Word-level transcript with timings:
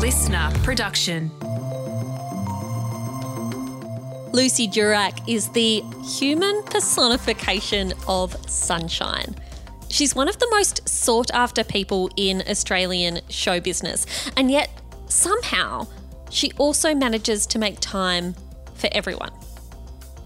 listener 0.00 0.50
production. 0.62 1.30
Lucy 4.32 4.66
Durack 4.66 5.28
is 5.28 5.50
the 5.50 5.82
human 6.02 6.62
personification 6.62 7.92
of 8.08 8.34
sunshine. 8.50 9.36
She's 9.90 10.14
one 10.14 10.26
of 10.26 10.38
the 10.38 10.48
most 10.52 10.88
sought 10.88 11.30
after 11.34 11.62
people 11.62 12.08
in 12.16 12.42
Australian 12.48 13.20
show 13.28 13.60
business, 13.60 14.06
and 14.38 14.50
yet 14.50 14.70
somehow 15.08 15.86
she 16.30 16.50
also 16.52 16.94
manages 16.94 17.44
to 17.48 17.58
make 17.58 17.78
time 17.80 18.34
for 18.76 18.88
everyone. 18.92 19.32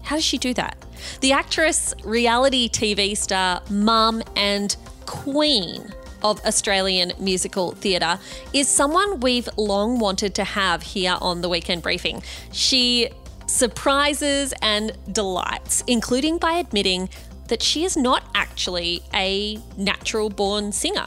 How 0.03 0.15
does 0.15 0.23
she 0.23 0.37
do 0.37 0.53
that? 0.53 0.77
The 1.19 1.33
actress, 1.33 1.93
reality 2.05 2.69
TV 2.69 3.17
star, 3.17 3.61
mum, 3.69 4.23
and 4.37 4.73
queen 5.05 5.93
of 6.23 6.43
Australian 6.45 7.13
musical 7.19 7.71
theatre 7.71 8.19
is 8.53 8.67
someone 8.67 9.19
we've 9.19 9.49
long 9.57 9.99
wanted 9.99 10.35
to 10.35 10.43
have 10.43 10.83
here 10.83 11.17
on 11.21 11.41
the 11.41 11.49
weekend 11.49 11.81
briefing. 11.83 12.21
She 12.51 13.09
surprises 13.47 14.53
and 14.61 14.91
delights, 15.11 15.83
including 15.87 16.37
by 16.37 16.53
admitting 16.53 17.09
that 17.47 17.61
she 17.61 17.83
is 17.83 17.95
not 17.95 18.23
actually 18.33 19.03
a 19.13 19.59
natural 19.77 20.29
born 20.29 20.71
singer. 20.71 21.05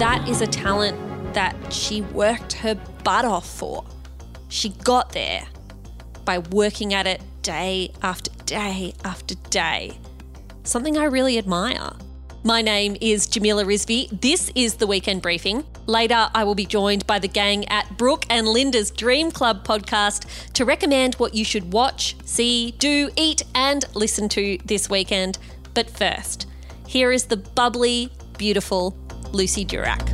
That 0.00 0.26
is 0.26 0.40
a 0.40 0.46
talent 0.46 1.34
that 1.34 1.54
she 1.70 2.00
worked 2.00 2.54
her 2.54 2.74
butt 3.04 3.26
off 3.26 3.46
for. 3.46 3.84
She 4.48 4.70
got 4.70 5.12
there 5.12 5.46
by 6.24 6.38
working 6.38 6.94
at 6.94 7.06
it 7.06 7.20
day 7.42 7.92
after 8.00 8.30
day 8.46 8.94
after 9.04 9.34
day. 9.50 9.98
Something 10.62 10.96
I 10.96 11.04
really 11.04 11.36
admire. 11.36 11.92
My 12.44 12.62
name 12.62 12.96
is 13.02 13.26
Jamila 13.26 13.62
Rizvi. 13.66 14.08
This 14.22 14.50
is 14.54 14.76
the 14.76 14.86
Weekend 14.86 15.20
Briefing. 15.20 15.66
Later, 15.84 16.30
I 16.34 16.44
will 16.44 16.54
be 16.54 16.64
joined 16.64 17.06
by 17.06 17.18
the 17.18 17.28
gang 17.28 17.68
at 17.68 17.98
Brooke 17.98 18.24
and 18.30 18.48
Linda's 18.48 18.90
Dream 18.90 19.30
Club 19.30 19.66
podcast 19.66 20.52
to 20.54 20.64
recommend 20.64 21.16
what 21.16 21.34
you 21.34 21.44
should 21.44 21.74
watch, 21.74 22.16
see, 22.24 22.70
do, 22.78 23.10
eat, 23.16 23.42
and 23.54 23.84
listen 23.94 24.30
to 24.30 24.56
this 24.64 24.88
weekend. 24.88 25.36
But 25.74 25.90
first, 25.90 26.46
here 26.86 27.12
is 27.12 27.24
the 27.24 27.36
bubbly, 27.36 28.10
beautiful 28.38 28.96
Lucy 29.32 29.64
Durack. 29.64 30.10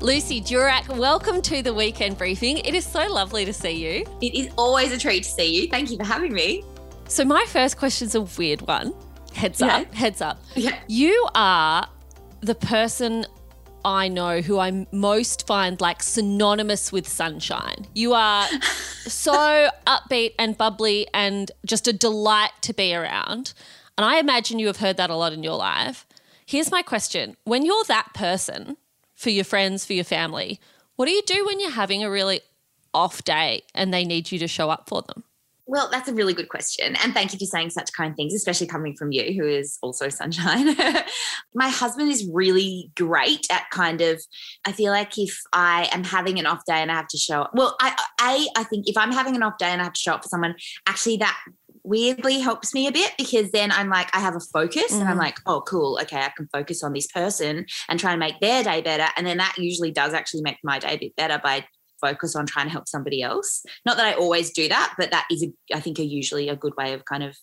Lucy 0.00 0.40
Durack, 0.40 0.88
welcome 0.96 1.42
to 1.42 1.62
the 1.62 1.74
weekend 1.74 2.16
briefing. 2.16 2.58
It 2.58 2.74
is 2.74 2.86
so 2.86 3.06
lovely 3.12 3.44
to 3.44 3.52
see 3.52 3.72
you. 3.72 4.06
It 4.22 4.34
is 4.34 4.48
always 4.56 4.92
a 4.92 4.98
treat 4.98 5.24
to 5.24 5.28
see 5.30 5.60
you. 5.62 5.68
Thank 5.68 5.90
you 5.90 5.98
for 5.98 6.04
having 6.04 6.32
me. 6.32 6.64
So, 7.06 7.24
my 7.24 7.44
first 7.48 7.76
question 7.76 8.06
is 8.06 8.14
a 8.14 8.22
weird 8.22 8.62
one. 8.62 8.94
Heads 9.34 9.60
Yeah. 9.60 9.78
up, 9.78 9.94
heads 9.94 10.22
up. 10.22 10.40
Yeah. 10.54 10.78
You 10.88 11.28
are 11.34 11.86
the 12.40 12.54
person 12.54 13.26
I 13.84 14.08
know 14.08 14.40
who 14.40 14.58
I 14.58 14.86
most 14.92 15.46
find 15.46 15.80
like 15.80 16.02
synonymous 16.02 16.92
with 16.92 17.08
sunshine. 17.08 17.86
You 17.94 18.14
are 18.14 18.46
so 19.06 19.70
upbeat 19.86 20.34
and 20.38 20.56
bubbly 20.56 21.06
and 21.14 21.50
just 21.64 21.88
a 21.88 21.92
delight 21.92 22.52
to 22.62 22.74
be 22.74 22.94
around. 22.94 23.54
And 23.96 24.04
I 24.04 24.18
imagine 24.18 24.58
you 24.58 24.66
have 24.66 24.78
heard 24.78 24.96
that 24.96 25.10
a 25.10 25.16
lot 25.16 25.32
in 25.32 25.42
your 25.42 25.56
life. 25.56 26.06
Here's 26.46 26.70
my 26.70 26.82
question 26.82 27.36
When 27.44 27.64
you're 27.64 27.84
that 27.88 28.14
person 28.14 28.76
for 29.14 29.30
your 29.30 29.44
friends, 29.44 29.84
for 29.84 29.92
your 29.92 30.04
family, 30.04 30.60
what 30.96 31.06
do 31.06 31.12
you 31.12 31.22
do 31.22 31.46
when 31.46 31.60
you're 31.60 31.70
having 31.70 32.02
a 32.02 32.10
really 32.10 32.40
off 32.92 33.22
day 33.24 33.62
and 33.74 33.92
they 33.92 34.04
need 34.04 34.32
you 34.32 34.38
to 34.38 34.48
show 34.48 34.70
up 34.70 34.88
for 34.88 35.02
them? 35.02 35.24
Well, 35.70 35.88
that's 35.88 36.08
a 36.08 36.14
really 36.14 36.34
good 36.34 36.48
question. 36.48 36.96
And 36.96 37.14
thank 37.14 37.32
you 37.32 37.38
for 37.38 37.44
saying 37.44 37.70
such 37.70 37.92
kind 37.92 38.16
things, 38.16 38.34
especially 38.34 38.66
coming 38.66 38.96
from 38.96 39.12
you, 39.12 39.32
who 39.40 39.46
is 39.46 39.78
also 39.82 40.08
sunshine. 40.08 40.74
My 41.54 41.68
husband 41.68 42.10
is 42.10 42.28
really 42.32 42.90
great 42.96 43.46
at 43.52 43.70
kind 43.70 44.00
of, 44.00 44.20
I 44.66 44.72
feel 44.72 44.90
like 44.90 45.16
if 45.16 45.38
I 45.52 45.88
am 45.92 46.02
having 46.02 46.40
an 46.40 46.46
off 46.46 46.64
day 46.66 46.82
and 46.82 46.90
I 46.90 46.96
have 46.96 47.06
to 47.06 47.16
show 47.16 47.42
up, 47.42 47.52
well, 47.54 47.76
I, 47.80 47.96
I, 48.18 48.48
I 48.56 48.64
think 48.64 48.88
if 48.88 48.96
I'm 48.96 49.12
having 49.12 49.36
an 49.36 49.44
off 49.44 49.58
day 49.58 49.66
and 49.68 49.80
I 49.80 49.84
have 49.84 49.92
to 49.92 50.00
show 50.00 50.14
up 50.14 50.24
for 50.24 50.28
someone, 50.28 50.56
actually 50.88 51.18
that 51.18 51.38
weirdly 51.84 52.40
helps 52.40 52.74
me 52.74 52.88
a 52.88 52.92
bit 52.92 53.12
because 53.16 53.52
then 53.52 53.70
I'm 53.70 53.88
like, 53.90 54.10
I 54.12 54.18
have 54.18 54.34
a 54.34 54.40
focus 54.52 54.92
and 54.92 55.08
I'm 55.08 55.18
Mm. 55.18 55.20
like, 55.20 55.38
oh, 55.46 55.60
cool. 55.60 56.00
Okay, 56.02 56.18
I 56.18 56.32
can 56.36 56.48
focus 56.52 56.82
on 56.82 56.94
this 56.94 57.06
person 57.06 57.64
and 57.88 58.00
try 58.00 58.10
and 58.10 58.18
make 58.18 58.40
their 58.40 58.64
day 58.64 58.80
better. 58.80 59.06
And 59.16 59.24
then 59.24 59.36
that 59.36 59.54
usually 59.56 59.92
does 59.92 60.14
actually 60.14 60.42
make 60.42 60.58
my 60.64 60.80
day 60.80 60.94
a 60.94 60.98
bit 60.98 61.14
better 61.14 61.40
by 61.42 61.64
focus 62.00 62.34
on 62.36 62.46
trying 62.46 62.66
to 62.66 62.72
help 62.72 62.88
somebody 62.88 63.22
else. 63.22 63.64
Not 63.84 63.96
that 63.96 64.06
I 64.06 64.14
always 64.14 64.50
do 64.50 64.68
that, 64.68 64.94
but 64.98 65.10
that 65.10 65.26
is, 65.30 65.44
a, 65.44 65.52
I 65.74 65.80
think, 65.80 65.98
a 65.98 66.04
usually 66.04 66.48
a 66.48 66.56
good 66.56 66.76
way 66.76 66.92
of 66.92 67.04
kind 67.04 67.22
of 67.22 67.36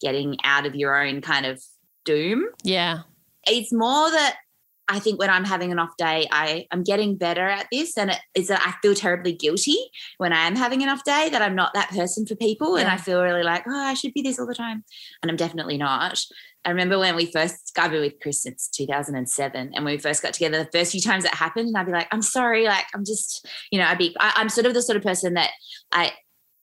getting 0.00 0.36
out 0.44 0.66
of 0.66 0.74
your 0.74 1.00
own 1.00 1.20
kind 1.20 1.46
of 1.46 1.62
doom. 2.04 2.46
Yeah. 2.62 3.00
It's 3.46 3.72
more 3.72 4.10
that 4.10 4.36
I 4.88 4.98
think 4.98 5.18
when 5.18 5.30
I'm 5.30 5.44
having 5.44 5.72
an 5.72 5.78
off 5.78 5.96
day, 5.98 6.26
I 6.30 6.66
am 6.72 6.82
getting 6.82 7.16
better 7.16 7.48
at 7.48 7.66
this, 7.72 7.96
and 7.96 8.10
it 8.10 8.18
is 8.34 8.48
that 8.48 8.62
I 8.64 8.74
feel 8.80 8.94
terribly 8.94 9.32
guilty 9.32 9.76
when 10.18 10.32
I 10.32 10.46
am 10.46 10.56
having 10.56 10.82
an 10.82 10.88
off 10.88 11.02
day 11.04 11.28
that 11.30 11.42
I'm 11.42 11.56
not 11.56 11.74
that 11.74 11.90
person 11.90 12.26
for 12.26 12.36
people, 12.36 12.76
and 12.76 12.88
I 12.88 12.96
feel 12.96 13.22
really 13.22 13.42
like 13.42 13.64
oh 13.66 13.74
I 13.74 13.94
should 13.94 14.14
be 14.14 14.22
this 14.22 14.38
all 14.38 14.46
the 14.46 14.54
time, 14.54 14.84
and 15.22 15.30
I'm 15.30 15.36
definitely 15.36 15.76
not. 15.76 16.22
I 16.64 16.70
remember 16.70 16.98
when 16.98 17.14
we 17.14 17.30
first 17.30 17.72
I've 17.78 17.90
been 17.90 18.00
with 18.00 18.20
Chris 18.20 18.42
since 18.42 18.68
2007, 18.68 19.72
and 19.74 19.84
when 19.84 19.94
we 19.94 19.98
first 19.98 20.22
got 20.22 20.34
together, 20.34 20.58
the 20.58 20.78
first 20.78 20.92
few 20.92 21.00
times 21.00 21.24
it 21.24 21.34
happened, 21.34 21.68
and 21.68 21.76
I'd 21.76 21.86
be 21.86 21.92
like, 21.92 22.08
I'm 22.12 22.22
sorry, 22.22 22.64
like 22.64 22.86
I'm 22.94 23.04
just, 23.04 23.46
you 23.70 23.78
know, 23.78 23.86
I'd 23.86 23.98
be, 23.98 24.16
I, 24.20 24.32
I'm 24.36 24.48
sort 24.48 24.66
of 24.66 24.74
the 24.74 24.82
sort 24.82 24.96
of 24.96 25.02
person 25.02 25.34
that 25.34 25.50
I 25.92 26.12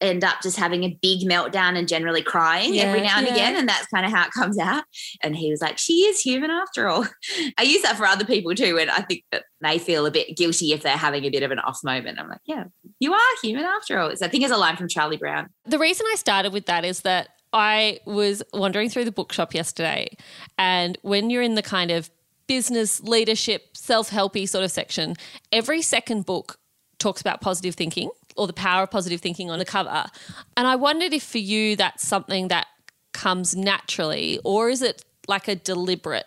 end 0.03 0.23
up 0.23 0.41
just 0.41 0.57
having 0.57 0.83
a 0.83 0.97
big 1.01 1.21
meltdown 1.21 1.77
and 1.77 1.87
generally 1.87 2.21
crying 2.21 2.79
every 2.79 3.01
now 3.01 3.17
and 3.17 3.27
yeah. 3.27 3.33
again, 3.33 3.55
and 3.55 3.67
that's 3.67 3.87
kind 3.87 4.05
of 4.05 4.11
how 4.11 4.25
it 4.25 4.31
comes 4.31 4.57
out. 4.57 4.83
And 5.21 5.35
he 5.35 5.49
was 5.49 5.61
like, 5.61 5.77
she 5.77 6.01
is 6.01 6.19
human 6.19 6.51
after 6.51 6.87
all. 6.87 7.05
I 7.57 7.63
use 7.63 7.81
that 7.83 7.97
for 7.97 8.05
other 8.05 8.25
people 8.25 8.53
too, 8.53 8.77
and 8.79 8.89
I 8.89 9.01
think 9.01 9.23
that 9.31 9.43
they 9.61 9.79
feel 9.79 10.05
a 10.05 10.11
bit 10.11 10.35
guilty 10.35 10.73
if 10.73 10.83
they're 10.83 10.97
having 10.97 11.25
a 11.25 11.29
bit 11.29 11.43
of 11.43 11.51
an 11.51 11.59
off 11.59 11.79
moment. 11.83 12.19
I'm 12.19 12.29
like, 12.29 12.41
yeah, 12.45 12.65
you 12.99 13.13
are 13.13 13.19
human 13.41 13.63
after 13.63 13.97
all. 13.99 14.15
So 14.15 14.25
I 14.25 14.29
think 14.29 14.43
it's 14.43 14.53
a 14.53 14.57
line 14.57 14.75
from 14.75 14.87
Charlie 14.87 15.17
Brown. 15.17 15.49
The 15.65 15.79
reason 15.79 16.05
I 16.11 16.15
started 16.15 16.53
with 16.53 16.65
that 16.65 16.85
is 16.85 17.01
that 17.01 17.29
I 17.53 17.99
was 18.05 18.43
wandering 18.53 18.89
through 18.89 19.05
the 19.05 19.11
bookshop 19.11 19.53
yesterday, 19.53 20.15
and 20.57 20.97
when 21.01 21.29
you're 21.29 21.41
in 21.41 21.55
the 21.55 21.63
kind 21.63 21.91
of 21.91 22.09
business, 22.47 23.01
leadership, 23.01 23.77
self 23.77 24.09
helpy 24.09 24.47
sort 24.47 24.63
of 24.63 24.71
section, 24.71 25.15
every 25.51 25.81
second 25.81 26.25
book 26.25 26.57
talks 26.99 27.21
about 27.21 27.41
positive 27.41 27.75
thinking 27.75 28.09
or 28.35 28.47
the 28.47 28.53
power 28.53 28.83
of 28.83 28.91
positive 28.91 29.21
thinking 29.21 29.49
on 29.49 29.59
the 29.59 29.65
cover. 29.65 30.05
And 30.57 30.67
I 30.67 30.75
wondered 30.75 31.13
if 31.13 31.23
for 31.23 31.37
you 31.37 31.75
that's 31.75 32.05
something 32.05 32.47
that 32.49 32.67
comes 33.13 33.55
naturally, 33.55 34.39
or 34.43 34.69
is 34.69 34.81
it 34.81 35.05
like 35.27 35.47
a 35.47 35.55
deliberate 35.55 36.25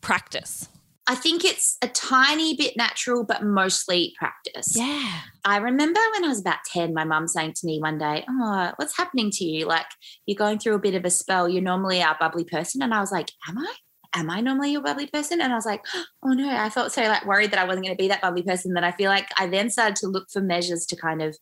practice? 0.00 0.68
I 1.06 1.16
think 1.16 1.44
it's 1.44 1.76
a 1.82 1.88
tiny 1.88 2.54
bit 2.54 2.76
natural, 2.76 3.24
but 3.24 3.42
mostly 3.42 4.14
practice. 4.16 4.76
Yeah. 4.76 5.22
I 5.44 5.56
remember 5.56 5.98
when 6.12 6.24
I 6.24 6.28
was 6.28 6.40
about 6.40 6.58
10, 6.72 6.94
my 6.94 7.02
mum 7.02 7.26
saying 7.26 7.54
to 7.54 7.66
me 7.66 7.80
one 7.80 7.98
day, 7.98 8.24
Oh, 8.30 8.70
what's 8.76 8.96
happening 8.96 9.30
to 9.32 9.44
you? 9.44 9.66
Like, 9.66 9.86
you're 10.26 10.36
going 10.36 10.60
through 10.60 10.76
a 10.76 10.80
bit 10.80 10.94
of 10.94 11.04
a 11.04 11.10
spell. 11.10 11.48
You're 11.48 11.62
normally 11.62 12.00
our 12.00 12.16
bubbly 12.20 12.44
person. 12.44 12.80
And 12.80 12.94
I 12.94 13.00
was 13.00 13.10
like, 13.10 13.32
Am 13.48 13.58
I? 13.58 13.74
Am 14.14 14.28
I 14.30 14.40
normally 14.40 14.72
your 14.72 14.82
bubbly 14.82 15.06
person? 15.06 15.40
And 15.40 15.52
I 15.52 15.56
was 15.56 15.66
like, 15.66 15.84
Oh 16.22 16.32
no, 16.32 16.50
I 16.50 16.70
felt 16.70 16.92
so 16.92 17.02
like 17.02 17.24
worried 17.24 17.50
that 17.52 17.58
I 17.58 17.64
wasn't 17.64 17.86
going 17.86 17.96
to 17.96 18.02
be 18.02 18.08
that 18.08 18.22
bubbly 18.22 18.42
person 18.42 18.74
that 18.74 18.84
I 18.84 18.92
feel 18.92 19.10
like 19.10 19.28
I 19.38 19.46
then 19.46 19.70
started 19.70 19.96
to 19.96 20.08
look 20.08 20.30
for 20.30 20.40
measures 20.40 20.86
to 20.86 20.96
kind 20.96 21.22
of 21.22 21.36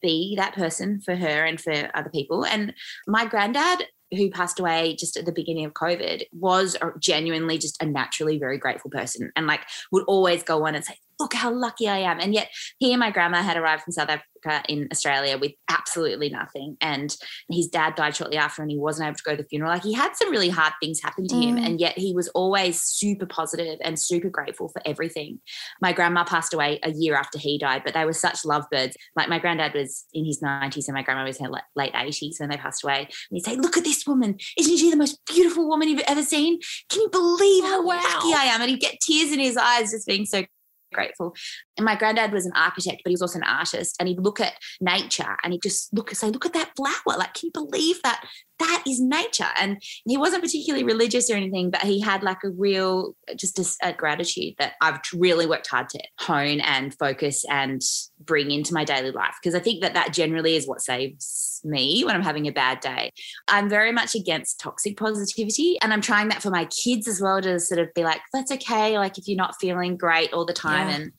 be 0.00 0.34
that 0.36 0.54
person 0.54 1.00
for 1.00 1.16
her 1.16 1.44
and 1.44 1.60
for 1.60 1.90
other 1.94 2.10
people. 2.10 2.44
And 2.44 2.74
my 3.06 3.26
granddad, 3.26 3.86
who 4.10 4.30
passed 4.30 4.58
away 4.58 4.96
just 4.98 5.16
at 5.16 5.26
the 5.26 5.32
beginning 5.32 5.64
of 5.64 5.72
COVID, 5.72 6.24
was 6.32 6.76
genuinely 6.98 7.58
just 7.58 7.82
a 7.82 7.86
naturally 7.86 8.38
very 8.38 8.58
grateful 8.58 8.90
person 8.90 9.32
and 9.36 9.46
like 9.46 9.62
would 9.92 10.04
always 10.04 10.42
go 10.42 10.66
on 10.66 10.74
and 10.74 10.84
say, 10.84 10.96
Look 11.20 11.34
how 11.34 11.52
lucky 11.52 11.88
I 11.88 11.98
am. 11.98 12.20
And 12.20 12.34
yet 12.34 12.50
he 12.78 12.92
and 12.92 13.00
my 13.00 13.10
grandma 13.10 13.42
had 13.42 13.56
arrived 13.56 13.82
from 13.82 13.92
South 13.92 14.08
Africa 14.08 14.62
in 14.68 14.88
Australia 14.92 15.36
with 15.38 15.52
absolutely 15.68 16.28
nothing. 16.28 16.76
And 16.80 17.14
his 17.50 17.66
dad 17.68 17.94
died 17.96 18.14
shortly 18.14 18.36
after 18.36 18.62
and 18.62 18.70
he 18.70 18.78
wasn't 18.78 19.08
able 19.08 19.16
to 19.16 19.22
go 19.24 19.36
to 19.36 19.42
the 19.42 19.48
funeral. 19.48 19.72
Like 19.72 19.82
he 19.82 19.92
had 19.92 20.14
some 20.14 20.30
really 20.30 20.48
hard 20.48 20.72
things 20.80 21.00
happen 21.02 21.26
to 21.28 21.34
him. 21.34 21.56
Mm. 21.56 21.66
And 21.66 21.80
yet 21.80 21.98
he 21.98 22.14
was 22.14 22.28
always 22.28 22.80
super 22.82 23.26
positive 23.26 23.78
and 23.82 23.98
super 23.98 24.28
grateful 24.30 24.68
for 24.68 24.80
everything. 24.84 25.40
My 25.80 25.92
grandma 25.92 26.24
passed 26.24 26.54
away 26.54 26.78
a 26.82 26.92
year 26.92 27.16
after 27.16 27.38
he 27.38 27.58
died, 27.58 27.82
but 27.84 27.94
they 27.94 28.04
were 28.04 28.12
such 28.12 28.44
lovebirds. 28.44 28.96
Like 29.16 29.28
my 29.28 29.38
granddad 29.38 29.74
was 29.74 30.04
in 30.12 30.24
his 30.24 30.40
90s 30.40 30.86
and 30.86 30.94
my 30.94 31.02
grandma 31.02 31.24
was 31.24 31.38
in 31.38 31.46
her 31.46 31.52
late 31.74 31.92
80s 31.94 32.38
when 32.38 32.48
they 32.50 32.56
passed 32.56 32.84
away. 32.84 32.98
And 33.00 33.08
he'd 33.30 33.44
say, 33.44 33.56
Look 33.56 33.76
at 33.76 33.84
this 33.84 34.06
woman. 34.06 34.38
Isn't 34.56 34.76
she 34.76 34.90
the 34.90 34.96
most 34.96 35.18
beautiful 35.26 35.68
woman 35.68 35.88
you've 35.88 36.00
ever 36.06 36.22
seen? 36.22 36.60
Can 36.88 37.00
you 37.02 37.08
believe 37.10 37.64
how 37.64 37.78
Oh, 37.80 37.82
wow. 37.82 38.00
lucky 38.02 38.34
I 38.34 38.44
am? 38.52 38.60
And 38.60 38.70
he'd 38.70 38.80
get 38.80 38.98
tears 39.00 39.32
in 39.32 39.38
his 39.38 39.56
eyes 39.56 39.90
just 39.92 40.06
being 40.06 40.26
so 40.26 40.44
grateful. 40.92 41.34
And 41.76 41.84
my 41.84 41.96
granddad 41.96 42.32
was 42.32 42.46
an 42.46 42.52
architect, 42.54 43.02
but 43.04 43.10
he 43.10 43.14
was 43.14 43.22
also 43.22 43.38
an 43.38 43.44
artist. 43.44 43.96
And 43.98 44.08
he'd 44.08 44.20
look 44.20 44.40
at 44.40 44.54
nature 44.80 45.36
and 45.42 45.52
he'd 45.52 45.62
just 45.62 45.92
look 45.92 46.10
and 46.10 46.18
say, 46.18 46.30
look 46.30 46.46
at 46.46 46.52
that 46.54 46.72
flower. 46.76 47.18
Like, 47.18 47.34
can 47.34 47.46
you 47.46 47.50
believe 47.52 48.00
that 48.02 48.24
that 48.58 48.82
is 48.88 49.00
nature? 49.00 49.50
And 49.58 49.80
he 50.04 50.16
wasn't 50.16 50.42
particularly 50.42 50.84
religious 50.84 51.30
or 51.30 51.34
anything, 51.34 51.70
but 51.70 51.82
he 51.82 52.00
had 52.00 52.22
like 52.22 52.42
a 52.44 52.50
real, 52.50 53.14
just 53.36 53.58
a, 53.58 53.88
a 53.88 53.92
gratitude 53.92 54.54
that 54.58 54.72
I've 54.80 54.98
really 55.14 55.46
worked 55.46 55.68
hard 55.68 55.88
to 55.90 56.00
hone 56.18 56.60
and 56.60 56.94
focus 56.98 57.44
and 57.48 57.80
bring 58.20 58.50
into 58.50 58.74
my 58.74 58.84
daily 58.84 59.12
life. 59.12 59.34
Because 59.40 59.54
I 59.54 59.60
think 59.60 59.82
that 59.82 59.94
that 59.94 60.12
generally 60.12 60.56
is 60.56 60.66
what 60.66 60.80
saves 60.80 61.60
me 61.64 62.02
when 62.04 62.14
I'm 62.14 62.22
having 62.22 62.46
a 62.46 62.52
bad 62.52 62.80
day. 62.80 63.12
I'm 63.46 63.68
very 63.68 63.92
much 63.92 64.14
against 64.14 64.60
toxic 64.60 64.96
positivity. 64.96 65.76
And 65.80 65.92
I'm 65.92 66.00
trying 66.00 66.28
that 66.28 66.42
for 66.42 66.50
my 66.50 66.66
kids 66.66 67.06
as 67.06 67.20
well 67.20 67.40
to 67.42 67.60
sort 67.60 67.80
of 67.80 67.92
be 67.94 68.04
like, 68.04 68.20
that's 68.32 68.50
okay. 68.52 68.98
Like, 68.98 69.18
if 69.18 69.28
you're 69.28 69.36
not 69.36 69.54
feeling 69.60 69.96
great 69.96 70.32
all 70.32 70.44
the 70.44 70.52
time. 70.52 70.77
Yeah. 70.80 70.96
And 70.96 71.12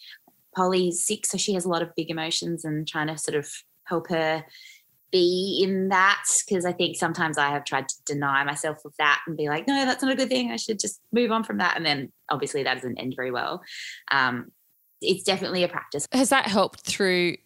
Polly's 0.55 1.05
sick, 1.05 1.25
so 1.25 1.37
she 1.37 1.53
has 1.53 1.65
a 1.65 1.69
lot 1.69 1.81
of 1.81 1.95
big 1.95 2.09
emotions 2.09 2.65
and 2.65 2.87
trying 2.87 3.07
to 3.07 3.17
sort 3.17 3.35
of 3.35 3.47
help 3.85 4.09
her 4.09 4.45
be 5.11 5.61
in 5.63 5.89
that 5.89 6.23
because 6.47 6.65
I 6.65 6.71
think 6.71 6.95
sometimes 6.95 7.37
I 7.37 7.49
have 7.49 7.65
tried 7.65 7.89
to 7.89 7.95
deny 8.05 8.43
myself 8.43 8.77
of 8.85 8.93
that 8.99 9.21
and 9.25 9.35
be 9.35 9.49
like, 9.49 9.67
no, 9.67 9.85
that's 9.85 10.03
not 10.03 10.11
a 10.11 10.15
good 10.15 10.29
thing. 10.29 10.51
I 10.51 10.55
should 10.55 10.79
just 10.79 11.01
move 11.11 11.31
on 11.31 11.43
from 11.43 11.57
that. 11.57 11.75
And 11.75 11.85
then 11.85 12.11
obviously 12.29 12.63
that 12.63 12.75
doesn't 12.75 12.99
end 12.99 13.13
very 13.15 13.31
well. 13.31 13.63
Um, 14.11 14.51
it's 15.01 15.23
definitely 15.23 15.63
a 15.63 15.67
practice. 15.67 16.07
Has 16.11 16.29
that 16.29 16.45
helped 16.45 16.81
through 16.81 17.37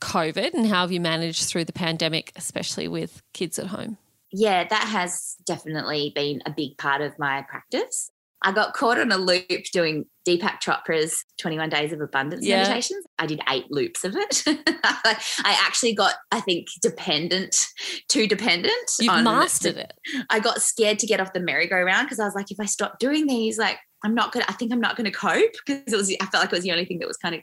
COVID 0.00 0.54
and 0.54 0.66
how 0.66 0.82
have 0.82 0.92
you 0.92 1.00
managed 1.00 1.44
through 1.44 1.64
the 1.64 1.72
pandemic, 1.72 2.32
especially 2.36 2.88
with 2.88 3.22
kids 3.32 3.58
at 3.58 3.68
home? 3.68 3.96
Yeah, 4.32 4.66
that 4.68 4.88
has 4.88 5.36
definitely 5.46 6.12
been 6.14 6.42
a 6.46 6.50
big 6.50 6.78
part 6.78 7.00
of 7.00 7.18
my 7.18 7.42
practice. 7.48 8.10
I 8.42 8.52
got 8.52 8.72
caught 8.72 8.98
on 8.98 9.12
a 9.12 9.18
loop 9.18 9.44
doing 9.72 10.06
Deepak 10.26 10.60
Chopra's 10.62 11.24
21 11.38 11.68
Days 11.68 11.92
of 11.92 12.00
Abundance 12.00 12.44
yeah. 12.44 12.62
meditations. 12.62 13.04
I 13.18 13.26
did 13.26 13.40
eight 13.50 13.66
loops 13.70 14.02
of 14.04 14.16
it. 14.16 14.44
I 14.46 15.18
actually 15.44 15.94
got, 15.94 16.14
I 16.32 16.40
think, 16.40 16.68
dependent, 16.80 17.66
too 18.08 18.26
dependent. 18.26 18.90
You've 18.98 19.22
mastered 19.24 19.76
the, 19.76 19.82
it. 19.82 19.92
I 20.30 20.40
got 20.40 20.62
scared 20.62 20.98
to 21.00 21.06
get 21.06 21.20
off 21.20 21.32
the 21.34 21.40
merry-go-round 21.40 22.06
because 22.06 22.18
I 22.18 22.24
was 22.24 22.34
like, 22.34 22.50
if 22.50 22.58
I 22.58 22.64
stop 22.64 22.98
doing 22.98 23.26
these, 23.26 23.58
like, 23.58 23.78
I'm 24.02 24.14
not 24.14 24.32
to, 24.32 24.48
I 24.48 24.54
think 24.54 24.72
I'm 24.72 24.80
not 24.80 24.96
going 24.96 25.10
to 25.10 25.16
cope 25.16 25.52
because 25.66 25.92
it 25.92 25.96
was, 25.96 26.10
I 26.10 26.26
felt 26.26 26.42
like 26.42 26.52
it 26.52 26.56
was 26.56 26.64
the 26.64 26.72
only 26.72 26.86
thing 26.86 27.00
that 27.00 27.08
was 27.08 27.18
kind 27.18 27.34
of 27.34 27.42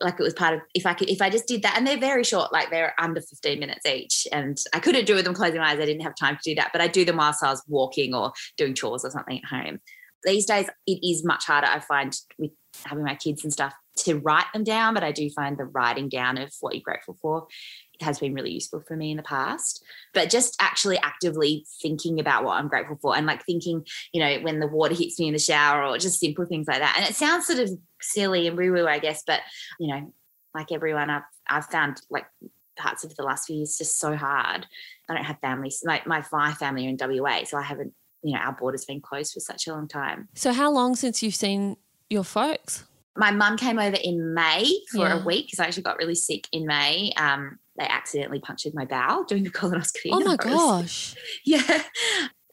like 0.00 0.18
it 0.18 0.22
was 0.22 0.34
part 0.34 0.54
of 0.54 0.60
if 0.74 0.86
I 0.86 0.94
could 0.94 1.08
if 1.08 1.22
I 1.22 1.30
just 1.30 1.46
did 1.46 1.62
that 1.62 1.76
and 1.76 1.86
they're 1.86 1.98
very 1.98 2.24
short 2.24 2.52
like 2.52 2.70
they're 2.70 2.94
under 2.98 3.20
15 3.20 3.60
minutes 3.60 3.86
each 3.86 4.26
and 4.32 4.58
I 4.72 4.80
couldn't 4.80 5.06
do 5.06 5.20
them 5.22 5.34
closing 5.34 5.60
my 5.60 5.70
eyes 5.70 5.78
I 5.78 5.86
didn't 5.86 6.02
have 6.02 6.16
time 6.16 6.36
to 6.36 6.50
do 6.50 6.54
that 6.56 6.70
but 6.72 6.80
I 6.80 6.88
do 6.88 7.04
them 7.04 7.18
whilst 7.18 7.44
I 7.44 7.50
was 7.50 7.62
walking 7.68 8.12
or 8.12 8.32
doing 8.56 8.74
chores 8.74 9.04
or 9.04 9.10
something 9.10 9.38
at 9.38 9.44
home 9.44 9.78
these 10.24 10.46
days 10.46 10.68
it 10.86 11.06
is 11.06 11.24
much 11.24 11.44
harder 11.44 11.66
i 11.66 11.80
find 11.80 12.16
with 12.38 12.50
having 12.84 13.04
my 13.04 13.14
kids 13.14 13.44
and 13.44 13.52
stuff 13.52 13.74
to 13.96 14.18
write 14.18 14.46
them 14.52 14.64
down 14.64 14.94
but 14.94 15.04
i 15.04 15.12
do 15.12 15.30
find 15.30 15.56
the 15.56 15.64
writing 15.64 16.08
down 16.08 16.38
of 16.38 16.52
what 16.60 16.74
you're 16.74 16.82
grateful 16.82 17.16
for 17.20 17.46
has 18.00 18.18
been 18.18 18.34
really 18.34 18.52
useful 18.52 18.80
for 18.80 18.96
me 18.96 19.10
in 19.10 19.16
the 19.16 19.22
past. 19.22 19.84
But 20.12 20.30
just 20.30 20.56
actually 20.60 20.98
actively 20.98 21.66
thinking 21.82 22.20
about 22.20 22.44
what 22.44 22.54
i'm 22.58 22.68
grateful 22.68 22.98
for 23.00 23.16
and 23.16 23.26
like 23.26 23.44
thinking 23.44 23.84
you 24.12 24.20
know 24.20 24.40
when 24.40 24.60
the 24.60 24.66
water 24.66 24.94
hits 24.94 25.18
me 25.18 25.28
in 25.28 25.32
the 25.32 25.38
shower 25.38 25.84
or 25.84 25.98
just 25.98 26.20
simple 26.20 26.44
things 26.44 26.66
like 26.66 26.80
that. 26.80 26.96
And 26.98 27.08
it 27.08 27.14
sounds 27.14 27.46
sort 27.46 27.58
of 27.60 27.70
silly 28.00 28.46
and 28.46 28.56
woo 28.56 28.72
woo 28.72 28.86
i 28.86 28.98
guess 28.98 29.22
but 29.26 29.40
you 29.78 29.88
know 29.88 30.12
like 30.54 30.72
everyone 30.72 31.10
i've 31.10 31.22
i've 31.48 31.66
found 31.66 32.00
like 32.10 32.26
parts 32.76 33.04
of 33.04 33.14
the 33.16 33.22
last 33.22 33.46
few 33.46 33.56
years 33.56 33.78
just 33.78 34.00
so 34.00 34.16
hard. 34.16 34.66
I 35.08 35.14
don't 35.14 35.24
have 35.24 35.38
families 35.40 35.82
like 35.84 36.06
my, 36.06 36.24
my 36.32 36.52
family 36.52 36.86
are 36.86 36.90
in 36.90 37.22
wa 37.22 37.44
so 37.44 37.56
i 37.56 37.62
haven't 37.62 37.92
you 38.24 38.32
know, 38.32 38.40
our 38.40 38.52
border's 38.52 38.86
been 38.86 39.00
closed 39.00 39.34
for 39.34 39.40
such 39.40 39.66
a 39.66 39.72
long 39.72 39.86
time. 39.86 40.28
So, 40.34 40.52
how 40.52 40.72
long 40.72 40.96
since 40.96 41.22
you've 41.22 41.34
seen 41.34 41.76
your 42.08 42.24
folks? 42.24 42.84
My 43.16 43.30
mum 43.30 43.56
came 43.56 43.78
over 43.78 43.96
in 44.02 44.34
May 44.34 44.64
for 44.90 45.06
yeah. 45.06 45.20
a 45.20 45.24
week 45.24 45.46
because 45.46 45.60
I 45.60 45.66
actually 45.66 45.84
got 45.84 45.98
really 45.98 46.16
sick 46.16 46.48
in 46.50 46.66
May. 46.66 47.12
Um, 47.16 47.58
they 47.78 47.84
accidentally 47.84 48.40
punctured 48.40 48.74
my 48.74 48.86
bowel 48.86 49.24
doing 49.28 49.44
the 49.44 49.50
colonoscopy. 49.50 50.10
Oh 50.10 50.20
my 50.24 50.36
gosh. 50.36 51.14
yeah. 51.44 51.82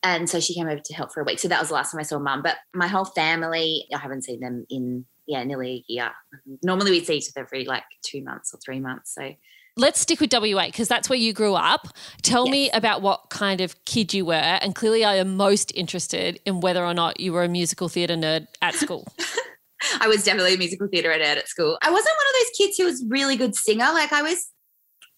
And 0.03 0.29
so 0.29 0.39
she 0.39 0.53
came 0.53 0.67
over 0.67 0.81
to 0.83 0.93
help 0.93 1.13
for 1.13 1.21
a 1.21 1.23
week. 1.23 1.39
So 1.39 1.47
that 1.47 1.59
was 1.59 1.69
the 1.69 1.75
last 1.75 1.91
time 1.91 1.99
I 1.99 2.03
saw 2.03 2.19
mum. 2.19 2.41
But 2.43 2.57
my 2.73 2.87
whole 2.87 3.05
family, 3.05 3.85
I 3.93 3.97
haven't 3.97 4.23
seen 4.23 4.39
them 4.39 4.65
in, 4.69 5.05
yeah, 5.27 5.43
nearly 5.43 5.85
a 5.89 5.93
year. 5.93 6.11
Normally 6.63 6.91
we'd 6.91 7.05
see 7.05 7.17
each 7.17 7.29
other 7.35 7.45
every 7.45 7.65
like 7.65 7.83
two 8.03 8.23
months 8.23 8.53
or 8.53 8.59
three 8.63 8.79
months. 8.79 9.13
So 9.13 9.31
let's 9.77 9.99
stick 9.99 10.19
with 10.19 10.31
WA 10.33 10.65
because 10.65 10.87
that's 10.87 11.09
where 11.09 11.19
you 11.19 11.33
grew 11.33 11.53
up. 11.55 11.87
Tell 12.21 12.45
yes. 12.45 12.51
me 12.51 12.69
about 12.71 13.01
what 13.01 13.29
kind 13.29 13.61
of 13.61 13.83
kid 13.85 14.13
you 14.13 14.25
were. 14.25 14.33
And 14.33 14.75
clearly, 14.75 15.03
I 15.03 15.15
am 15.15 15.37
most 15.37 15.71
interested 15.75 16.39
in 16.45 16.61
whether 16.61 16.85
or 16.85 16.93
not 16.93 17.19
you 17.19 17.33
were 17.33 17.43
a 17.43 17.49
musical 17.49 17.89
theatre 17.89 18.15
nerd 18.15 18.47
at 18.61 18.75
school. 18.75 19.07
I 19.99 20.07
was 20.07 20.23
definitely 20.23 20.53
a 20.55 20.57
musical 20.57 20.87
theatre 20.87 21.09
nerd 21.09 21.37
at 21.37 21.47
school. 21.47 21.77
I 21.81 21.89
wasn't 21.89 22.15
one 22.15 22.27
of 22.27 22.33
those 22.41 22.57
kids 22.57 22.77
who 22.77 22.85
was 22.85 23.03
really 23.07 23.35
good 23.35 23.55
singer. 23.55 23.91
Like 23.93 24.13
I 24.13 24.21
was 24.21 24.49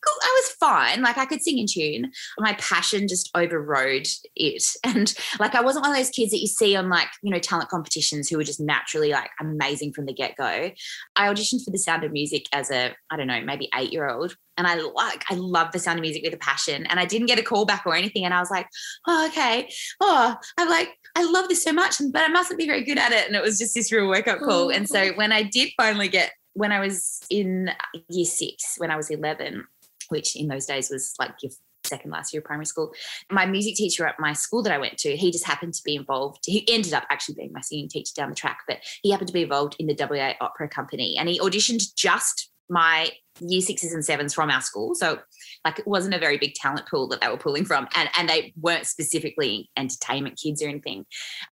I 0.05 0.41
was 0.41 0.51
fine. 0.59 1.01
Like 1.01 1.17
I 1.17 1.25
could 1.25 1.41
sing 1.41 1.57
in 1.57 1.65
tune. 1.67 2.11
My 2.37 2.53
passion 2.53 3.07
just 3.07 3.29
overrode 3.35 4.07
it. 4.35 4.63
And 4.85 5.13
like 5.39 5.55
I 5.55 5.61
wasn't 5.61 5.85
one 5.85 5.91
of 5.91 5.97
those 5.97 6.09
kids 6.09 6.31
that 6.31 6.39
you 6.39 6.47
see 6.47 6.75
on 6.75 6.89
like, 6.89 7.07
you 7.23 7.31
know, 7.31 7.39
talent 7.39 7.69
competitions 7.69 8.29
who 8.29 8.37
were 8.37 8.43
just 8.43 8.59
naturally 8.59 9.11
like 9.11 9.31
amazing 9.39 9.93
from 9.93 10.05
the 10.05 10.13
get-go. 10.13 10.71
I 11.15 11.27
auditioned 11.27 11.63
for 11.63 11.71
the 11.71 11.79
sound 11.79 12.03
of 12.03 12.11
music 12.11 12.45
as 12.53 12.69
a, 12.69 12.93
I 13.09 13.17
don't 13.17 13.27
know, 13.27 13.41
maybe 13.41 13.69
eight-year-old. 13.75 14.35
And 14.57 14.67
I 14.67 14.75
like 14.75 15.23
I 15.31 15.35
love 15.35 15.71
the 15.71 15.79
sound 15.79 15.99
of 15.99 16.03
music 16.03 16.23
with 16.23 16.33
a 16.33 16.37
passion. 16.37 16.85
And 16.85 16.99
I 16.99 17.05
didn't 17.05 17.27
get 17.27 17.39
a 17.39 17.43
call 17.43 17.65
back 17.65 17.83
or 17.85 17.95
anything. 17.95 18.23
And 18.23 18.33
I 18.33 18.39
was 18.39 18.51
like, 18.51 18.67
oh, 19.07 19.27
okay. 19.27 19.69
Oh, 19.99 20.35
I'm 20.57 20.69
like, 20.69 20.89
I 21.15 21.23
love 21.23 21.49
this 21.49 21.63
so 21.63 21.73
much, 21.73 21.95
but 22.11 22.21
I 22.21 22.27
mustn't 22.27 22.59
be 22.59 22.67
very 22.67 22.83
good 22.83 22.99
at 22.99 23.11
it. 23.11 23.27
And 23.27 23.35
it 23.35 23.41
was 23.41 23.57
just 23.57 23.73
this 23.73 23.91
real 23.91 24.07
wake-up 24.07 24.39
call. 24.39 24.69
And 24.69 24.87
so 24.87 25.01
oh. 25.01 25.13
when 25.15 25.31
I 25.31 25.43
did 25.43 25.71
finally 25.77 26.07
get 26.07 26.33
when 26.53 26.71
I 26.71 26.79
was 26.79 27.21
in 27.29 27.71
year 28.09 28.25
six, 28.25 28.75
when 28.77 28.91
I 28.91 28.95
was 28.95 29.09
11, 29.09 29.65
which 30.13 30.35
in 30.35 30.47
those 30.47 30.65
days 30.65 30.89
was 30.89 31.13
like 31.19 31.33
your 31.41 31.51
second 31.85 32.11
last 32.11 32.33
year 32.33 32.39
of 32.39 32.45
primary 32.45 32.65
school. 32.65 32.93
My 33.29 33.45
music 33.45 33.75
teacher 33.75 34.05
at 34.05 34.19
my 34.19 34.31
school 34.31 34.63
that 34.63 34.71
I 34.71 34.77
went 34.77 34.97
to, 34.99 35.17
he 35.17 35.31
just 35.31 35.45
happened 35.45 35.73
to 35.73 35.83
be 35.83 35.95
involved. 35.95 36.43
He 36.45 36.65
ended 36.71 36.93
up 36.93 37.03
actually 37.09 37.35
being 37.35 37.51
my 37.51 37.61
singing 37.61 37.89
teacher 37.89 38.13
down 38.15 38.29
the 38.29 38.35
track, 38.35 38.59
but 38.67 38.77
he 39.01 39.11
happened 39.11 39.27
to 39.27 39.33
be 39.33 39.43
involved 39.43 39.75
in 39.79 39.87
the 39.87 39.97
WA 39.99 40.33
Opera 40.39 40.69
Company 40.69 41.17
and 41.17 41.27
he 41.27 41.39
auditioned 41.39 41.93
just 41.95 42.49
my 42.69 43.11
year 43.39 43.61
sixes 43.61 43.93
and 43.93 44.05
sevens 44.05 44.33
from 44.33 44.49
our 44.49 44.61
school. 44.61 44.95
So 44.95 45.19
like 45.65 45.79
it 45.79 45.87
wasn't 45.87 46.13
a 46.13 46.19
very 46.19 46.37
big 46.37 46.53
talent 46.53 46.87
pool 46.89 47.07
that 47.09 47.21
they 47.21 47.27
were 47.27 47.37
pulling 47.37 47.65
from. 47.65 47.87
And 47.95 48.09
and 48.17 48.29
they 48.29 48.53
weren't 48.59 48.85
specifically 48.85 49.69
entertainment 49.77 50.39
kids 50.41 50.61
or 50.61 50.67
anything. 50.67 51.05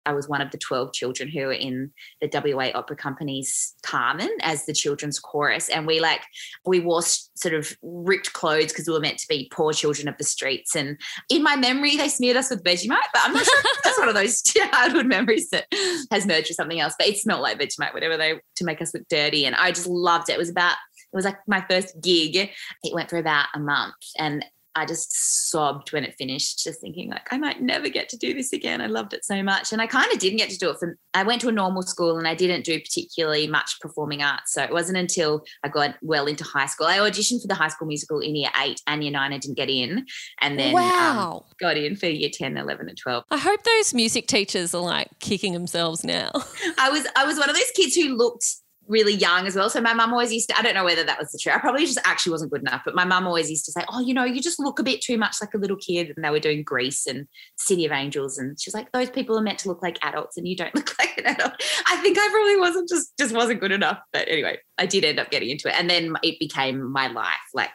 I 0.07 0.13
was 0.13 0.29
one 0.29 0.41
of 0.41 0.51
the 0.51 0.59
12 0.59 0.93
children 0.93 1.29
who 1.29 1.47
were 1.47 1.53
in 1.53 1.93
the 2.21 2.31
WA 2.33 2.71
Opera 2.75 2.97
Company's 2.97 3.75
Carmen 3.83 4.31
as 4.43 4.67
the 4.67 4.73
children's 4.73 5.19
chorus. 5.19 5.69
And 5.69 5.87
we 5.87 6.01
like 6.01 6.23
we 6.67 6.81
wore 6.81 7.03
sort 7.03 7.55
of 7.55 7.77
ripped 7.83 8.33
clothes 8.33 8.73
because 8.73 8.87
we 8.87 8.93
were 8.93 9.01
meant 9.01 9.19
to 9.19 9.29
be 9.29 9.51
poor 9.53 9.73
children 9.73 10.09
of 10.09 10.19
the 10.19 10.25
streets. 10.25 10.75
And 10.75 10.99
in 11.29 11.43
my 11.43 11.57
memory, 11.57 11.97
they 11.97 12.09
smeared 12.09 12.37
us 12.37 12.51
with 12.51 12.65
Vegemite, 12.65 12.99
but 13.13 13.23
I'm 13.25 13.33
not 13.33 13.45
sure 13.45 13.63
that's 13.85 13.99
one 13.99 14.09
of 14.09 14.15
those 14.15 14.43
childhood 14.47 15.07
memories 15.07 15.49
that 15.51 15.67
has 16.11 16.27
merged 16.27 16.49
with 16.49 16.57
something 16.57 16.81
else. 16.81 16.95
But 16.99 17.09
it 17.09 17.19
smelled 17.19 17.43
like 17.43 17.59
Vegemite, 17.59 17.95
whatever 17.95 18.17
they 18.17 18.41
to 18.57 18.65
make 18.65 18.83
us 18.83 18.93
look 18.93 19.09
dirty. 19.09 19.47
And 19.47 19.55
I 19.57 19.73
just 19.73 19.87
loved 19.87 20.29
it. 20.29 20.35
It 20.35 20.39
was 20.39 20.51
about 20.51 20.77
it 21.13 21.17
was 21.17 21.25
like 21.25 21.39
my 21.49 21.61
first 21.71 22.01
gig. 22.01 22.37
It 22.37 22.95
went 22.95 23.11
for 23.11 23.19
about 23.19 23.47
a 23.55 23.61
month 23.61 23.95
and 24.19 24.45
I 24.77 24.87
just 24.87 25.51
sobbed 25.51 25.93
when 25.93 26.05
it 26.05 26.15
finished, 26.17 26.63
just 26.63 26.81
thinking 26.81 27.11
like 27.11 27.27
I 27.33 27.39
might 27.39 27.61
never 27.61 27.89
get 27.89 28.09
to 28.11 28.17
do 28.17 28.33
this 28.33 28.53
again. 28.53 28.81
I 28.81 28.87
loved 28.87 29.13
it 29.13 29.25
so 29.25 29.43
much, 29.43 29.73
and 29.73 29.83
I 29.83 29.87
kind 29.87 30.11
of 30.13 30.19
didn't 30.21 30.39
get 30.39 30.51
to 30.51 30.59
do 30.59 30.71
it. 30.71 30.77
For 30.79 30.97
I 31.13 31.25
went 31.25 31.41
to 31.41 31.49
a 31.49 31.53
normal 31.53 31.83
school, 31.83 32.19
and 32.19 32.29
I 32.29 32.35
didn't 32.37 32.65
do 32.65 32.79
particularly 32.79 33.49
much 33.49 33.81
performing 33.81 34.23
arts. 34.23 34.53
So 34.53 34.63
it 34.63 34.73
wasn't 34.73 34.99
until 34.99 35.43
I 35.65 35.69
got 35.69 35.97
well 36.03 36.27
into 36.27 36.45
high 36.45 36.67
school. 36.67 36.87
I 36.87 36.99
auditioned 36.99 37.43
for 37.43 37.49
the 37.49 37.55
High 37.55 37.69
School 37.69 37.89
Musical 37.89 38.21
in 38.21 38.37
year 38.37 38.51
eight 38.63 38.81
and 38.87 39.03
year 39.03 39.13
nine. 39.13 39.33
I 39.33 39.39
didn't 39.39 39.57
get 39.57 39.71
in, 39.71 40.07
and 40.41 40.59
then 40.59 40.69
um, 40.69 40.75
wow. 40.75 41.45
Um, 41.45 41.55
got 41.59 41.77
in 41.77 41.97
for 41.97 42.07
year 42.07 42.31
10, 42.33 42.57
11, 42.57 42.89
and 42.89 42.97
twelve. 42.97 43.25
I 43.31 43.39
hope 43.39 43.65
those 43.65 43.93
music 43.93 44.29
teachers 44.29 44.73
are 44.75 44.83
like 44.83 45.09
kicking 45.19 45.53
themselves 45.53 46.05
now. 46.05 46.31
I 46.79 46.91
was 46.91 47.07
I 47.17 47.25
was 47.25 47.39
one 47.39 47.51
of 47.51 47.57
those 47.57 47.71
kids 47.75 47.97
who 47.97 48.17
looked 48.17 48.47
really 48.91 49.15
young 49.15 49.47
as 49.47 49.55
well. 49.55 49.71
So 49.71 49.81
my 49.81 49.95
mum 49.95 50.13
always 50.13 50.33
used 50.33 50.49
to, 50.49 50.59
I 50.59 50.63
don't 50.63 50.75
know 50.75 50.85
whether 50.85 51.05
that 51.05 51.19
was 51.19 51.31
the 51.31 51.39
truth. 51.39 51.55
I 51.55 51.59
probably 51.59 51.87
just 51.87 52.01
actually 52.05 52.33
wasn't 52.33 52.51
good 52.51 52.63
enough, 52.63 52.83
but 52.85 52.95
my 52.95 53.05
mum 53.05 53.27
always 53.27 53.49
used 53.49 53.65
to 53.67 53.73
say, 53.73 53.85
Oh, 53.89 54.01
you 54.01 54.13
know, 54.13 54.25
you 54.25 54.43
just 54.43 54.59
look 54.59 54.79
a 54.79 54.83
bit 54.83 55.01
too 55.01 55.17
much 55.17 55.37
like 55.41 55.55
a 55.55 55.59
little 55.59 55.77
kid. 55.77 56.13
And 56.15 56.25
they 56.25 56.31
were 56.31 56.41
doing 56.41 56.65
Grease 56.65 57.07
and 57.07 57.27
City 57.57 57.87
of 57.87 57.93
Angels. 57.93 58.37
And 58.37 58.61
she's 58.61 58.75
like, 58.75 58.91
those 58.93 59.09
people 59.09 59.39
are 59.39 59.43
meant 59.43 59.61
to 59.61 59.69
look 59.69 59.83
like 59.83 59.99
adults 60.03 60.37
and 60.37 60.47
you 60.47 60.57
don't 60.57 60.75
look 60.75 60.95
like 60.99 61.17
an 61.17 61.27
adult. 61.27 61.53
I 61.87 61.97
think 61.99 62.19
I 62.19 62.29
probably 62.31 62.57
wasn't 62.57 62.89
just, 62.89 63.17
just 63.17 63.35
wasn't 63.35 63.61
good 63.61 63.73
enough. 63.73 64.01
But 64.13 64.29
anyway, 64.29 64.59
I 64.77 64.87
did 64.87 65.05
end 65.05 65.21
up 65.21 65.31
getting 65.31 65.51
into 65.51 65.69
it. 65.69 65.75
And 65.79 65.89
then 65.89 66.15
it 66.23 66.39
became 66.41 66.91
my 66.91 67.07
life. 67.07 67.37
Like 67.55 67.71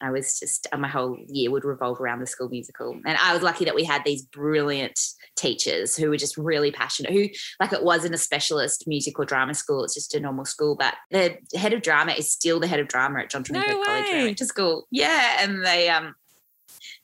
I 0.00 0.10
was 0.10 0.38
just, 0.38 0.66
uh, 0.72 0.76
my 0.76 0.88
whole 0.88 1.18
year 1.28 1.50
would 1.50 1.64
revolve 1.64 2.00
around 2.00 2.20
the 2.20 2.26
school 2.26 2.48
musical. 2.48 2.98
And 3.04 3.18
I 3.18 3.32
was 3.34 3.42
lucky 3.42 3.64
that 3.64 3.74
we 3.74 3.84
had 3.84 4.04
these 4.04 4.22
brilliant 4.22 4.98
teachers 5.36 5.96
who 5.96 6.08
were 6.08 6.16
just 6.16 6.36
really 6.36 6.70
passionate, 6.70 7.12
who, 7.12 7.28
like, 7.60 7.72
it 7.72 7.82
wasn't 7.82 8.14
a 8.14 8.18
specialist 8.18 8.84
music 8.86 9.18
or 9.18 9.24
drama 9.24 9.54
school, 9.54 9.84
it's 9.84 9.94
just 9.94 10.14
a 10.14 10.20
normal 10.20 10.44
school. 10.44 10.76
But 10.76 10.94
the 11.10 11.36
head 11.56 11.72
of 11.72 11.82
drama 11.82 12.12
is 12.12 12.30
still 12.30 12.60
the 12.60 12.66
head 12.66 12.80
of 12.80 12.88
drama 12.88 13.20
at 13.20 13.30
John 13.30 13.44
Trimbin 13.44 13.66
no 13.66 13.84
College 13.84 14.04
when 14.04 14.20
I 14.20 14.24
went 14.24 14.38
to 14.38 14.46
school. 14.46 14.86
Yeah. 14.90 15.42
And 15.42 15.64
they, 15.64 15.88
um, 15.88 16.14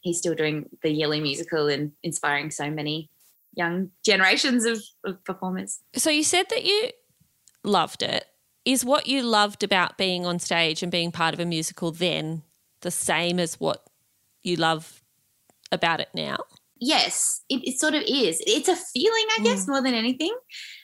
he's 0.01 0.19
still 0.19 0.35
doing 0.35 0.69
the 0.83 0.91
yearly 0.91 1.21
musical 1.21 1.69
and 1.69 1.93
inspiring 2.03 2.51
so 2.51 2.71
many 2.71 3.11
young 3.57 3.91
generations 4.05 4.65
of, 4.65 4.83
of 5.05 5.23
performers. 5.25 5.81
So 5.95 6.11
you 6.11 6.25
said 6.25 6.47
that 6.51 6.65
you 6.65 6.91
loved 7.63 8.03
it 8.03 8.27
is 8.65 8.85
what 8.85 9.07
you 9.07 9.23
loved 9.23 9.63
about 9.63 9.99
being 9.99 10.25
on 10.25 10.39
stage 10.39 10.83
and 10.83 10.91
being 10.91 11.13
part 11.13 11.35
of 11.35 11.41
a 11.41 11.45
musical 11.45 11.91
then 11.91 12.43
the 12.85 12.91
same 12.91 13.41
as 13.41 13.59
what 13.59 13.83
you 14.45 14.57
love 14.57 15.03
about 15.73 16.01
it 16.01 16.11
now? 16.15 16.37
Yes, 16.85 17.43
it, 17.49 17.67
it, 17.67 17.81
sort 17.81 17.95
of 17.95 18.03
is. 18.03 18.43
It's 18.47 18.69
a 18.69 18.77
feeling, 18.77 19.27
I 19.39 19.43
guess, 19.43 19.65
mm. 19.65 19.69
more 19.69 19.83
than 19.83 19.95
anything. 19.95 20.35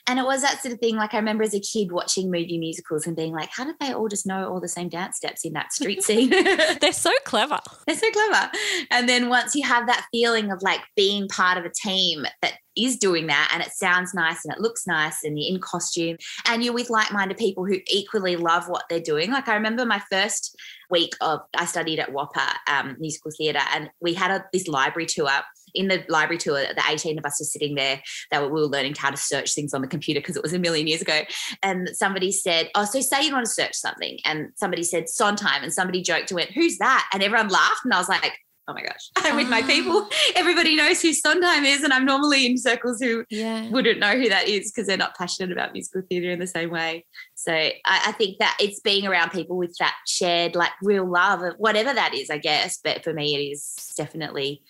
And 0.07 0.17
it 0.19 0.23
was 0.23 0.41
that 0.41 0.61
sort 0.61 0.73
of 0.73 0.79
thing. 0.79 0.95
Like 0.95 1.13
I 1.13 1.17
remember 1.17 1.43
as 1.43 1.53
a 1.53 1.59
kid 1.59 1.91
watching 1.91 2.31
movie 2.31 2.57
musicals 2.57 3.05
and 3.05 3.15
being 3.15 3.33
like, 3.33 3.49
how 3.49 3.65
did 3.65 3.75
they 3.79 3.93
all 3.93 4.07
just 4.07 4.25
know 4.25 4.49
all 4.49 4.59
the 4.59 4.67
same 4.67 4.89
dance 4.89 5.17
steps 5.17 5.45
in 5.45 5.53
that 5.53 5.71
street 5.71 6.03
scene? 6.03 6.29
They're 6.81 6.91
so 6.91 7.11
clever. 7.25 7.59
They're 7.85 7.95
so 7.95 8.09
clever. 8.11 8.51
And 8.89 9.07
then 9.07 9.29
once 9.29 9.55
you 9.55 9.65
have 9.65 9.87
that 9.87 10.05
feeling 10.11 10.51
of 10.51 10.61
like 10.63 10.81
being 10.95 11.27
part 11.27 11.57
of 11.57 11.65
a 11.65 11.71
team 11.71 12.25
that 12.41 12.53
is 12.77 12.97
doing 12.97 13.27
that 13.27 13.51
and 13.53 13.61
it 13.61 13.71
sounds 13.71 14.13
nice 14.13 14.45
and 14.45 14.53
it 14.53 14.61
looks 14.61 14.87
nice 14.87 15.23
and 15.23 15.37
you're 15.37 15.53
in 15.53 15.59
costume 15.59 16.15
and 16.47 16.63
you're 16.63 16.73
with 16.73 16.89
like-minded 16.89 17.37
people 17.37 17.65
who 17.65 17.77
equally 17.87 18.37
love 18.37 18.69
what 18.69 18.85
they're 18.89 19.01
doing. 19.01 19.29
Like 19.29 19.49
I 19.49 19.55
remember 19.55 19.85
my 19.85 20.01
first 20.09 20.55
week 20.89 21.13
of 21.21 21.41
I 21.55 21.65
studied 21.65 21.99
at 21.99 22.13
WAAPA 22.13 22.53
um, 22.69 22.95
musical 22.99 23.31
theatre 23.37 23.61
and 23.73 23.89
we 23.99 24.13
had 24.13 24.31
a, 24.31 24.45
this 24.53 24.67
library 24.67 25.05
tour 25.05 25.29
in 25.73 25.87
the 25.87 26.03
library 26.09 26.37
tour, 26.37 26.61
the 26.61 26.83
18 26.87 27.17
of 27.17 27.25
us 27.25 27.39
were 27.39 27.45
sitting 27.45 27.75
there. 27.75 28.01
That 28.31 28.43
we 28.43 28.49
were 28.49 28.61
learning 28.61 28.95
how 28.95 29.11
to 29.11 29.17
search 29.17 29.53
things 29.53 29.73
on 29.73 29.81
the 29.81 29.87
computer 29.87 30.19
because 30.19 30.35
it 30.35 30.43
was 30.43 30.53
a 30.53 30.59
million 30.59 30.87
years 30.87 31.01
ago. 31.01 31.21
And 31.63 31.89
somebody 31.93 32.31
said, 32.31 32.69
Oh, 32.75 32.85
so 32.85 33.01
say 33.01 33.25
you 33.25 33.33
want 33.33 33.45
to 33.45 33.51
search 33.51 33.75
something. 33.75 34.19
And 34.25 34.49
somebody 34.55 34.83
said 34.83 35.09
Sondheim. 35.09 35.63
And 35.63 35.73
somebody 35.73 36.01
joked 36.01 36.31
and 36.31 36.35
went, 36.35 36.51
Who's 36.51 36.77
that? 36.77 37.07
And 37.13 37.23
everyone 37.23 37.49
laughed. 37.49 37.81
And 37.83 37.93
I 37.93 37.97
was 37.97 38.09
like, 38.09 38.33
oh 38.67 38.73
my 38.73 38.81
gosh, 38.81 39.09
I'm 39.17 39.35
with 39.35 39.49
my 39.49 39.61
people. 39.63 40.07
Ah. 40.11 40.31
Everybody 40.35 40.75
knows 40.75 41.01
who 41.01 41.13
Sondheim 41.13 41.65
is. 41.65 41.83
And 41.83 41.93
I'm 41.93 42.05
normally 42.05 42.45
in 42.45 42.57
circles 42.57 42.99
who 42.99 43.25
yeah. 43.29 43.69
wouldn't 43.69 43.99
know 43.99 44.17
who 44.17 44.29
that 44.29 44.47
is 44.47 44.71
because 44.71 44.87
they're 44.87 44.97
not 44.97 45.17
passionate 45.17 45.51
about 45.51 45.73
musical 45.73 46.01
theatre 46.07 46.31
in 46.31 46.39
the 46.39 46.47
same 46.47 46.69
way. 46.69 47.05
So 47.35 47.53
I, 47.53 47.73
I, 47.85 48.11
think 48.13 48.37
that 48.39 48.57
it's 48.59 48.79
being 48.79 49.07
around 49.07 49.31
people 49.31 49.57
with 49.57 49.75
that 49.79 49.95
shared, 50.07 50.55
like 50.55 50.71
real 50.81 51.09
love 51.09 51.41
of 51.41 51.55
whatever 51.57 51.93
that 51.93 52.13
is, 52.13 52.29
I 52.29 52.37
guess. 52.37 52.79
But 52.83 53.03
for 53.03 53.13
me, 53.13 53.35
it 53.35 53.51
is 53.51 53.93
definitely 53.97 54.61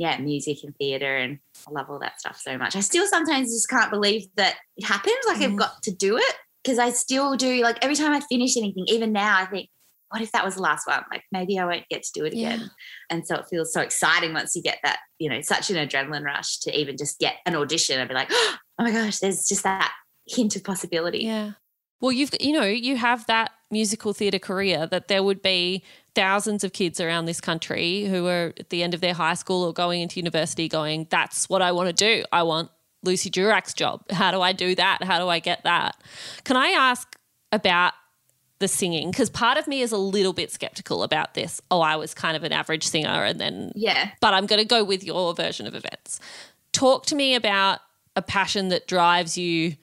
yeah, 0.00 0.16
music 0.16 0.64
and 0.64 0.74
theatre, 0.76 1.14
and 1.14 1.38
I 1.68 1.72
love 1.72 1.90
all 1.90 1.98
that 1.98 2.18
stuff 2.18 2.40
so 2.40 2.56
much. 2.56 2.74
I 2.74 2.80
still 2.80 3.06
sometimes 3.06 3.52
just 3.52 3.68
can't 3.68 3.90
believe 3.90 4.28
that 4.36 4.56
it 4.78 4.86
happened. 4.86 5.14
Like 5.28 5.40
mm. 5.40 5.44
I've 5.44 5.56
got 5.56 5.82
to 5.82 5.94
do 5.94 6.16
it 6.16 6.34
because 6.64 6.78
I 6.78 6.88
still 6.88 7.36
do. 7.36 7.62
Like 7.62 7.76
every 7.82 7.94
time 7.94 8.12
I 8.12 8.20
finish 8.20 8.56
anything, 8.56 8.86
even 8.86 9.12
now, 9.12 9.36
I 9.36 9.44
think, 9.44 9.68
what 10.08 10.22
if 10.22 10.32
that 10.32 10.42
was 10.42 10.54
the 10.54 10.62
last 10.62 10.86
one? 10.86 11.04
Like 11.12 11.24
maybe 11.30 11.58
I 11.58 11.66
won't 11.66 11.86
get 11.90 12.02
to 12.02 12.12
do 12.14 12.24
it 12.24 12.32
again. 12.32 12.60
Yeah. 12.60 12.66
And 13.10 13.26
so 13.26 13.34
it 13.34 13.44
feels 13.50 13.74
so 13.74 13.82
exciting 13.82 14.32
once 14.32 14.56
you 14.56 14.62
get 14.62 14.78
that, 14.84 15.00
you 15.18 15.28
know, 15.28 15.42
such 15.42 15.68
an 15.68 15.76
adrenaline 15.76 16.24
rush 16.24 16.60
to 16.60 16.74
even 16.74 16.96
just 16.96 17.18
get 17.18 17.34
an 17.44 17.54
audition 17.54 18.00
and 18.00 18.08
be 18.08 18.14
like, 18.14 18.28
oh 18.32 18.56
my 18.78 18.92
gosh, 18.92 19.18
there's 19.18 19.46
just 19.46 19.64
that 19.64 19.92
hint 20.26 20.56
of 20.56 20.64
possibility. 20.64 21.24
Yeah. 21.24 21.52
Well, 22.00 22.12
you've 22.12 22.30
you 22.40 22.52
know 22.52 22.64
you 22.64 22.96
have 22.96 23.26
that 23.26 23.50
musical 23.70 24.14
theatre 24.14 24.38
career 24.38 24.86
that 24.86 25.08
there 25.08 25.22
would 25.22 25.42
be 25.42 25.84
thousands 26.14 26.64
of 26.64 26.72
kids 26.72 27.00
around 27.00 27.26
this 27.26 27.40
country 27.40 28.04
who 28.04 28.26
are 28.26 28.52
at 28.58 28.70
the 28.70 28.82
end 28.82 28.94
of 28.94 29.00
their 29.00 29.14
high 29.14 29.34
school 29.34 29.64
or 29.64 29.72
going 29.72 30.00
into 30.00 30.18
university 30.18 30.68
going, 30.68 31.06
"That's 31.10 31.48
what 31.48 31.62
I 31.62 31.72
want 31.72 31.88
to 31.88 31.92
do. 31.92 32.24
I 32.32 32.42
want 32.42 32.70
Lucy 33.02 33.30
Durack's 33.30 33.74
job. 33.74 34.02
How 34.10 34.30
do 34.30 34.40
I 34.40 34.52
do 34.52 34.74
that? 34.74 35.02
How 35.02 35.18
do 35.18 35.28
I 35.28 35.38
get 35.38 35.64
that?" 35.64 35.96
Can 36.44 36.56
I 36.56 36.68
ask 36.68 37.16
about 37.52 37.94
the 38.60 38.68
singing 38.68 39.10
because 39.10 39.30
part 39.30 39.56
of 39.56 39.66
me 39.66 39.80
is 39.80 39.90
a 39.90 39.96
little 39.96 40.34
bit 40.34 40.52
skeptical 40.52 41.02
about 41.02 41.34
this. 41.34 41.62
Oh, 41.70 41.80
I 41.80 41.96
was 41.96 42.12
kind 42.12 42.36
of 42.36 42.44
an 42.44 42.52
average 42.52 42.86
singer 42.86 43.24
and 43.24 43.40
then 43.40 43.72
yeah. 43.74 44.10
But 44.20 44.34
I'm 44.34 44.46
going 44.46 44.60
to 44.60 44.66
go 44.66 44.84
with 44.84 45.02
your 45.02 45.34
version 45.34 45.66
of 45.66 45.74
events. 45.74 46.20
Talk 46.72 47.06
to 47.06 47.14
me 47.14 47.34
about 47.34 47.80
a 48.16 48.22
passion 48.22 48.68
that 48.68 48.86
drives 48.86 49.38
you 49.38 49.76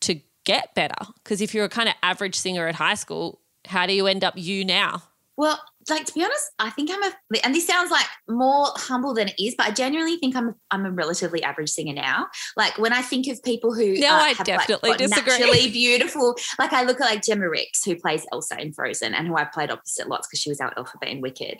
to 0.00 0.20
get 0.44 0.74
better? 0.74 0.94
Because 1.22 1.40
if 1.40 1.54
you're 1.54 1.64
a 1.64 1.70
kind 1.70 1.88
of 1.88 1.94
average 2.02 2.36
singer 2.36 2.66
at 2.66 2.76
high 2.76 2.94
school, 2.94 3.40
how 3.66 3.86
do 3.86 3.92
you 3.92 4.06
end 4.06 4.24
up 4.24 4.34
you 4.36 4.64
now? 4.64 5.02
Well, 5.36 5.60
like 5.90 6.06
to 6.06 6.14
be 6.14 6.22
honest, 6.22 6.50
I 6.58 6.70
think 6.70 6.90
I'm 6.92 7.02
a, 7.02 7.12
and 7.44 7.54
this 7.54 7.66
sounds 7.66 7.90
like 7.90 8.06
more 8.28 8.68
humble 8.76 9.14
than 9.14 9.28
it 9.28 9.34
is, 9.38 9.54
but 9.56 9.66
I 9.66 9.70
genuinely 9.70 10.16
think 10.16 10.36
I'm, 10.36 10.50
a, 10.50 10.54
I'm 10.70 10.86
a 10.86 10.90
relatively 10.90 11.42
average 11.42 11.70
singer 11.70 11.92
now. 11.92 12.28
Like 12.56 12.78
when 12.78 12.92
I 12.92 13.02
think 13.02 13.26
of 13.26 13.42
people 13.42 13.74
who, 13.74 13.94
no, 13.94 14.08
uh, 14.08 14.18
I 14.18 14.34
definitely 14.34 14.90
like, 14.90 14.98
disagree. 14.98 15.38
Naturally 15.38 15.70
beautiful. 15.70 16.36
Like 16.58 16.72
I 16.72 16.84
look 16.84 17.00
at 17.00 17.06
like 17.06 17.22
Gemma 17.22 17.48
Rix, 17.48 17.84
who 17.84 17.96
plays 17.96 18.24
Elsa 18.32 18.60
in 18.60 18.72
Frozen, 18.72 19.14
and 19.14 19.26
who 19.26 19.36
I've 19.36 19.52
played 19.52 19.70
opposite 19.70 20.08
lots 20.08 20.28
because 20.28 20.40
she 20.40 20.50
was 20.50 20.60
our 20.60 20.72
Elphaba 20.74 21.10
in 21.10 21.20
Wicked, 21.20 21.58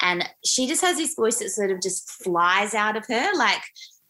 and 0.00 0.28
she 0.44 0.66
just 0.66 0.82
has 0.82 0.96
this 0.96 1.14
voice 1.14 1.38
that 1.38 1.50
sort 1.50 1.70
of 1.70 1.80
just 1.80 2.10
flies 2.10 2.74
out 2.74 2.96
of 2.96 3.06
her. 3.06 3.34
Like 3.34 3.62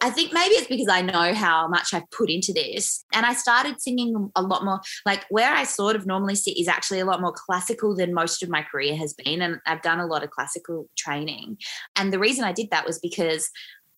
I 0.03 0.09
think 0.09 0.33
maybe 0.33 0.55
it's 0.55 0.67
because 0.67 0.89
I 0.89 1.01
know 1.01 1.33
how 1.33 1.69
much 1.69 1.93
I've 1.93 2.09
put 2.11 2.29
into 2.29 2.51
this. 2.51 3.05
And 3.13 3.25
I 3.25 3.33
started 3.33 3.81
singing 3.81 4.29
a 4.35 4.41
lot 4.41 4.65
more, 4.65 4.81
like 5.05 5.23
where 5.29 5.49
I 5.49 5.63
sort 5.63 5.95
of 5.95 6.05
normally 6.05 6.35
sit 6.35 6.57
is 6.57 6.67
actually 6.67 6.99
a 6.99 7.05
lot 7.05 7.21
more 7.21 7.31
classical 7.31 7.95
than 7.95 8.13
most 8.13 8.43
of 8.43 8.49
my 8.49 8.63
career 8.63 8.97
has 8.97 9.13
been. 9.13 9.41
And 9.41 9.59
I've 9.65 9.81
done 9.81 10.01
a 10.01 10.05
lot 10.05 10.21
of 10.21 10.29
classical 10.29 10.89
training. 10.97 11.55
And 11.95 12.11
the 12.11 12.19
reason 12.19 12.43
I 12.43 12.51
did 12.51 12.69
that 12.71 12.85
was 12.85 12.99
because 12.99 13.49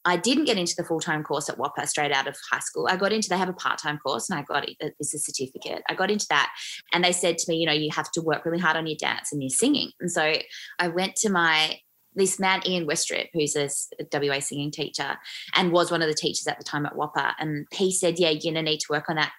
I 0.07 0.17
didn't 0.17 0.45
get 0.45 0.59
into 0.59 0.75
the 0.77 0.83
full 0.83 0.99
time 0.99 1.23
course 1.23 1.49
at 1.49 1.57
WAAPA 1.57 1.87
straight 1.87 2.11
out 2.11 2.27
of 2.27 2.37
high 2.51 2.59
school. 2.59 2.87
I 2.87 2.97
got 2.97 3.11
into, 3.11 3.27
they 3.27 3.39
have 3.39 3.49
a 3.49 3.53
part 3.53 3.79
time 3.79 3.97
course 3.97 4.29
and 4.29 4.37
I 4.37 4.43
got 4.43 4.69
it, 4.69 4.77
it's 4.79 5.15
a 5.15 5.17
certificate. 5.17 5.81
I 5.89 5.95
got 5.95 6.11
into 6.11 6.27
that 6.29 6.51
and 6.93 7.03
they 7.03 7.13
said 7.13 7.39
to 7.39 7.51
me, 7.51 7.57
you 7.57 7.65
know, 7.65 7.73
you 7.73 7.89
have 7.91 8.11
to 8.11 8.21
work 8.21 8.45
really 8.45 8.59
hard 8.59 8.77
on 8.77 8.85
your 8.85 8.97
dance 8.99 9.31
and 9.31 9.41
your 9.41 9.49
singing. 9.49 9.89
And 9.99 10.11
so 10.11 10.35
I 10.77 10.87
went 10.89 11.15
to 11.17 11.31
my 11.31 11.79
this 12.15 12.39
man 12.39 12.61
Ian 12.65 12.87
Westrip, 12.87 13.29
who's 13.33 13.55
a 13.55 13.69
WA 14.11 14.39
singing 14.39 14.71
teacher 14.71 15.17
and 15.55 15.71
was 15.71 15.91
one 15.91 16.01
of 16.01 16.07
the 16.07 16.13
teachers 16.13 16.47
at 16.47 16.57
the 16.57 16.63
time 16.63 16.85
at 16.85 16.95
WAAPA, 16.95 17.33
and 17.39 17.67
he 17.71 17.91
said, 17.91 18.19
"Yeah, 18.19 18.29
you're 18.29 18.53
gonna 18.53 18.63
need 18.63 18.79
to 18.79 18.87
work 18.89 19.09
on 19.09 19.17
that." 19.17 19.33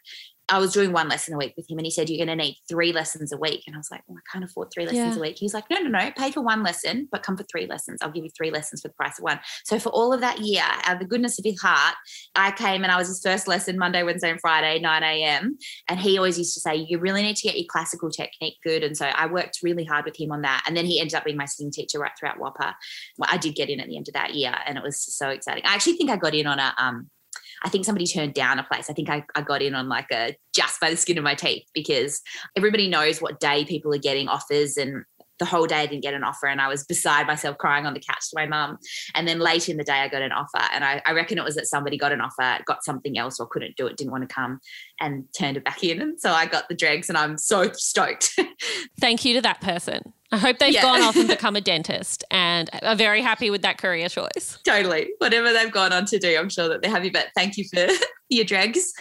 I 0.48 0.58
was 0.58 0.72
doing 0.72 0.92
one 0.92 1.08
lesson 1.08 1.34
a 1.34 1.38
week 1.38 1.54
with 1.56 1.68
him 1.68 1.78
and 1.78 1.86
he 1.86 1.90
said, 1.90 2.08
You're 2.08 2.24
going 2.24 2.36
to 2.38 2.44
need 2.44 2.56
three 2.68 2.92
lessons 2.92 3.32
a 3.32 3.36
week. 3.36 3.62
And 3.66 3.74
I 3.74 3.78
was 3.78 3.90
like, 3.90 4.02
well, 4.06 4.18
I 4.18 4.30
can't 4.32 4.44
afford 4.44 4.68
three 4.72 4.84
lessons 4.84 5.16
yeah. 5.16 5.18
a 5.18 5.20
week. 5.20 5.36
He's 5.38 5.54
like, 5.54 5.64
No, 5.70 5.78
no, 5.78 5.88
no, 5.88 6.10
pay 6.16 6.30
for 6.30 6.40
one 6.40 6.62
lesson, 6.62 7.08
but 7.10 7.22
come 7.22 7.36
for 7.36 7.44
three 7.44 7.66
lessons. 7.66 8.00
I'll 8.00 8.12
give 8.12 8.24
you 8.24 8.30
three 8.36 8.50
lessons 8.50 8.82
for 8.82 8.88
the 8.88 8.94
price 8.94 9.18
of 9.18 9.24
one. 9.24 9.40
So 9.64 9.78
for 9.78 9.88
all 9.90 10.12
of 10.12 10.20
that 10.20 10.40
year, 10.40 10.62
out 10.62 10.94
of 10.94 10.98
the 11.00 11.06
goodness 11.06 11.38
of 11.38 11.44
his 11.44 11.60
heart, 11.60 11.96
I 12.34 12.52
came 12.52 12.84
and 12.84 12.92
I 12.92 12.96
was 12.96 13.08
his 13.08 13.20
first 13.22 13.48
lesson 13.48 13.78
Monday, 13.78 14.02
Wednesday, 14.02 14.30
and 14.30 14.40
Friday, 14.40 14.78
9 14.78 15.02
a.m. 15.02 15.58
And 15.88 15.98
he 15.98 16.16
always 16.16 16.38
used 16.38 16.54
to 16.54 16.60
say, 16.60 16.76
You 16.76 16.98
really 16.98 17.22
need 17.22 17.36
to 17.36 17.48
get 17.48 17.58
your 17.58 17.66
classical 17.68 18.10
technique 18.10 18.58
good. 18.62 18.84
And 18.84 18.96
so 18.96 19.06
I 19.06 19.26
worked 19.26 19.60
really 19.62 19.84
hard 19.84 20.04
with 20.04 20.18
him 20.18 20.30
on 20.30 20.42
that. 20.42 20.62
And 20.66 20.76
then 20.76 20.86
he 20.86 21.00
ended 21.00 21.16
up 21.16 21.24
being 21.24 21.36
my 21.36 21.46
singing 21.46 21.72
teacher 21.72 21.98
right 21.98 22.12
throughout 22.18 22.38
WAAPA. 22.38 22.74
Well, 23.18 23.30
I 23.30 23.36
did 23.36 23.54
get 23.56 23.68
in 23.68 23.80
at 23.80 23.88
the 23.88 23.96
end 23.96 24.08
of 24.08 24.14
that 24.14 24.34
year 24.34 24.54
and 24.66 24.78
it 24.78 24.84
was 24.84 25.00
so 25.00 25.28
exciting. 25.28 25.64
I 25.66 25.74
actually 25.74 25.96
think 25.96 26.10
I 26.10 26.16
got 26.16 26.34
in 26.34 26.46
on 26.46 26.58
a 26.58 26.74
um 26.78 27.10
I 27.64 27.68
think 27.68 27.84
somebody 27.84 28.06
turned 28.06 28.34
down 28.34 28.58
a 28.58 28.64
place. 28.64 28.90
I 28.90 28.92
think 28.92 29.08
I, 29.08 29.24
I 29.34 29.42
got 29.42 29.62
in 29.62 29.74
on 29.74 29.88
like 29.88 30.10
a 30.12 30.36
just 30.54 30.80
by 30.80 30.90
the 30.90 30.96
skin 30.96 31.18
of 31.18 31.24
my 31.24 31.34
teeth 31.34 31.64
because 31.74 32.20
everybody 32.56 32.88
knows 32.88 33.20
what 33.20 33.40
day 33.40 33.64
people 33.64 33.92
are 33.94 33.98
getting 33.98 34.28
offers 34.28 34.76
and 34.76 35.04
the 35.38 35.44
whole 35.44 35.66
day 35.66 35.76
I 35.76 35.86
didn't 35.86 36.02
get 36.02 36.14
an 36.14 36.24
offer 36.24 36.46
and 36.46 36.60
I 36.60 36.68
was 36.68 36.84
beside 36.84 37.26
myself 37.26 37.58
crying 37.58 37.86
on 37.86 37.94
the 37.94 38.00
couch 38.00 38.30
to 38.30 38.36
my 38.36 38.46
mum. 38.46 38.78
And 39.14 39.28
then 39.28 39.38
late 39.38 39.68
in 39.68 39.76
the 39.76 39.84
day 39.84 40.00
I 40.00 40.08
got 40.08 40.22
an 40.22 40.32
offer. 40.32 40.66
And 40.72 40.84
I, 40.84 41.02
I, 41.04 41.12
reckon 41.12 41.38
it 41.38 41.44
was 41.44 41.56
that 41.56 41.66
somebody 41.66 41.98
got 41.98 42.12
an 42.12 42.20
offer, 42.20 42.62
got 42.64 42.84
something 42.84 43.18
else 43.18 43.38
or 43.38 43.46
couldn't 43.46 43.76
do 43.76 43.86
it, 43.86 43.96
didn't 43.96 44.12
want 44.12 44.28
to 44.28 44.34
come 44.34 44.60
and 45.00 45.24
turned 45.36 45.56
it 45.56 45.64
back 45.64 45.84
in. 45.84 46.00
And 46.00 46.20
so 46.20 46.32
I 46.32 46.46
got 46.46 46.68
the 46.68 46.74
dregs 46.74 47.08
and 47.08 47.18
I'm 47.18 47.36
so 47.38 47.70
stoked. 47.72 48.38
Thank 49.00 49.24
you 49.24 49.34
to 49.34 49.42
that 49.42 49.60
person. 49.60 50.14
I 50.32 50.38
hope 50.38 50.58
they've 50.58 50.72
yeah. 50.72 50.82
gone 50.82 51.02
off 51.02 51.16
and 51.16 51.28
become 51.36 51.56
a 51.56 51.60
dentist 51.60 52.24
and 52.30 52.68
are 52.82 52.96
very 52.96 53.22
happy 53.22 53.50
with 53.50 53.62
that 53.62 53.78
career 53.78 54.08
choice. 54.08 54.58
Totally. 54.64 55.10
Whatever 55.18 55.52
they've 55.52 55.70
gone 55.70 55.92
on 55.92 56.04
to 56.06 56.18
do, 56.18 56.36
I'm 56.36 56.48
sure 56.48 56.68
that 56.68 56.82
they're 56.82 56.90
happy. 56.90 57.10
But 57.10 57.28
thank 57.34 57.56
you 57.56 57.64
for 57.72 57.86
your 58.28 58.44
dregs. 58.44 58.92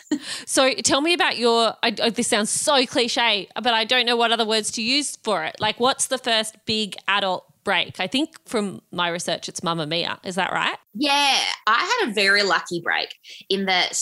so 0.46 0.72
tell 0.74 1.02
me 1.02 1.14
about 1.14 1.38
your, 1.38 1.74
I, 1.84 1.96
oh, 2.02 2.10
this 2.10 2.28
sounds 2.28 2.50
so 2.50 2.86
cliche, 2.86 3.48
but 3.56 3.74
I 3.74 3.86
don't 3.86 4.06
know 4.06 4.16
what 4.16 4.32
other 4.32 4.46
words 4.46 4.72
to 4.72 4.82
use 4.82 5.16
for 5.24 5.44
it. 5.44 5.56
Like, 5.60 5.80
what's 5.80 6.08
the 6.08 6.18
first 6.18 6.56
big 6.66 6.96
adult 7.08 7.46
break? 7.64 8.00
I 8.00 8.08
think 8.08 8.36
from 8.48 8.82
my 8.92 9.10
research, 9.10 9.50
it's 9.50 9.64
Mamma 9.64 9.88
Mia. 9.88 10.20
Is 10.24 10.36
that 10.36 10.52
right? 10.52 10.78
Yeah. 10.94 11.40
I 11.68 12.00
had 12.02 12.10
a 12.10 12.14
very 12.14 12.44
lucky 12.44 12.82
break 12.82 13.16
in 13.50 13.66
that 13.66 14.00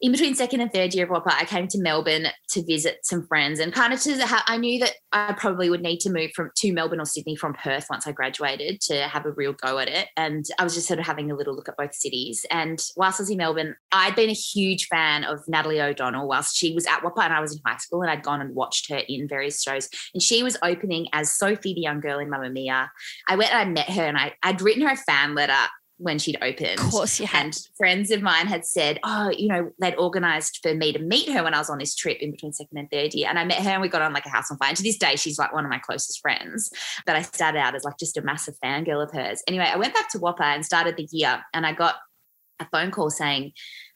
in 0.00 0.12
between 0.12 0.34
second 0.34 0.60
and 0.60 0.72
third 0.72 0.94
year 0.94 1.04
of 1.04 1.10
WAAPA, 1.10 1.32
I 1.32 1.44
came 1.44 1.66
to 1.68 1.80
Melbourne 1.80 2.28
to 2.50 2.64
visit 2.64 3.00
some 3.02 3.26
friends 3.26 3.58
and 3.58 3.72
kind 3.72 3.92
of 3.92 4.00
to 4.02 4.26
have, 4.26 4.42
I 4.46 4.56
knew 4.56 4.78
that 4.80 4.92
I 5.12 5.32
probably 5.32 5.70
would 5.70 5.82
need 5.82 5.98
to 6.00 6.10
move 6.10 6.30
from 6.36 6.50
to 6.56 6.72
Melbourne 6.72 7.00
or 7.00 7.04
Sydney 7.04 7.34
from 7.34 7.54
Perth 7.54 7.86
once 7.90 8.06
I 8.06 8.12
graduated 8.12 8.80
to 8.82 9.08
have 9.08 9.26
a 9.26 9.32
real 9.32 9.52
go 9.52 9.78
at 9.78 9.88
it. 9.88 10.08
And 10.16 10.44
I 10.58 10.64
was 10.64 10.74
just 10.74 10.86
sort 10.86 11.00
of 11.00 11.06
having 11.06 11.32
a 11.32 11.34
little 11.34 11.54
look 11.54 11.68
at 11.68 11.76
both 11.76 11.94
cities. 11.94 12.46
And 12.50 12.80
whilst 12.96 13.18
I 13.18 13.22
was 13.22 13.30
in 13.30 13.38
Melbourne, 13.38 13.74
I'd 13.90 14.14
been 14.14 14.30
a 14.30 14.34
huge 14.34 14.86
fan 14.86 15.24
of 15.24 15.40
Natalie 15.48 15.80
O'Donnell 15.80 16.28
whilst 16.28 16.56
she 16.56 16.72
was 16.74 16.86
at 16.86 17.00
WAAPA 17.00 17.24
and 17.24 17.34
I 17.34 17.40
was 17.40 17.54
in 17.54 17.60
high 17.66 17.78
school 17.78 18.02
and 18.02 18.10
I'd 18.10 18.22
gone 18.22 18.40
and 18.40 18.54
watched 18.54 18.88
her 18.90 18.98
in 19.08 19.26
various 19.26 19.60
shows. 19.60 19.88
And 20.14 20.22
she 20.22 20.44
was 20.44 20.56
opening 20.62 21.08
as 21.12 21.34
Sophie, 21.34 21.74
the 21.74 21.80
young 21.80 21.98
girl 21.98 22.20
in 22.20 22.30
Mamma 22.30 22.50
Mia. 22.50 22.90
I 23.26 23.34
went 23.34 23.52
and 23.52 23.58
I 23.58 23.64
met 23.72 23.90
her 23.90 24.04
and 24.04 24.16
I, 24.16 24.34
I'd 24.44 24.62
written 24.62 24.82
her 24.82 24.92
a 24.92 24.96
fan 24.96 25.34
letter 25.34 25.68
when 25.98 26.18
she'd 26.18 26.38
opened. 26.40 26.80
Of 26.80 26.90
course, 26.90 27.20
yeah. 27.20 27.28
And 27.34 27.56
friends 27.76 28.10
of 28.10 28.22
mine 28.22 28.46
had 28.46 28.64
said, 28.64 28.98
oh, 29.04 29.30
you 29.30 29.48
know, 29.48 29.70
they'd 29.80 29.96
organized 29.96 30.60
for 30.62 30.74
me 30.74 30.92
to 30.92 30.98
meet 30.98 31.28
her 31.30 31.42
when 31.42 31.54
I 31.54 31.58
was 31.58 31.68
on 31.68 31.78
this 31.78 31.94
trip 31.94 32.18
in 32.20 32.30
between 32.30 32.52
second 32.52 32.78
and 32.78 32.90
third 32.90 33.14
year. 33.14 33.28
And 33.28 33.38
I 33.38 33.44
met 33.44 33.62
her 33.62 33.70
and 33.70 33.82
we 33.82 33.88
got 33.88 34.02
on 34.02 34.12
like 34.12 34.26
a 34.26 34.30
house 34.30 34.50
on 34.50 34.58
fire. 34.58 34.68
And 34.68 34.76
to 34.76 34.82
this 34.82 34.96
day, 34.96 35.16
she's 35.16 35.38
like 35.38 35.52
one 35.52 35.64
of 35.64 35.70
my 35.70 35.78
closest 35.78 36.20
friends. 36.20 36.70
But 37.04 37.16
I 37.16 37.22
started 37.22 37.58
out 37.58 37.74
as 37.74 37.84
like 37.84 37.98
just 37.98 38.16
a 38.16 38.22
massive 38.22 38.54
fangirl 38.64 39.02
of 39.02 39.12
hers. 39.12 39.42
Anyway, 39.48 39.68
I 39.70 39.76
went 39.76 39.94
back 39.94 40.10
to 40.12 40.18
WAAPA 40.18 40.40
and 40.40 40.64
started 40.64 40.96
the 40.96 41.08
year 41.10 41.42
and 41.52 41.66
I 41.66 41.72
got 41.72 41.96
a 42.60 42.66
phone 42.70 42.90
call 42.90 43.10
saying, 43.10 43.52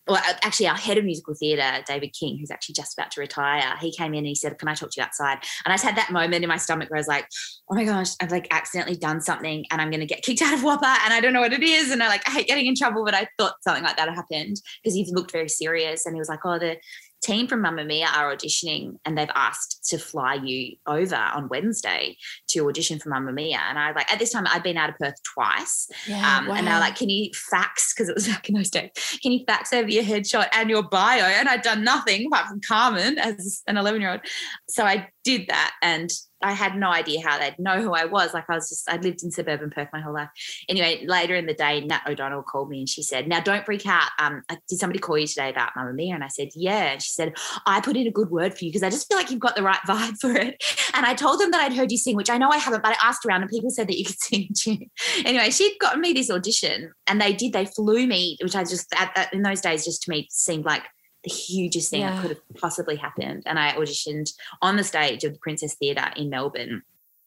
well, 0.08 0.20
actually, 0.42 0.66
our 0.66 0.76
head 0.76 0.98
of 0.98 1.04
musical 1.04 1.34
theatre, 1.34 1.82
David 1.86 2.12
King, 2.18 2.36
who's 2.38 2.50
actually 2.50 2.74
just 2.74 2.98
about 2.98 3.12
to 3.12 3.20
retire, 3.20 3.76
he 3.80 3.92
came 3.92 4.14
in 4.14 4.18
and 4.18 4.26
he 4.26 4.34
said, 4.34 4.58
Can 4.58 4.66
I 4.66 4.74
talk 4.74 4.90
to 4.90 5.00
you 5.00 5.04
outside? 5.04 5.38
And 5.64 5.72
I 5.72 5.74
just 5.74 5.84
had 5.84 5.96
that 5.96 6.10
moment 6.10 6.42
in 6.42 6.48
my 6.48 6.56
stomach 6.56 6.90
where 6.90 6.96
I 6.96 7.00
was 7.00 7.06
like, 7.06 7.28
Oh 7.70 7.76
my 7.76 7.84
gosh, 7.84 8.08
I've 8.20 8.32
like 8.32 8.48
accidentally 8.50 8.96
done 8.96 9.20
something 9.20 9.64
and 9.70 9.80
I'm 9.80 9.90
going 9.90 10.00
to 10.00 10.06
get 10.06 10.22
kicked 10.22 10.42
out 10.42 10.54
of 10.54 10.60
WAAPA 10.60 10.96
and 11.04 11.14
I 11.14 11.20
don't 11.20 11.32
know 11.32 11.40
what 11.40 11.52
it 11.52 11.62
is. 11.62 11.92
And 11.92 12.02
I 12.02 12.08
like, 12.08 12.28
I 12.28 12.32
hate 12.32 12.48
getting 12.48 12.66
in 12.66 12.74
trouble, 12.74 13.04
but 13.04 13.14
I 13.14 13.28
thought 13.38 13.54
something 13.62 13.84
like 13.84 13.96
that 13.96 14.08
happened 14.08 14.60
because 14.82 14.94
he 14.94 15.08
looked 15.12 15.30
very 15.30 15.48
serious 15.48 16.04
and 16.04 16.16
he 16.16 16.20
was 16.20 16.28
like, 16.28 16.44
Oh, 16.44 16.58
the 16.58 16.78
team 17.22 17.46
from 17.46 17.62
Mamma 17.62 17.84
Mia 17.84 18.06
are 18.06 18.34
auditioning 18.34 18.98
and 19.04 19.16
they've 19.16 19.30
asked 19.34 19.88
to 19.90 19.98
fly 19.98 20.34
you 20.34 20.76
over 20.86 21.16
on 21.16 21.48
Wednesday 21.48 22.16
to 22.48 22.68
audition 22.68 22.98
for 22.98 23.08
Mamma 23.08 23.32
Mia. 23.32 23.60
And 23.68 23.78
I 23.78 23.88
was 23.88 23.96
like 23.96 24.12
at 24.12 24.18
this 24.18 24.30
time 24.30 24.44
I'd 24.48 24.62
been 24.62 24.76
out 24.76 24.90
of 24.90 24.96
Perth 24.98 25.14
twice. 25.22 25.88
Yeah, 26.06 26.38
um, 26.38 26.48
wow. 26.48 26.54
And 26.54 26.66
they 26.66 26.72
were 26.72 26.78
like, 26.78 26.96
can 26.96 27.08
you 27.08 27.30
fax, 27.34 27.94
because 27.94 28.08
it 28.08 28.14
was 28.14 28.26
back 28.28 28.48
in 28.48 28.54
those 28.54 28.70
days, 28.70 28.90
can 29.22 29.32
you 29.32 29.44
fax 29.46 29.72
over 29.72 29.88
your 29.88 30.04
headshot 30.04 30.48
and 30.52 30.68
your 30.68 30.82
bio? 30.82 31.22
And 31.22 31.48
I'd 31.48 31.62
done 31.62 31.84
nothing 31.84 32.26
apart 32.26 32.48
from 32.48 32.60
Carmen 32.66 33.18
as 33.18 33.62
an 33.66 33.76
11 33.76 34.00
year 34.00 34.12
old. 34.12 34.20
So 34.68 34.84
I 34.84 35.08
did 35.24 35.46
that 35.48 35.72
and 35.82 36.10
I 36.42 36.52
had 36.52 36.76
no 36.76 36.90
idea 36.90 37.20
how 37.26 37.38
they'd 37.38 37.58
know 37.58 37.80
who 37.80 37.92
I 37.92 38.04
was. 38.04 38.34
Like 38.34 38.44
I 38.48 38.54
was 38.54 38.68
just, 38.68 38.90
I'd 38.90 39.04
lived 39.04 39.22
in 39.22 39.30
suburban 39.30 39.70
Perth 39.70 39.88
my 39.92 40.00
whole 40.00 40.14
life. 40.14 40.28
Anyway, 40.68 41.04
later 41.06 41.34
in 41.34 41.46
the 41.46 41.54
day, 41.54 41.80
Nat 41.80 42.02
O'Donnell 42.08 42.42
called 42.42 42.68
me 42.68 42.80
and 42.80 42.88
she 42.88 43.02
said, 43.02 43.28
Now 43.28 43.40
don't 43.40 43.64
freak 43.64 43.86
out. 43.86 44.10
Um, 44.18 44.42
did 44.68 44.78
somebody 44.78 44.98
call 44.98 45.18
you 45.18 45.26
today 45.26 45.50
about 45.50 45.70
Mamma 45.76 45.92
Mia? 45.92 46.14
And 46.14 46.24
I 46.24 46.28
said, 46.28 46.48
Yeah. 46.54 46.92
And 46.92 47.02
she 47.02 47.10
said, 47.10 47.34
I 47.66 47.80
put 47.80 47.96
in 47.96 48.06
a 48.06 48.10
good 48.10 48.30
word 48.30 48.56
for 48.56 48.64
you 48.64 48.70
because 48.70 48.82
I 48.82 48.90
just 48.90 49.08
feel 49.08 49.16
like 49.16 49.30
you've 49.30 49.40
got 49.40 49.56
the 49.56 49.62
right 49.62 49.80
vibe 49.86 50.18
for 50.20 50.32
it. 50.32 50.62
And 50.94 51.06
I 51.06 51.14
told 51.14 51.40
them 51.40 51.50
that 51.52 51.62
I'd 51.62 51.72
heard 51.72 51.90
you 51.90 51.96
sing, 51.96 52.16
which 52.16 52.28
I 52.28 52.36
know 52.36 52.50
I 52.50 52.58
haven't, 52.58 52.82
but 52.82 52.92
I 52.92 53.08
asked 53.08 53.24
around 53.24 53.40
and 53.40 53.50
people 53.50 53.70
said 53.70 53.88
that 53.88 53.98
you 53.98 54.04
could 54.04 54.20
sing 54.20 54.48
tune. 54.54 54.90
Anyway, 55.24 55.48
she'd 55.48 55.78
gotten 55.80 56.02
me 56.02 56.12
this 56.12 56.30
audition 56.30 56.92
and 57.06 57.18
they 57.18 57.32
did, 57.32 57.54
they 57.54 57.64
flew 57.64 58.06
me, 58.06 58.36
which 58.42 58.54
I 58.54 58.62
just, 58.62 58.92
at, 58.94 59.10
at, 59.16 59.32
in 59.32 59.40
those 59.40 59.62
days, 59.62 59.86
just 59.86 60.02
to 60.02 60.10
me 60.10 60.26
seemed 60.30 60.66
like 60.66 60.82
the 61.24 61.30
hugest 61.30 61.90
thing 61.90 62.00
yeah. 62.00 62.14
that 62.14 62.22
could 62.22 62.30
have 62.30 62.40
possibly 62.56 62.96
happened. 62.96 63.44
And 63.46 63.58
I 63.58 63.72
auditioned 63.72 64.32
on 64.60 64.76
the 64.76 64.84
stage 64.84 65.24
of 65.24 65.32
the 65.32 65.38
Princess 65.38 65.74
Theatre 65.74 66.10
in 66.16 66.30
Melbourne. 66.30 66.82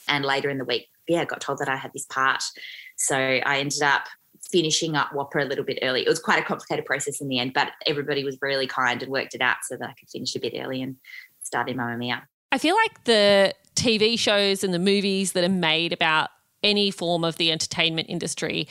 And 0.08 0.25
later 0.25 0.50
in 0.50 0.58
the 0.58 0.66
week, 0.66 0.88
yeah, 1.08 1.25
got 1.25 1.42
told 1.42 1.60
that 1.60 1.70
I 1.70 1.75
had 1.75 1.92
this 1.94 2.06
part. 2.06 2.44
So 2.98 3.18
I 3.18 3.60
ended 3.60 3.82
up 3.82 4.06
finishing 4.52 4.96
up 4.96 5.10
WAAPA 5.12 5.42
a 5.42 5.46
little 5.46 5.64
bit 5.64 5.80
early. 5.82 6.02
It 6.02 6.10
was 6.10 6.20
quite 6.20 6.40
a 6.40 6.46
complicated 6.46 6.86
process 6.86 7.22
in 7.22 7.28
the 7.28 7.40
end, 7.40 7.54
but 7.54 7.72
everybody 7.88 8.24
was 8.24 8.38
really 8.42 8.68
kind 8.68 9.02
and 9.02 9.12
worked 9.12 9.34
it 9.34 9.42
out 9.42 9.58
so 9.64 9.75
that 9.78 9.90
I 9.90 9.94
could 9.94 10.10
finish 10.10 10.36
a 10.36 10.40
bit 10.40 10.54
early 10.58 10.82
and 10.82 10.98
start 11.42 11.70
in 11.70 11.78
Mamma 11.78 11.98
Mia. 11.98 12.28
I 12.52 12.58
feel 12.58 12.75
like 12.75 13.04
the 13.06 13.54
TV 13.75 14.18
shows 14.18 14.64
and 14.64 14.74
the 14.74 14.80
movies 14.80 15.32
that 15.34 15.44
are 15.44 15.50
made 15.50 15.94
about 15.94 16.30
any 16.64 16.92
form 16.92 17.24
of 17.24 17.38
the 17.38 17.52
entertainment 17.52 18.10
industry 18.10 18.68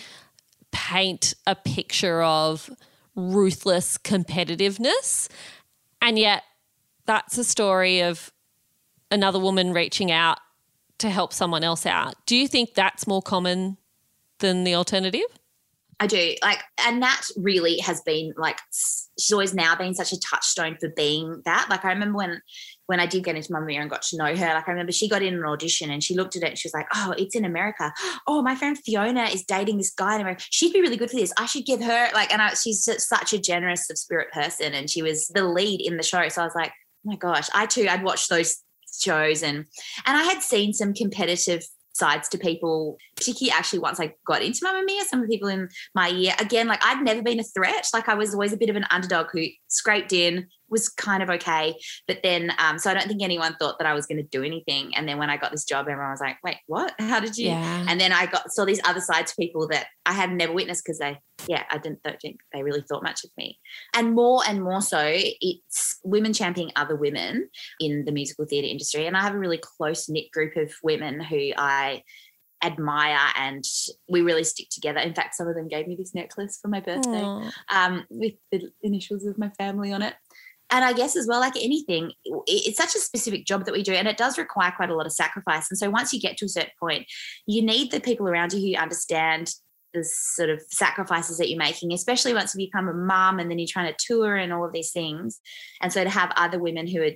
paint 0.73 1.35
a 1.47 1.55
picture 1.55 2.23
of 2.23 2.71
ruthless 3.17 3.99
competitiveness. 3.99 5.29
And 6.01 6.19
yet, 6.19 6.43
that's 7.07 7.39
a 7.39 7.45
story 7.45 8.01
of 8.01 8.33
another 9.11 9.39
woman 9.39 9.73
reaching 9.73 10.11
out 10.11 10.39
to 10.99 11.11
help 11.11 11.33
someone 11.33 11.65
else 11.65 11.87
out. 11.87 12.15
Do 12.27 12.37
you 12.37 12.49
think 12.49 12.75
that's 12.75 13.07
more 13.07 13.23
common 13.23 13.77
than 14.39 14.65
the 14.65 14.75
alternative? 14.75 15.23
I 16.01 16.07
do. 16.07 16.35
Like, 16.43 16.61
and 16.79 17.03
that 17.03 17.23
really 17.37 17.79
has 17.79 18.01
been 18.03 18.33
like, 18.37 18.59
she's 19.19 19.33
always 19.33 19.55
now 19.55 19.77
been 19.77 19.95
such 19.95 20.13
a 20.13 20.19
touchstone 20.19 20.77
for 20.81 20.89
being 20.97 21.43
that. 21.45 21.67
Like, 21.71 21.85
I 21.85 21.93
remember 21.93 22.19
when 22.19 22.43
when 22.87 23.01
I 23.01 23.07
did 23.07 23.25
get 23.25 23.37
into 23.37 23.53
Mamma 23.53 23.67
Mia 23.67 23.81
and 23.81 23.91
got 23.91 24.03
to 24.03 24.17
know 24.17 24.37
her, 24.37 24.55
like 24.55 24.69
I 24.69 24.71
remember 24.71 24.93
she 24.93 25.09
got 25.09 25.23
in 25.23 25.35
an 25.35 25.45
audition 25.45 25.91
and 25.91 26.03
she 26.03 26.15
looked 26.15 26.37
at 26.37 26.43
it 26.43 26.51
and 26.51 26.59
she 26.59 26.69
was 26.69 26.75
like, 26.75 26.87
Oh, 26.95 27.15
it's 27.17 27.35
in 27.35 27.45
America. 27.45 27.93
Oh, 28.27 28.43
my 28.43 28.55
friend 28.55 28.79
Fiona 28.79 29.25
is 29.25 29.45
dating 29.45 29.79
this 29.79 29.93
guy 29.93 30.17
in 30.17 30.21
America. 30.21 30.45
She'd 30.51 30.73
be 30.73 30.81
really 30.81 30.97
good 30.97 31.11
for 31.11 31.17
this. 31.17 31.33
I 31.39 31.47
should 31.47 31.65
give 31.65 31.83
her 31.83 32.09
like, 32.13 32.33
and 32.33 32.43
I, 32.43 32.55
she's 32.55 32.89
such 32.99 33.33
a 33.33 33.39
generous 33.39 33.89
of 33.91 33.99
spirit 33.99 34.33
person. 34.33 34.75
And 34.75 34.91
she 34.91 35.03
was 35.03 35.29
the 35.29 35.45
lead 35.45 35.81
in 35.81 35.97
the 35.97 36.03
show. 36.03 36.29
So 36.29 36.43
I 36.43 36.45
was 36.45 36.55
like, 36.55 36.71
oh 36.71 37.11
my 37.11 37.17
gosh, 37.17 37.49
I 37.55 37.67
too, 37.67 37.87
I'd 37.89 38.03
watched 38.03 38.29
those 38.29 38.57
shows 39.01 39.43
and 39.43 39.57
and 40.07 40.17
I 40.17 40.23
had 40.23 40.43
seen 40.43 40.73
some 40.73 40.95
competitive 40.95 41.65
sides 41.95 42.29
to 42.29 42.39
people, 42.39 42.99
particularly 43.17 43.57
actually 43.57 43.79
once 43.79 44.01
I 44.01 44.15
got 44.27 44.43
into 44.43 44.61
Mamma 44.63 44.85
Mia, 44.85 45.05
some 45.05 45.21
of 45.21 45.27
the 45.27 45.33
people 45.33 45.49
in 45.49 45.69
my 45.95 46.09
year, 46.09 46.35
again, 46.41 46.67
like 46.67 46.85
I'd 46.85 47.03
never 47.03 47.23
been 47.23 47.41
a 47.41 47.45
threat. 47.45 47.89
Like 47.95 48.09
I 48.09 48.15
was 48.15 48.35
always 48.35 48.53
a 48.53 48.57
bit 48.57 48.71
of 48.71 48.77
an 48.77 48.87
underdog 48.91 49.29
who 49.33 49.45
scraped 49.69 50.13
in, 50.13 50.47
was 50.69 50.89
kind 50.89 51.23
of 51.23 51.31
okay. 51.31 51.77
But 52.07 52.19
then, 52.23 52.53
um, 52.59 52.79
so 52.79 52.91
I 52.91 52.95
don't 52.95 53.07
think 53.07 53.23
anyone 53.23 53.57
thought 53.59 53.79
that 53.79 53.87
I 53.87 53.95
was 53.95 54.07
going 54.07 54.19
to 54.19 54.25
do 54.25 54.43
anything. 54.43 54.95
And 54.97 55.09
then 55.09 55.19
when 55.19 55.31
I 55.31 55.37
got 55.37 55.53
this 55.53 55.65
job, 55.65 55.87
everyone 55.89 56.11
was 56.11 56.21
like, 56.21 56.37
wait, 56.43 56.57
what? 56.67 56.95
How 56.99 57.21
did 57.21 57.39
you? 57.39 57.49
Yeah. 57.49 57.87
And 57.89 58.01
then 58.01 58.13
I 58.13 58.27
got, 58.27 58.53
saw 58.53 58.65
these 58.65 58.81
other 58.85 59.01
sides 59.01 59.33
to 59.33 59.37
people 59.37 59.69
that 59.69 59.87
I 60.05 60.13
had 60.13 60.33
never 60.33 60.53
witnessed 60.53 60.85
because 60.85 60.99
they, 60.99 61.19
yeah, 61.47 61.65
I 61.71 61.79
didn't 61.79 62.03
don't 62.03 62.21
think 62.21 62.41
they 62.53 62.63
really 62.63 62.83
thought 62.83 63.03
much 63.03 63.25
of 63.25 63.31
me. 63.37 63.59
And 63.95 64.15
more 64.15 64.43
and 64.49 64.63
more 64.63 64.81
so, 64.81 65.03
it's 65.05 65.99
women 66.05 66.33
championing 66.33 66.73
other 66.77 66.97
women 66.97 67.49
in 67.81 68.05
the 68.05 68.13
musical 68.13 68.47
theatre 68.47 68.69
industry. 68.69 69.07
And 69.07 69.17
I 69.17 69.23
have 69.23 69.35
a 69.35 69.39
really 69.39 69.61
close 69.61 70.09
knit 70.09 70.31
group 70.33 70.57
of 70.57 70.73
women 70.83 71.21
who 71.21 71.51
I 71.57 72.03
admire 72.63 73.19
and 73.37 73.65
we 74.09 74.23
really 74.23 74.45
stick 74.45 74.69
together. 74.71 75.01
In 75.01 75.15
fact, 75.15 75.35
some 75.35 75.47
of 75.49 75.55
them 75.55 75.69
gave 75.69 75.87
me 75.87 75.97
this 75.97 76.15
necklace 76.15 76.59
for 76.61 76.69
my 76.69 76.81
birthday 76.81 77.51
um, 77.71 78.05
with 78.09 78.35
the 78.51 78.71
initials 78.83 79.27
of 79.27 79.39
my 79.39 79.51
family 79.59 79.93
on 79.93 80.03
it. 80.03 80.15
And 80.71 80.85
I 80.85 80.95
guess 80.95 81.15
as 81.15 81.27
well, 81.29 81.41
like 81.41 81.57
anything, 81.57 82.13
it's 82.47 82.79
such 82.79 82.95
a 82.95 82.99
specific 82.99 83.45
job 83.45 83.67
that 83.67 83.75
we 83.75 83.83
do, 83.83 83.93
and 83.93 84.09
it 84.09 84.17
does 84.17 84.39
require 84.39 84.73
quite 84.75 84.89
a 84.89 84.95
lot 84.97 85.07
of 85.07 85.13
sacrifice. 85.13 85.71
And 85.71 85.79
so 85.79 85.91
once 85.91 86.13
you 86.13 86.21
get 86.21 86.39
to 86.39 86.47
a 86.47 86.49
certain 86.49 86.73
point, 86.81 87.07
you 87.47 87.63
need 87.63 87.93
the 87.93 88.01
people 88.01 88.27
around 88.27 88.55
you 88.55 88.61
who 88.61 88.83
understand 88.83 89.53
the 89.95 90.05
sort 90.05 90.51
of 90.51 90.61
sacrifices 90.69 91.39
that 91.39 91.49
you're 91.49 91.59
making, 91.59 91.93
especially 91.93 92.35
once 92.35 92.55
you 92.55 92.67
become 92.67 92.89
a 92.89 92.93
mum 92.93 93.39
and 93.39 93.51
then 93.51 93.59
you're 93.59 93.69
trying 93.69 93.93
to 93.93 94.07
tour 94.07 94.37
and 94.37 94.53
all 94.53 94.65
of 94.65 94.73
these 94.73 94.91
things. 94.91 95.41
And 95.81 95.93
so 95.93 96.05
to 96.05 96.11
have 96.11 96.33
other 96.37 96.59
women 96.59 96.87
who 96.87 97.03
are 97.03 97.13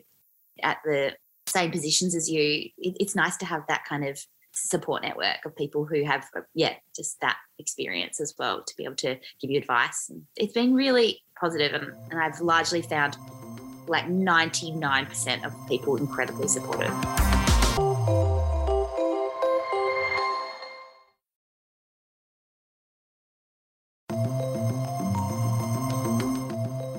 at 0.63 0.79
the 0.85 1.15
same 1.47 1.71
positions 1.71 2.15
as 2.15 2.31
you, 2.31 2.71
it's 2.79 3.17
nice 3.17 3.37
to 3.39 3.47
have 3.47 3.63
that 3.69 3.85
kind 3.85 4.07
of 4.07 4.19
support 4.55 5.03
network 5.03 5.45
of 5.45 5.55
people 5.55 5.85
who 5.85 6.05
have 6.05 6.25
yeah 6.55 6.75
just 6.97 7.21
that 7.21 7.37
experience 7.59 8.21
as 8.21 8.35
well 8.39 8.65
to 8.65 8.75
be 8.77 8.85
able 8.85 8.97
to 8.97 9.15
give 9.41 9.51
you 9.51 9.59
advice 9.59 10.11
it's 10.37 10.53
been 10.53 10.75
really 10.75 11.21
positive 11.39 11.75
and, 11.75 11.93
and 12.11 12.21
i've 12.21 12.41
largely 12.41 12.83
found 12.83 13.17
like 13.87 14.07
99% 14.07 15.47
of 15.47 15.55
people 15.69 15.97
incredibly 15.97 16.49
supportive 16.49 16.93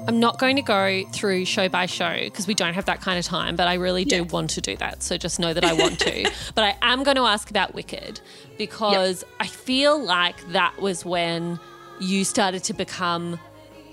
I'm 0.09 0.19
not 0.19 0.39
going 0.39 0.55
to 0.55 0.63
go 0.63 1.03
through 1.11 1.45
show 1.45 1.69
by 1.69 1.85
show 1.85 2.15
because 2.23 2.47
we 2.47 2.55
don't 2.55 2.73
have 2.73 2.85
that 2.85 2.99
kind 2.99 3.19
of 3.19 3.25
time, 3.25 3.55
but 3.55 3.67
I 3.67 3.75
really 3.75 4.05
do 4.05 4.15
yeah. 4.15 4.21
want 4.23 4.49
to 4.49 4.61
do 4.61 4.75
that. 4.77 5.03
So 5.03 5.17
just 5.17 5.39
know 5.39 5.53
that 5.53 5.63
I 5.63 5.73
want 5.73 5.99
to. 5.99 6.31
but 6.55 6.63
I 6.63 6.75
am 6.81 7.03
going 7.03 7.17
to 7.17 7.25
ask 7.25 7.51
about 7.51 7.75
Wicked 7.75 8.19
because 8.57 9.21
yep. 9.21 9.31
I 9.39 9.45
feel 9.45 10.03
like 10.03 10.35
that 10.51 10.75
was 10.81 11.05
when 11.05 11.59
you 11.99 12.23
started 12.23 12.63
to 12.63 12.73
become 12.73 13.39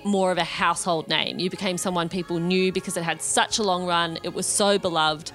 more 0.05 0.33
of 0.33 0.39
a 0.39 0.45
household 0.45 1.07
name. 1.07 1.39
You 1.39 1.51
became 1.51 1.77
someone 1.77 2.09
people 2.09 2.39
knew 2.39 2.73
because 2.73 2.97
it 2.97 3.03
had 3.03 3.21
such 3.21 3.59
a 3.59 3.63
long 3.63 3.85
run, 3.85 4.19
it 4.23 4.33
was 4.33 4.47
so 4.47 4.79
beloved. 4.79 5.33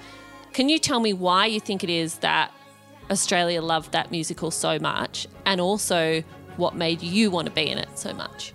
Can 0.52 0.68
you 0.68 0.80
tell 0.80 0.98
me 0.98 1.12
why 1.12 1.46
you 1.46 1.60
think 1.60 1.84
it 1.84 1.90
is 1.90 2.16
that 2.16 2.50
Australia 3.08 3.62
loved 3.62 3.92
that 3.92 4.10
musical 4.10 4.50
so 4.50 4.80
much 4.80 5.28
and 5.46 5.60
also 5.60 6.24
what 6.56 6.74
made 6.74 7.02
you 7.02 7.30
want 7.30 7.46
to 7.46 7.54
be 7.54 7.68
in 7.68 7.78
it 7.78 7.96
so 7.96 8.12
much? 8.14 8.52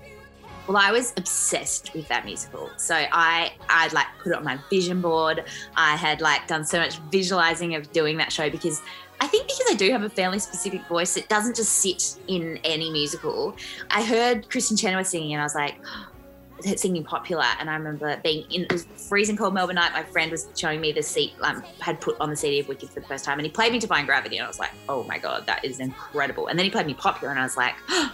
Well, 0.67 0.77
I 0.77 0.91
was 0.91 1.13
obsessed 1.15 1.93
with 1.93 2.08
that 2.10 2.25
musical. 2.25 2.69
So 2.77 2.93
I 2.95 3.53
I'd 3.69 3.93
like 3.93 4.08
put 4.21 4.34
it 4.34 4.36
on 4.38 4.43
my 4.43 4.60
vision 4.69 5.01
board. 5.01 5.45
I 5.75 5.95
had 5.95 6.19
like 6.19 6.47
done 6.47 6.65
so 6.65 6.80
much 6.80 6.99
visualizing 7.12 7.75
of 7.75 7.91
doing 7.93 8.17
that 8.17 8.32
show 8.32 8.49
because 8.49 8.82
I 9.19 9.27
think 9.27 9.47
because 9.47 9.65
I 9.71 9.75
do 9.75 9.91
have 9.91 10.03
a 10.03 10.10
fairly 10.10 10.39
specific 10.39 10.86
voice, 10.88 11.17
it 11.17 11.30
doesn't 11.30 11.56
just 11.56 11.73
sit 11.73 12.17
in 12.27 12.60
any 12.63 12.91
musical. 12.91 13.56
I 13.89 14.03
heard 14.03 14.47
Kristin 14.49 14.80
Chenoweth 14.80 15.08
singing 15.08 15.34
and 15.34 15.41
I 15.41 15.45
was 15.45 15.56
like, 15.56 15.75
singing 16.75 17.03
popular 17.03 17.45
and 17.60 17.69
I 17.69 17.75
remember 17.75 18.19
being 18.23 18.49
in 18.51 18.63
it 18.63 18.71
was 18.71 18.88
freezing 19.08 19.38
cold 19.38 19.53
Melbourne 19.53 19.75
night 19.75 19.93
my 19.93 20.01
friend 20.01 20.32
was 20.32 20.47
showing 20.58 20.82
me 20.82 20.91
the 20.91 21.03
seat 21.03 21.34
um, 21.41 21.63
had 21.80 22.01
put 22.01 22.19
on 22.19 22.32
the 22.32 22.36
CD 22.36 22.62
of 22.62 22.67
Wicked 22.67 22.89
for 22.89 22.99
the 22.99 23.06
first 23.06 23.23
time 23.23 23.38
and 23.38 23.45
he 23.45 23.51
played 23.51 23.71
me 23.71 23.77
Defying 23.77 24.08
Gravity 24.08 24.38
and 24.38 24.45
I 24.45 24.47
was 24.47 24.58
like 24.58 24.71
oh 24.89 25.03
my 25.03 25.19
god 25.19 25.45
that 25.45 25.63
is 25.63 25.80
incredible 25.80 26.47
and 26.47 26.58
then 26.58 26.63
he 26.63 26.71
played 26.71 26.88
me 26.88 26.95
popular 26.95 27.30
and 27.30 27.39
I 27.39 27.43
was 27.43 27.58
like 27.58 27.75
oh, 27.89 28.12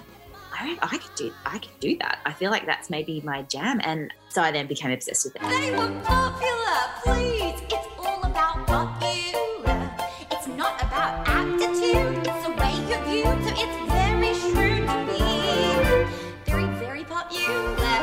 I, 0.63 0.78
I 0.82 0.97
could 0.97 1.15
do 1.15 1.34
I 1.45 1.58
could 1.60 1.80
do 1.82 1.97
that. 1.97 2.19
I 2.26 2.32
feel 2.32 2.49
like 2.49 2.65
that's 2.65 2.89
maybe 2.89 3.21
my 3.21 3.41
jam. 3.43 3.82
And 3.84 4.13
so 4.30 4.41
I 4.41 4.52
then 4.52 4.67
became 4.67 4.91
obsessed 4.91 5.26
with 5.26 5.36
it. 5.36 5.41
They 5.41 5.71
were 5.71 5.91
popular, 6.02 6.80
please. 7.04 7.62
It's 7.69 7.88
all 7.99 8.23
about 8.23 8.65
popular. 8.65 9.91
It's 10.32 10.47
not 10.47 10.82
about 10.82 11.28
aptitude, 11.28 12.17
it's 12.26 12.43
the 12.45 12.54
way 12.60 12.73
you're 12.88 13.04
viewed. 13.04 13.43
So 13.43 13.52
it's 13.63 13.78
very 13.91 14.34
shrewd 14.39 14.88
to 14.88 14.97
be 15.12 16.49
very, 16.49 16.65
very 16.80 17.04
popular. 17.04 17.97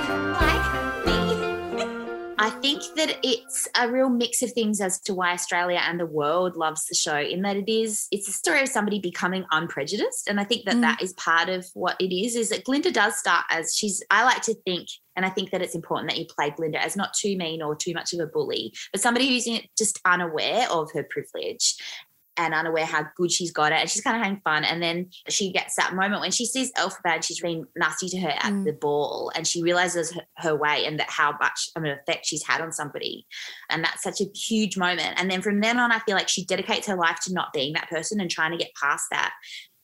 Like 0.44 1.06
me. 1.06 1.16
I 2.38 2.50
think 2.60 2.82
that 2.96 3.18
it's 3.22 3.59
a 3.80 3.90
real 3.90 4.08
mix 4.08 4.42
of 4.42 4.52
things 4.52 4.80
as 4.80 5.00
to 5.02 5.14
why 5.14 5.32
Australia 5.32 5.80
and 5.82 5.98
the 5.98 6.06
world 6.06 6.56
loves 6.56 6.86
the 6.86 6.94
show, 6.94 7.18
in 7.18 7.42
that 7.42 7.56
it 7.56 7.68
is, 7.70 8.06
it's 8.10 8.28
a 8.28 8.32
story 8.32 8.62
of 8.62 8.68
somebody 8.68 8.98
becoming 8.98 9.44
unprejudiced. 9.50 10.28
And 10.28 10.38
I 10.38 10.44
think 10.44 10.64
that 10.66 10.76
mm. 10.76 10.82
that 10.82 11.02
is 11.02 11.12
part 11.14 11.48
of 11.48 11.66
what 11.74 11.96
it 12.00 12.14
is, 12.14 12.36
is 12.36 12.50
that 12.50 12.64
Glinda 12.64 12.90
does 12.90 13.16
start 13.16 13.44
as 13.50 13.74
she's, 13.74 14.02
I 14.10 14.24
like 14.24 14.42
to 14.42 14.54
think, 14.66 14.88
And 15.16 15.26
I 15.26 15.30
think 15.30 15.50
that 15.50 15.60
it's 15.60 15.74
important 15.74 16.10
that 16.10 16.18
you 16.18 16.24
play 16.24 16.50
Glinda 16.50 16.82
as 16.82 16.96
not 16.96 17.12
too 17.12 17.36
mean 17.36 17.60
or 17.62 17.76
too 17.76 17.92
much 17.92 18.12
of 18.12 18.20
a 18.20 18.26
bully, 18.26 18.72
but 18.90 19.02
somebody 19.02 19.28
who's 19.28 19.46
just 19.76 20.00
unaware 20.06 20.66
of 20.70 20.90
her 20.92 21.06
privilege 21.10 21.76
and 22.44 22.54
unaware 22.54 22.84
how 22.86 23.04
good 23.16 23.30
she's 23.30 23.52
got 23.52 23.72
it. 23.72 23.80
And 23.80 23.90
she's 23.90 24.02
kind 24.02 24.16
of 24.16 24.22
having 24.22 24.40
fun. 24.42 24.64
And 24.64 24.82
then 24.82 25.10
she 25.28 25.52
gets 25.52 25.76
that 25.76 25.94
moment 25.94 26.20
when 26.20 26.30
she 26.30 26.46
sees 26.46 26.72
Elphaba 26.72 27.14
and 27.14 27.24
she's 27.24 27.40
been 27.40 27.66
nasty 27.76 28.08
to 28.08 28.20
her 28.20 28.30
at 28.30 28.52
Mm. 28.52 28.64
the 28.64 28.72
ball 28.72 29.30
and 29.34 29.46
she 29.46 29.62
realizes 29.62 30.12
her, 30.12 30.22
her 30.38 30.56
way 30.56 30.84
and 30.86 30.98
that 30.98 31.10
how 31.10 31.32
much 31.40 31.68
of 31.76 31.82
an 31.82 31.90
effect 31.90 32.26
she's 32.26 32.44
had 32.46 32.60
on 32.60 32.72
somebody. 32.72 33.26
And 33.68 33.84
that's 33.84 34.02
such 34.02 34.20
a 34.20 34.26
huge 34.34 34.76
moment. 34.76 35.14
And 35.20 35.30
then 35.30 35.42
from 35.42 35.60
then 35.60 35.78
on, 35.78 35.92
I 35.92 35.98
feel 36.00 36.16
like 36.16 36.28
she 36.28 36.44
dedicates 36.44 36.86
her 36.86 36.96
life 36.96 37.18
to 37.24 37.32
not 37.32 37.52
being 37.52 37.74
that 37.74 37.88
person 37.88 38.20
and 38.20 38.30
trying 38.30 38.52
to 38.52 38.58
get 38.58 38.70
past 38.80 39.04
that. 39.10 39.32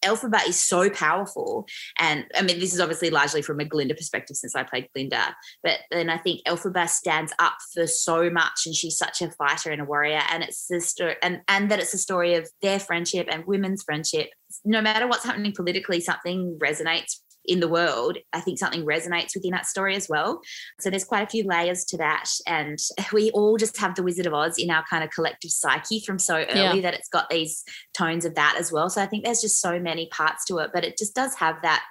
Elphaba 0.06 0.46
is 0.48 0.58
so 0.58 0.88
powerful. 0.90 1.66
And 1.98 2.24
I 2.36 2.42
mean, 2.42 2.60
this 2.60 2.72
is 2.72 2.80
obviously 2.80 3.10
largely 3.10 3.42
from 3.42 3.60
a 3.60 3.64
Glinda 3.64 3.94
perspective 3.94 4.36
since 4.36 4.54
I 4.54 4.62
played 4.62 4.88
Glinda. 4.94 5.34
But 5.62 5.80
then 5.90 6.08
I 6.08 6.18
think 6.18 6.42
Elphaba 6.46 6.88
stands 6.88 7.32
up 7.38 7.56
for 7.74 7.86
so 7.86 8.30
much 8.30 8.62
and 8.66 8.74
she's 8.74 8.96
such 8.96 9.22
a 9.22 9.30
fighter 9.32 9.70
and 9.70 9.82
a 9.82 9.84
warrior. 9.84 10.22
And 10.30 10.42
it's 10.42 10.66
the 10.68 10.80
story 10.80 11.16
and, 11.22 11.40
and 11.48 11.70
that 11.70 11.80
it's 11.80 11.94
a 11.94 11.98
story 11.98 12.34
of 12.34 12.48
their 12.62 12.78
friendship 12.78 13.28
and 13.30 13.44
women's 13.46 13.82
friendship. 13.82 14.30
No 14.64 14.80
matter 14.80 15.06
what's 15.06 15.24
happening 15.24 15.52
politically, 15.54 16.00
something 16.00 16.58
resonates 16.62 17.20
in 17.48 17.60
the 17.60 17.68
world. 17.68 18.18
I 18.32 18.40
think 18.40 18.58
something 18.58 18.84
resonates 18.84 19.34
within 19.34 19.52
that 19.52 19.66
story 19.66 19.94
as 19.96 20.08
well. 20.08 20.40
So 20.80 20.90
there's 20.90 21.04
quite 21.04 21.22
a 21.26 21.30
few 21.30 21.44
layers 21.44 21.84
to 21.86 21.96
that. 21.98 22.30
And 22.46 22.78
we 23.12 23.30
all 23.30 23.56
just 23.56 23.76
have 23.78 23.94
the 23.94 24.02
Wizard 24.02 24.26
of 24.26 24.34
Oz 24.34 24.58
in 24.58 24.70
our 24.70 24.84
kind 24.88 25.04
of 25.04 25.10
collective 25.10 25.50
psyche 25.50 26.00
from 26.00 26.18
so 26.18 26.36
early 26.36 26.78
Yeah. 26.78 26.80
that 26.82 26.94
it's 26.94 27.08
got 27.08 27.30
these 27.30 27.62
tones 27.94 28.24
of 28.24 28.34
that 28.34 28.56
as 28.58 28.72
well. 28.72 28.90
So 28.90 29.02
I 29.02 29.06
think 29.06 29.24
there's 29.24 29.40
just 29.40 29.60
so 29.60 29.78
many 29.78 30.08
parts 30.08 30.44
to 30.46 30.58
it, 30.58 30.70
but 30.72 30.84
it 30.84 30.98
just 30.98 31.14
does 31.14 31.34
have 31.36 31.56
that 31.62 31.84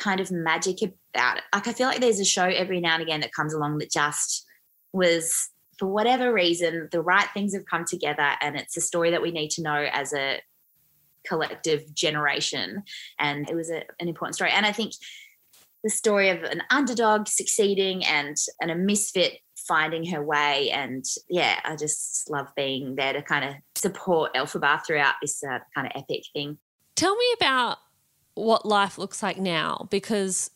kind 0.00 0.20
of 0.20 0.30
magic 0.32 0.78
about 1.14 1.38
it. 1.38 1.44
Like 1.52 1.68
I 1.68 1.72
feel 1.72 1.86
like 1.86 2.00
there's 2.00 2.20
a 2.20 2.24
show 2.24 2.44
every 2.44 2.80
now 2.80 2.94
and 2.94 3.02
again 3.02 3.20
that 3.20 3.32
comes 3.32 3.54
along 3.54 3.78
that 3.78 3.90
just 3.90 4.44
was 4.92 5.48
for 5.78 5.86
whatever 5.88 6.32
reason 6.32 6.88
the 6.92 7.00
right 7.00 7.28
things 7.34 7.54
have 7.54 7.64
come 7.66 7.84
together 7.84 8.32
and 8.40 8.56
it's 8.56 8.76
a 8.76 8.80
story 8.80 9.10
that 9.10 9.22
we 9.22 9.32
need 9.32 9.50
to 9.50 9.62
know 9.62 9.86
as 9.92 10.12
a 10.12 10.40
collective 11.26 11.92
generation. 11.94 12.82
And 13.18 13.48
it 13.48 13.54
was 13.54 13.70
a, 13.70 13.82
an 14.00 14.08
important 14.08 14.34
story. 14.36 14.50
And 14.50 14.66
i 14.66 14.72
think 14.72 14.92
the 15.82 15.90
story 15.90 16.30
of 16.30 16.42
an 16.44 16.62
underdog 16.70 17.28
succeeding 17.28 18.04
and 18.04 18.36
and 18.60 18.70
a 18.70 18.74
misfit 18.74 19.38
finding 19.56 20.04
her 20.06 20.22
way. 20.22 20.70
And 20.70 21.04
yeah 21.28 21.60
i 21.64 21.76
just 21.76 22.30
love 22.30 22.48
being 22.56 22.96
there 22.96 23.12
to 23.12 23.22
kind 23.22 23.44
of 23.44 23.54
support 23.74 24.34
elphaba 24.34 24.84
throughout 24.86 25.14
this 25.20 25.42
uh, 25.44 25.58
kind 25.74 25.86
of 25.86 25.92
epic 25.94 26.24
thing. 26.32 26.58
Tell 26.96 27.16
me 27.16 27.26
about 27.36 27.78
what 28.34 28.66
life 28.66 28.98
looks 28.98 29.22
like 29.22 29.38
now 29.38 29.86
because 29.90 30.50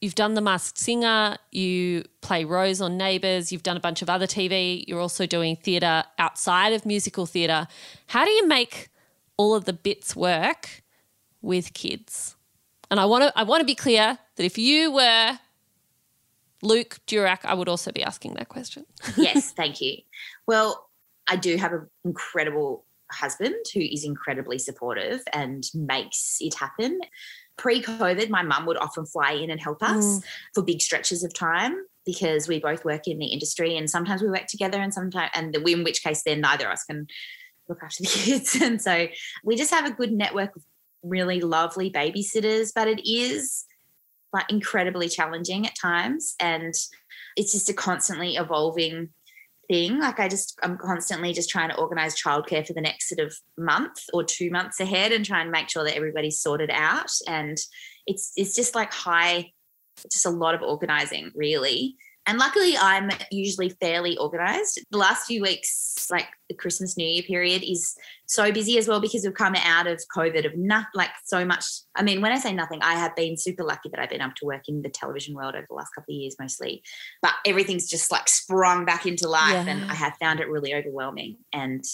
you've 0.00 0.14
done 0.14 0.34
The 0.34 0.40
Masked 0.40 0.78
Singer, 0.78 1.36
you 1.50 2.04
play 2.20 2.44
Rose 2.44 2.80
on 2.80 2.96
Neighbours, 2.96 3.50
you've 3.50 3.62
done 3.62 3.76
a 3.76 3.80
bunch 3.80 4.02
of 4.02 4.10
other 4.10 4.26
TV, 4.26 4.84
you're 4.86 5.00
also 5.00 5.26
doing 5.26 5.56
theatre 5.56 6.04
outside 6.18 6.72
of 6.72 6.84
musical 6.84 7.26
theatre. 7.26 7.66
How 8.08 8.24
do 8.24 8.30
you 8.30 8.46
make 8.46 8.90
all 9.36 9.54
of 9.54 9.64
the 9.64 9.72
bits 9.72 10.14
work 10.16 10.82
with 11.42 11.72
kids? 11.74 12.36
And 12.90 13.00
I 13.00 13.04
want 13.04 13.24
to 13.24 13.38
I 13.38 13.42
want 13.42 13.60
to 13.60 13.66
be 13.66 13.74
clear 13.74 14.18
that 14.36 14.44
if 14.44 14.58
you 14.58 14.92
were 14.92 15.38
Luke 16.62 16.98
Durack, 17.06 17.44
I 17.44 17.54
would 17.54 17.68
also 17.68 17.92
be 17.92 18.02
asking 18.02 18.34
that 18.34 18.48
question. 18.48 18.86
yes, 19.16 19.52
thank 19.52 19.80
you. 19.80 19.98
Well, 20.46 20.88
I 21.28 21.36
do 21.36 21.56
have 21.56 21.72
an 21.72 21.88
incredible 22.04 22.84
husband 23.10 23.54
who 23.72 23.80
is 23.80 24.04
incredibly 24.04 24.58
supportive 24.58 25.22
and 25.32 25.64
makes 25.74 26.38
it 26.40 26.54
happen. 26.54 27.00
Pre 27.56 27.82
COVID, 27.82 28.28
my 28.28 28.42
mum 28.42 28.66
would 28.66 28.76
often 28.76 29.06
fly 29.06 29.32
in 29.32 29.50
and 29.50 29.60
help 29.60 29.82
us 29.82 30.04
mm. 30.04 30.24
for 30.54 30.62
big 30.62 30.80
stretches 30.80 31.24
of 31.24 31.32
time 31.32 31.76
because 32.04 32.48
we 32.48 32.60
both 32.60 32.84
work 32.84 33.08
in 33.08 33.18
the 33.18 33.26
industry 33.26 33.76
and 33.76 33.90
sometimes 33.90 34.22
we 34.22 34.28
work 34.28 34.46
together 34.46 34.78
and 34.78 34.92
sometimes, 34.92 35.30
and 35.34 35.54
in 35.54 35.84
which 35.84 36.02
case, 36.02 36.22
then 36.24 36.40
neither 36.40 36.66
of 36.66 36.72
us 36.72 36.84
can 36.84 37.06
look 37.68 37.82
after 37.82 38.02
the 38.02 38.08
kids. 38.12 38.60
And 38.60 38.80
so 38.80 39.08
we 39.44 39.56
just 39.56 39.72
have 39.72 39.86
a 39.86 39.94
good 39.94 40.12
network 40.12 40.54
of 40.56 40.62
really 41.02 41.40
lovely 41.40 41.90
babysitters, 41.90 42.72
but 42.74 42.88
it 42.88 43.08
is 43.08 43.64
like 44.32 44.50
incredibly 44.50 45.08
challenging 45.08 45.66
at 45.66 45.74
times. 45.80 46.34
And 46.40 46.74
it's 47.36 47.52
just 47.52 47.70
a 47.70 47.74
constantly 47.74 48.36
evolving 48.36 49.10
thing. 49.68 49.98
Like 49.98 50.20
I 50.20 50.28
just 50.28 50.58
I'm 50.62 50.78
constantly 50.78 51.32
just 51.32 51.50
trying 51.50 51.70
to 51.70 51.76
organize 51.76 52.20
childcare 52.20 52.66
for 52.66 52.72
the 52.72 52.80
next 52.80 53.08
sort 53.08 53.26
of 53.26 53.34
month 53.58 53.98
or 54.12 54.24
two 54.24 54.50
months 54.50 54.80
ahead 54.80 55.12
and 55.12 55.24
try 55.24 55.40
and 55.40 55.50
make 55.50 55.68
sure 55.68 55.84
that 55.84 55.96
everybody's 55.96 56.40
sorted 56.40 56.70
out. 56.72 57.10
And 57.26 57.58
it's 58.06 58.32
it's 58.36 58.54
just 58.54 58.74
like 58.74 58.92
high, 58.92 59.52
just 60.10 60.26
a 60.26 60.30
lot 60.30 60.54
of 60.54 60.62
organizing 60.62 61.32
really. 61.34 61.96
And 62.26 62.38
luckily 62.38 62.76
I'm 62.76 63.10
usually 63.30 63.70
fairly 63.80 64.16
organized. 64.18 64.80
The 64.90 64.98
last 64.98 65.26
few 65.26 65.42
weeks, 65.42 66.06
like 66.10 66.26
the 66.48 66.54
Christmas 66.54 66.96
New 66.96 67.06
Year 67.06 67.22
period, 67.22 67.62
is 67.62 67.94
so 68.26 68.50
busy 68.50 68.78
as 68.78 68.88
well 68.88 69.00
because 69.00 69.24
we've 69.24 69.34
come 69.34 69.54
out 69.54 69.86
of 69.86 70.00
COVID 70.16 70.44
of 70.44 70.56
not 70.56 70.86
like 70.94 71.10
so 71.24 71.44
much. 71.44 71.64
I 71.94 72.02
mean, 72.02 72.20
when 72.20 72.32
I 72.32 72.38
say 72.38 72.52
nothing, 72.52 72.80
I 72.82 72.94
have 72.94 73.14
been 73.14 73.36
super 73.36 73.62
lucky 73.62 73.88
that 73.90 74.00
I've 74.00 74.10
been 74.10 74.20
able 74.20 74.32
to 74.36 74.46
work 74.46 74.62
in 74.68 74.82
the 74.82 74.88
television 74.88 75.34
world 75.34 75.54
over 75.54 75.66
the 75.68 75.74
last 75.74 75.94
couple 75.94 76.14
of 76.14 76.18
years 76.18 76.36
mostly 76.38 76.82
but 77.22 77.34
everything's 77.44 77.88
just 77.88 78.10
like 78.10 78.28
sprung 78.28 78.84
back 78.84 79.06
into 79.06 79.28
life 79.28 79.66
and 79.66 79.90
i 79.90 79.94
have 79.94 80.14
found 80.20 80.40
it 80.40 80.48
really 80.48 80.74
overwhelming 80.74 81.36
and 81.52 81.84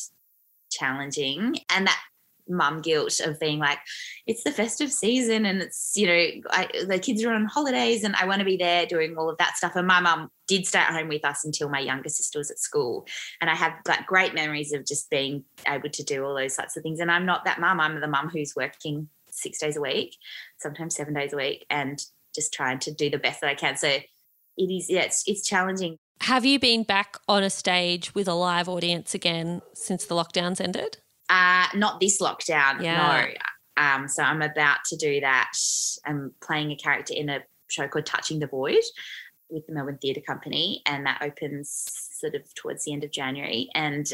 challenging 0.70 1.56
and 1.70 1.86
that 1.86 2.00
mum 2.48 2.80
guilt 2.80 3.20
of 3.20 3.38
being 3.38 3.58
like 3.58 3.78
it's 4.26 4.42
the 4.44 4.50
festive 4.50 4.92
season 4.92 5.46
and 5.46 5.62
it's 5.62 5.92
you 5.94 6.06
know 6.06 6.26
I, 6.50 6.68
the 6.86 6.98
kids 6.98 7.22
are 7.24 7.32
on 7.32 7.46
holidays 7.46 8.02
and 8.04 8.16
i 8.16 8.26
want 8.26 8.40
to 8.40 8.44
be 8.44 8.56
there 8.56 8.86
doing 8.86 9.16
all 9.16 9.30
of 9.30 9.38
that 9.38 9.56
stuff. 9.56 9.76
And 9.76 9.86
my 9.86 10.00
mum 10.00 10.28
did 10.48 10.66
stay 10.66 10.78
at 10.78 10.92
home 10.92 11.08
with 11.08 11.24
us 11.24 11.44
until 11.44 11.68
my 11.68 11.80
younger 11.80 12.08
sister 12.08 12.38
was 12.38 12.50
at 12.50 12.58
school. 12.58 13.06
And 13.40 13.50
i 13.50 13.54
have 13.54 13.72
like 13.86 14.06
great 14.06 14.34
memories 14.34 14.72
of 14.72 14.86
just 14.86 15.10
being 15.10 15.44
able 15.66 15.90
to 15.90 16.02
do 16.02 16.24
all 16.24 16.34
those 16.34 16.54
sorts 16.54 16.76
of 16.76 16.82
things. 16.82 17.00
And 17.00 17.10
i'm 17.10 17.26
not 17.26 17.44
that 17.44 17.60
mum. 17.60 17.80
I'm 17.80 18.00
the 18.00 18.08
mum 18.08 18.30
who's 18.32 18.54
working 18.56 19.08
six 19.30 19.58
days 19.58 19.76
a 19.76 19.80
week 19.80 20.16
sometimes 20.58 20.94
seven 20.94 21.14
days 21.14 21.32
a 21.32 21.36
week 21.36 21.64
and 21.70 22.04
just 22.34 22.52
trying 22.52 22.78
to 22.78 22.92
do 22.92 23.08
the 23.10 23.18
best 23.18 23.40
that 23.40 23.50
i 23.50 23.54
can. 23.54 23.76
So 23.76 23.88
it 23.88 24.70
is 24.70 24.90
yeah 24.90 25.02
it's, 25.02 25.22
it's 25.26 25.46
challenging. 25.46 25.96
Have 26.22 26.44
you 26.44 26.60
been 26.60 26.84
back 26.84 27.16
on 27.26 27.42
a 27.42 27.50
stage 27.50 28.14
with 28.14 28.28
a 28.28 28.34
live 28.34 28.68
audience 28.68 29.14
again 29.14 29.60
since 29.74 30.04
the 30.04 30.14
lockdowns 30.14 30.60
ended? 30.60 30.98
Uh 31.32 31.66
not 31.74 31.98
this 31.98 32.20
lockdown 32.20 32.80
Yeah. 32.82 33.26
no 33.76 33.82
um 33.82 34.06
so 34.06 34.22
i'm 34.22 34.42
about 34.42 34.80
to 34.90 34.96
do 34.96 35.20
that. 35.20 35.52
I'm 36.04 36.32
playing 36.46 36.70
a 36.72 36.76
character 36.76 37.14
in 37.16 37.28
a 37.28 37.40
show 37.68 37.88
called 37.88 38.06
touching 38.06 38.38
the 38.38 38.46
void 38.46 38.84
with 39.48 39.66
the 39.66 39.72
melbourne 39.72 39.98
theatre 40.00 40.20
company 40.20 40.82
and 40.86 41.06
that 41.06 41.22
opens 41.22 41.70
sort 42.20 42.34
of 42.34 42.42
towards 42.54 42.84
the 42.84 42.92
end 42.92 43.02
of 43.04 43.10
january. 43.10 43.68
And 43.74 44.06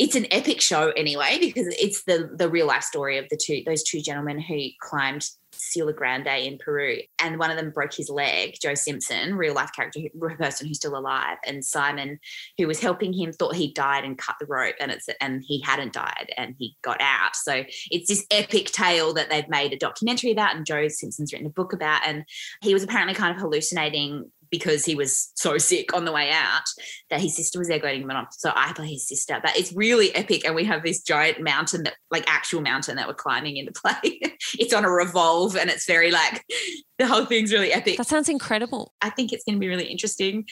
it's 0.00 0.14
an 0.14 0.26
epic 0.30 0.62
show 0.62 0.90
anyway 0.96 1.36
because 1.38 1.66
it's 1.78 2.04
the 2.04 2.30
the 2.34 2.48
real 2.48 2.66
life 2.66 2.82
story 2.82 3.18
of 3.18 3.26
the 3.28 3.36
two 3.36 3.62
those 3.66 3.82
two 3.82 4.00
gentlemen 4.00 4.40
who 4.40 4.58
climbed 4.80 5.28
Siula 5.52 5.94
Grande 5.94 6.28
in 6.28 6.58
Peru, 6.58 6.98
and 7.18 7.38
one 7.38 7.50
of 7.50 7.56
them 7.56 7.70
broke 7.70 7.92
his 7.92 8.08
leg. 8.08 8.54
Joe 8.62 8.74
Simpson, 8.74 9.34
real 9.34 9.52
life 9.52 9.70
character, 9.74 10.00
person 10.38 10.66
who's 10.66 10.78
still 10.78 10.96
alive, 10.96 11.36
and 11.44 11.64
Simon, 11.64 12.18
who 12.56 12.66
was 12.66 12.80
helping 12.80 13.12
him, 13.12 13.32
thought 13.32 13.56
he 13.56 13.72
died 13.72 14.04
and 14.04 14.16
cut 14.16 14.36
the 14.40 14.46
rope, 14.46 14.76
and 14.80 14.90
it's 14.90 15.06
and 15.20 15.42
he 15.46 15.60
hadn't 15.60 15.92
died, 15.92 16.32
and 16.38 16.54
he 16.58 16.76
got 16.82 17.00
out. 17.00 17.36
So 17.36 17.64
it's 17.90 18.08
this 18.08 18.24
epic 18.30 18.66
tale 18.66 19.12
that 19.14 19.28
they've 19.28 19.48
made 19.48 19.72
a 19.72 19.78
documentary 19.78 20.30
about, 20.30 20.56
and 20.56 20.64
Joe 20.64 20.88
Simpson's 20.88 21.32
written 21.32 21.46
a 21.46 21.50
book 21.50 21.72
about, 21.72 22.06
and 22.06 22.24
he 22.62 22.72
was 22.72 22.82
apparently 22.82 23.14
kind 23.14 23.34
of 23.34 23.40
hallucinating 23.40 24.30
because 24.50 24.84
he 24.84 24.94
was 24.94 25.30
so 25.34 25.58
sick 25.70 25.94
on 25.94 26.04
the 26.04 26.12
way 26.12 26.30
out 26.30 26.64
that 27.10 27.20
his 27.20 27.36
sister 27.36 27.58
was 27.58 27.68
there 27.68 27.78
going 27.78 28.02
him 28.02 28.10
on. 28.10 28.26
So 28.32 28.52
I 28.54 28.72
play 28.72 28.88
his 28.88 29.06
sister, 29.08 29.38
but 29.42 29.56
it's 29.56 29.72
really 29.72 30.14
epic. 30.14 30.44
And 30.44 30.54
we 30.54 30.64
have 30.64 30.82
this 30.82 31.02
giant 31.02 31.40
mountain 31.40 31.84
that, 31.84 31.94
like, 32.10 32.24
actual 32.26 32.60
mountain 32.60 32.96
that 32.96 33.08
we're 33.08 33.14
climbing 33.14 33.56
into 33.56 33.72
play. 33.84 34.20
it's 34.58 34.74
on 34.74 34.84
a 34.84 34.90
revolve, 34.90 35.56
and 35.56 35.70
it's 35.70 35.86
very 35.86 36.10
like 36.10 36.44
the 36.98 37.06
whole 37.06 37.24
thing's 37.24 37.52
really 37.52 37.72
epic. 37.72 37.96
That 37.96 38.06
sounds 38.06 38.28
incredible. 38.28 38.92
I 39.00 39.10
think 39.10 39.32
it's 39.32 39.44
going 39.44 39.56
to 39.56 39.60
be 39.60 39.68
really 39.68 39.86
interesting. 39.86 40.46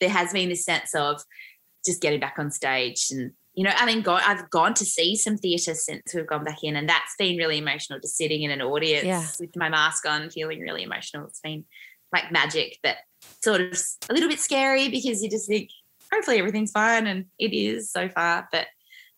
There 0.00 0.10
has 0.10 0.32
been 0.32 0.48
this 0.48 0.64
sense 0.64 0.94
of 0.94 1.20
just 1.84 2.00
getting 2.02 2.20
back 2.20 2.34
on 2.38 2.50
stage 2.50 3.06
and 3.10 3.32
you 3.54 3.64
know, 3.64 3.72
I 3.76 3.84
mean, 3.84 4.00
go, 4.00 4.14
I've 4.14 4.48
gone 4.48 4.74
to 4.74 4.84
see 4.84 5.16
some 5.16 5.36
theatre 5.36 5.74
since 5.74 6.14
we've 6.14 6.26
gone 6.26 6.44
back 6.44 6.58
in, 6.62 6.76
and 6.76 6.88
that's 6.88 7.16
been 7.18 7.36
really 7.36 7.58
emotional. 7.58 7.98
Just 7.98 8.16
sitting 8.16 8.42
in 8.42 8.52
an 8.52 8.62
audience 8.62 9.04
Yeah. 9.04 9.26
with 9.40 9.56
my 9.56 9.68
mask 9.68 10.06
on, 10.08 10.30
feeling 10.30 10.60
really 10.60 10.84
emotional. 10.84 11.26
It's 11.26 11.40
been 11.40 11.64
like 12.12 12.30
magic, 12.30 12.78
but 12.82 12.96
sort 13.42 13.60
of 13.60 13.78
a 14.08 14.12
little 14.12 14.28
bit 14.28 14.40
scary 14.40 14.88
because 14.88 15.22
you 15.22 15.30
just 15.30 15.46
think, 15.48 15.70
hopefully 16.12 16.38
everything's 16.38 16.72
fine, 16.72 17.06
and 17.06 17.26
it 17.38 17.52
is 17.52 17.90
so 17.90 18.08
far, 18.08 18.48
but 18.50 18.66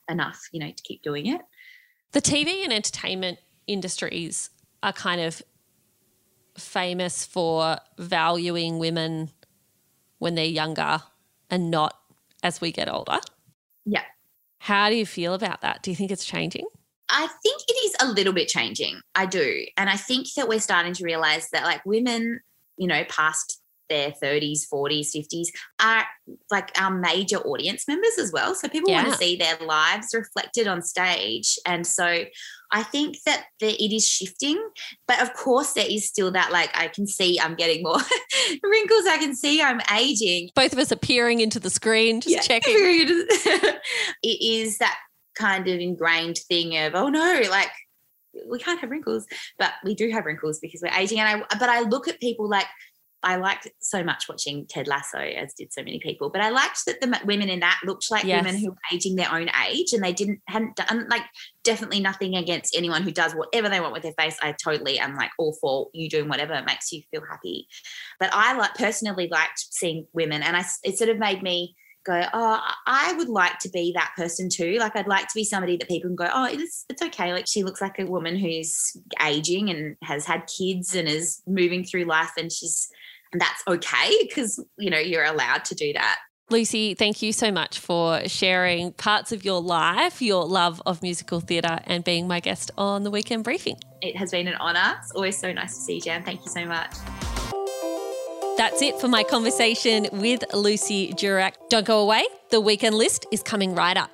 enough, 0.08 0.40
you 0.52 0.60
know, 0.60 0.70
to 0.70 0.82
keep 0.82 1.02
doing 1.02 1.26
it. 1.26 1.40
The 2.12 2.20
TV 2.20 2.62
and 2.64 2.72
entertainment 2.72 3.38
industries 3.66 4.50
are 4.82 4.92
kind 4.92 5.20
of 5.20 5.42
famous 6.58 7.24
for 7.24 7.78
valuing 7.96 8.78
women 8.78 9.30
when 10.18 10.34
they're 10.34 10.44
younger 10.44 11.02
and 11.48 11.70
not 11.70 11.98
as 12.42 12.60
we 12.60 12.72
get 12.72 12.92
older. 12.92 13.18
Yeah. 13.86 14.02
How 14.58 14.90
do 14.90 14.96
you 14.96 15.06
feel 15.06 15.32
about 15.34 15.62
that? 15.62 15.82
Do 15.82 15.90
you 15.90 15.96
think 15.96 16.10
it's 16.10 16.24
changing? 16.24 16.66
I 17.08 17.26
think 17.42 17.62
it 17.68 17.86
is 17.86 17.96
a 18.00 18.12
little 18.12 18.32
bit 18.32 18.48
changing. 18.48 19.00
I 19.14 19.26
do. 19.26 19.64
And 19.76 19.88
I 19.88 19.96
think 19.96 20.26
that 20.36 20.48
we're 20.48 20.60
starting 20.60 20.92
to 20.94 21.04
realize 21.04 21.48
that 21.50 21.64
like 21.64 21.84
women, 21.86 22.40
you 22.76 22.86
know, 22.86 23.04
past 23.08 23.61
their 23.92 24.10
30s, 24.10 24.62
40s, 24.72 25.14
50s 25.14 25.48
are 25.80 26.04
like 26.50 26.70
our 26.80 26.90
major 26.90 27.36
audience 27.38 27.86
members 27.86 28.18
as 28.18 28.32
well. 28.32 28.54
So 28.54 28.68
people 28.68 28.90
want 28.92 29.08
to 29.08 29.14
see 29.18 29.36
their 29.36 29.58
lives 29.58 30.08
reflected 30.14 30.66
on 30.66 30.80
stage. 30.80 31.58
And 31.66 31.86
so 31.86 32.24
I 32.70 32.82
think 32.82 33.18
that 33.26 33.44
the, 33.60 33.70
it 33.70 33.94
is 33.94 34.06
shifting, 34.08 34.58
but 35.06 35.20
of 35.20 35.34
course 35.34 35.74
there 35.74 35.86
is 35.88 36.08
still 36.08 36.30
that 36.32 36.50
like 36.52 36.70
I 36.74 36.88
can 36.88 37.06
see 37.06 37.38
I'm 37.38 37.54
getting 37.54 37.82
more 37.82 37.98
wrinkles. 38.62 39.06
I 39.06 39.18
can 39.18 39.34
see 39.34 39.60
I'm 39.60 39.80
aging. 39.94 40.50
Both 40.54 40.72
of 40.72 40.78
us 40.78 40.90
are 40.90 40.96
peering 40.96 41.40
into 41.40 41.60
the 41.60 41.70
screen, 41.70 42.22
just 42.22 42.34
Yeah. 42.34 42.40
checking. 42.40 42.74
it 42.78 43.78
is 44.22 44.78
that 44.78 44.96
kind 45.34 45.68
of 45.68 45.80
ingrained 45.80 46.38
thing 46.48 46.76
of 46.78 46.94
oh 46.94 47.08
no, 47.08 47.42
like 47.50 47.70
we 48.48 48.58
can't 48.58 48.80
have 48.80 48.90
wrinkles, 48.90 49.26
but 49.58 49.72
we 49.84 49.94
do 49.94 50.10
have 50.10 50.24
wrinkles 50.24 50.58
because 50.58 50.80
we're 50.82 50.98
aging. 50.98 51.20
And 51.20 51.44
I 51.50 51.56
but 51.58 51.68
I 51.68 51.80
look 51.80 52.08
at 52.08 52.20
people 52.20 52.48
like 52.48 52.66
I 53.22 53.36
liked 53.36 53.68
so 53.80 54.02
much 54.02 54.28
watching 54.28 54.66
Ted 54.66 54.88
Lasso, 54.88 55.18
as 55.18 55.54
did 55.54 55.72
so 55.72 55.82
many 55.82 56.00
people. 56.00 56.30
But 56.30 56.40
I 56.40 56.50
liked 56.50 56.84
that 56.86 57.00
the 57.00 57.20
women 57.24 57.48
in 57.48 57.60
that 57.60 57.80
looked 57.84 58.10
like 58.10 58.24
Yes. 58.24 58.44
women 58.44 58.60
who 58.60 58.70
were 58.70 58.76
aging 58.92 59.16
their 59.16 59.32
own 59.32 59.48
age, 59.68 59.92
and 59.92 60.02
they 60.02 60.12
didn't 60.12 60.40
hadn't 60.48 60.76
done 60.76 61.06
like 61.08 61.22
definitely 61.64 62.00
nothing 62.00 62.34
against 62.36 62.76
anyone 62.76 63.02
who 63.02 63.12
does 63.12 63.32
whatever 63.32 63.68
they 63.68 63.80
want 63.80 63.92
with 63.92 64.02
their 64.02 64.14
face. 64.18 64.36
I 64.42 64.52
totally 64.52 64.98
am 64.98 65.16
like 65.16 65.30
all 65.38 65.56
for 65.60 65.88
you 65.92 66.08
doing 66.08 66.28
whatever 66.28 66.60
makes 66.66 66.92
you 66.92 67.02
feel 67.10 67.22
happy. 67.28 67.68
But 68.18 68.30
I 68.32 68.56
like 68.56 68.74
personally 68.74 69.28
liked 69.30 69.66
seeing 69.70 70.06
women, 70.12 70.42
and 70.42 70.56
I 70.56 70.64
it 70.82 70.98
sort 70.98 71.10
of 71.10 71.18
made 71.18 71.42
me 71.42 71.76
go, 72.04 72.22
oh, 72.32 72.60
I 72.86 73.14
would 73.14 73.28
like 73.28 73.58
to 73.60 73.68
be 73.68 73.92
that 73.94 74.12
person 74.16 74.48
too. 74.48 74.76
Like 74.78 74.96
I'd 74.96 75.06
like 75.06 75.28
to 75.28 75.34
be 75.34 75.44
somebody 75.44 75.76
that 75.76 75.88
people 75.88 76.08
can 76.08 76.16
go, 76.16 76.28
oh, 76.32 76.46
it's 76.46 76.84
it's 76.88 77.02
okay. 77.02 77.32
Like 77.32 77.46
she 77.46 77.62
looks 77.62 77.80
like 77.80 77.98
a 77.98 78.06
woman 78.06 78.36
who's 78.36 78.96
aging 79.24 79.70
and 79.70 79.96
has 80.02 80.24
had 80.24 80.46
kids 80.46 80.94
and 80.94 81.08
is 81.08 81.42
moving 81.46 81.84
through 81.84 82.04
life, 82.04 82.32
and 82.36 82.50
she's 82.50 82.88
and 83.32 83.40
that's 83.40 83.62
okay 83.66 84.12
because 84.22 84.62
you 84.78 84.90
know 84.90 84.98
you're 84.98 85.24
allowed 85.24 85.64
to 85.66 85.74
do 85.74 85.92
that. 85.92 86.18
Lucy, 86.50 86.94
thank 86.94 87.22
you 87.22 87.32
so 87.32 87.50
much 87.50 87.78
for 87.78 88.28
sharing 88.28 88.92
parts 88.92 89.32
of 89.32 89.42
your 89.42 89.62
life, 89.62 90.20
your 90.20 90.44
love 90.44 90.82
of 90.84 91.00
musical 91.00 91.40
theatre, 91.40 91.80
and 91.84 92.04
being 92.04 92.28
my 92.28 92.40
guest 92.40 92.70
on 92.76 93.04
the 93.04 93.10
weekend 93.10 93.42
briefing. 93.42 93.76
It 94.02 94.16
has 94.16 94.32
been 94.32 94.48
an 94.48 94.56
honor. 94.56 94.98
It's 94.98 95.12
always 95.12 95.38
so 95.38 95.50
nice 95.52 95.74
to 95.74 95.80
see 95.80 95.94
you, 95.94 96.00
Jan. 96.02 96.22
Thank 96.24 96.44
you 96.44 96.50
so 96.50 96.66
much. 96.66 96.92
That's 98.56 98.82
it 98.82 99.00
for 99.00 99.08
my 99.08 99.24
conversation 99.24 100.08
with 100.12 100.44
Lucy 100.52 101.12
Durack. 101.14 101.54
Don't 101.70 101.86
go 101.86 102.00
away, 102.00 102.24
the 102.50 102.60
weekend 102.60 102.94
list 102.94 103.26
is 103.32 103.42
coming 103.42 103.74
right 103.74 103.96
up. 103.96 104.10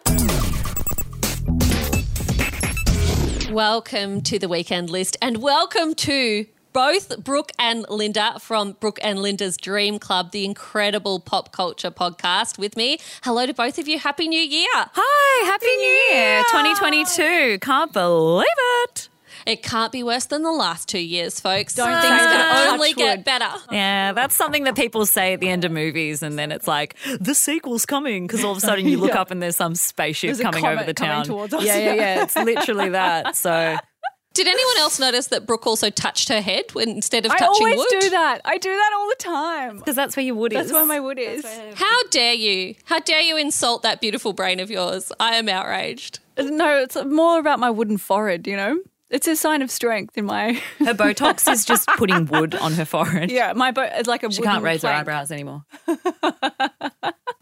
Welcome 3.50 4.20
to 4.22 4.38
the 4.38 4.48
weekend 4.48 4.90
list 4.90 5.16
and 5.20 5.38
welcome 5.38 5.94
to 5.96 6.46
both 6.72 7.24
Brooke 7.24 7.50
and 7.58 7.84
Linda 7.88 8.38
from 8.40 8.72
Brooke 8.72 9.00
and 9.02 9.20
Linda's 9.20 9.56
Dream 9.56 9.98
Club, 9.98 10.30
the 10.30 10.44
incredible 10.44 11.18
pop 11.18 11.50
culture 11.50 11.90
podcast 11.90 12.58
with 12.58 12.76
me. 12.76 12.98
Hello 13.24 13.46
to 13.46 13.54
both 13.54 13.78
of 13.78 13.88
you. 13.88 13.98
Happy 13.98 14.28
New 14.28 14.40
Year. 14.40 14.68
Hi, 14.72 15.46
Happy 15.46 15.66
New 15.66 16.16
Year 16.16 16.42
2022. 16.44 17.58
Can't 17.60 17.92
believe 17.92 18.46
it. 18.84 19.08
It 19.48 19.62
can't 19.62 19.90
be 19.90 20.02
worse 20.02 20.26
than 20.26 20.42
the 20.42 20.52
last 20.52 20.88
two 20.88 20.98
years, 20.98 21.40
folks. 21.40 21.74
Don't 21.74 21.86
Things 21.88 22.02
that. 22.02 22.52
can 22.66 22.74
only 22.74 22.92
get 22.92 23.18
wood. 23.18 23.24
better. 23.24 23.48
Yeah, 23.72 24.12
that's 24.12 24.36
something 24.36 24.64
that 24.64 24.76
people 24.76 25.06
say 25.06 25.32
at 25.32 25.40
the 25.40 25.48
end 25.48 25.64
of 25.64 25.72
movies, 25.72 26.22
and 26.22 26.38
then 26.38 26.52
it's 26.52 26.68
like, 26.68 26.96
the 27.18 27.34
sequel's 27.34 27.86
coming, 27.86 28.26
because 28.26 28.44
all 28.44 28.52
of 28.52 28.58
a 28.58 28.60
sudden 28.60 28.86
you 28.86 28.98
look 28.98 29.08
Yeah. 29.14 29.20
up 29.22 29.30
and 29.30 29.42
there's 29.42 29.56
some 29.56 29.74
spaceship 29.74 30.28
There's 30.28 30.40
coming 30.40 30.64
over 30.64 30.74
comet 30.76 30.86
the 30.86 30.94
coming 30.94 31.14
town. 31.16 31.24
towards 31.24 31.54
us. 31.54 31.64
Yeah, 31.64 31.78
yeah, 31.78 31.94
yeah. 31.94 32.22
It's 32.24 32.36
literally 32.52 32.90
that. 32.90 33.36
So 33.36 33.76
Did 34.34 34.46
anyone 34.48 34.76
else 34.80 34.98
notice 35.00 35.28
that 35.28 35.46
Brooke 35.46 35.66
also 35.66 35.88
touched 35.88 36.28
her 36.28 36.42
head 36.42 36.64
when, 36.74 36.90
instead 36.90 37.24
of 37.24 37.32
I 37.32 37.36
touching 37.38 37.66
always 37.66 37.78
wood? 37.78 38.00
do 38.00 38.10
that. 38.10 38.42
I 38.44 38.58
do 38.58 38.70
that 38.70 38.90
all 38.96 39.08
the 39.08 39.16
time. 39.18 39.78
because 39.78 39.96
that's 39.96 40.14
where 40.14 40.26
your 40.26 40.34
wood 40.34 40.52
That's 40.52 40.66
is. 40.66 40.72
That's 40.72 40.76
where 40.78 40.86
my 40.86 41.00
wood 41.00 41.18
is. 41.18 41.44
How 41.74 42.02
dare 42.10 42.34
you? 42.34 42.74
How 42.84 43.00
dare 43.00 43.22
you 43.22 43.38
insult 43.38 43.82
that 43.82 44.00
beautiful 44.02 44.34
brain 44.34 44.60
of 44.60 44.70
yours? 44.70 45.10
I 45.18 45.36
am 45.36 45.48
outraged. 45.48 46.18
No, 46.38 46.76
it's 46.82 47.02
more 47.06 47.38
about 47.40 47.58
my 47.58 47.70
wooden 47.70 47.96
forehead, 47.96 48.46
you 48.46 48.56
know? 48.56 48.78
It's 49.10 49.26
a 49.26 49.36
sign 49.36 49.62
of 49.62 49.70
strength 49.70 50.18
in 50.18 50.26
my. 50.26 50.52
Her 50.78 50.92
Botox 50.94 51.50
is 51.50 51.64
just 51.64 51.88
putting 51.96 52.26
wood 52.26 52.54
on 52.54 52.72
her 52.72 52.84
forehead. 52.84 53.30
yeah, 53.30 53.54
my 53.54 53.70
bo- 53.70 53.88
it's 53.90 54.08
like 54.08 54.22
a 54.22 54.30
She 54.30 54.42
can't 54.42 54.62
raise 54.62 54.82
her 54.82 54.88
eyebrows 54.88 55.30
anymore. 55.32 55.64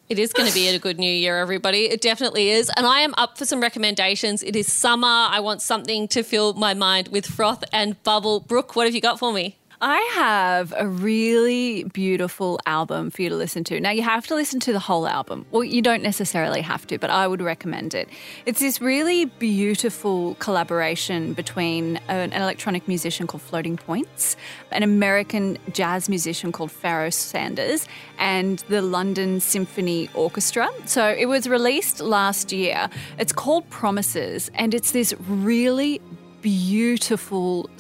It 0.09 0.21
is 0.21 0.33
going 0.33 0.49
to 0.49 0.55
be 0.55 0.69
a 0.69 0.79
good 0.79 1.01
new 1.01 1.11
year, 1.11 1.39
everybody. 1.39 1.87
It 1.87 2.01
definitely 2.01 2.51
is. 2.51 2.71
And 2.77 2.87
I 2.87 3.01
am 3.01 3.13
up 3.19 3.37
for 3.37 3.45
some 3.45 3.61
recommendations. 3.61 4.45
It 4.45 4.55
is 4.55 4.73
summer. 4.73 5.09
I 5.09 5.41
want 5.41 5.61
something 5.63 6.07
to 6.09 6.23
fill 6.23 6.55
my 6.55 6.75
mind 6.75 7.09
with 7.09 7.27
froth 7.27 7.65
and 7.73 8.01
bubble. 8.05 8.39
Brooke, 8.39 8.77
what 8.77 8.87
have 8.87 8.95
you 8.95 9.01
got 9.01 9.19
for 9.19 9.33
me? 9.33 9.59
I 9.89 10.01
have 10.15 10.75
a 10.77 10.89
really 10.89 11.85
beautiful 11.85 12.59
album 12.67 13.09
for 13.13 13.23
you 13.23 13.29
to 13.29 13.37
listen 13.37 13.63
to. 13.63 13.79
Now, 13.79 13.91
you 13.91 14.03
have 14.03 14.27
to 14.27 14.35
listen 14.35 14.59
to 14.59 14.73
the 14.73 14.81
whole 14.81 15.07
album. 15.07 15.47
Well, 15.53 15.63
you 15.63 15.81
don't 15.81 16.03
necessarily 16.03 16.61
have 16.61 16.89
to, 16.89 16.99
but 16.99 17.09
I 17.09 17.29
would 17.29 17.41
recommend 17.41 17.95
it. 17.95 18.09
It's 18.47 18.59
this 18.59 18.81
really 18.81 19.27
beautiful 19.27 20.35
collaboration 20.41 21.35
between 21.35 21.99
an 22.09 22.33
electronic 22.33 22.89
musician 22.89 23.29
called 23.29 23.43
Floating 23.43 23.77
Points, 23.77 24.35
an 24.73 24.83
American 24.83 25.57
jazz 25.73 26.09
musician 26.09 26.51
called 26.51 26.73
Pharoah 26.73 27.13
Sanders, 27.13 27.87
and 28.19 28.59
the 28.69 28.83
London 28.83 29.39
Symphony 29.39 30.11
Orchestra. 30.15 30.69
So 30.87 31.15
it 31.17 31.27
was 31.27 31.49
released 31.49 32.01
last 32.01 32.51
year. 32.51 32.91
It's 33.21 33.33
called 33.33 33.71
Promises, 33.71 34.51
and 34.57 34.75
it's 34.75 34.91
this 34.91 35.15
really 35.29 36.01
beautiful, 36.43 37.71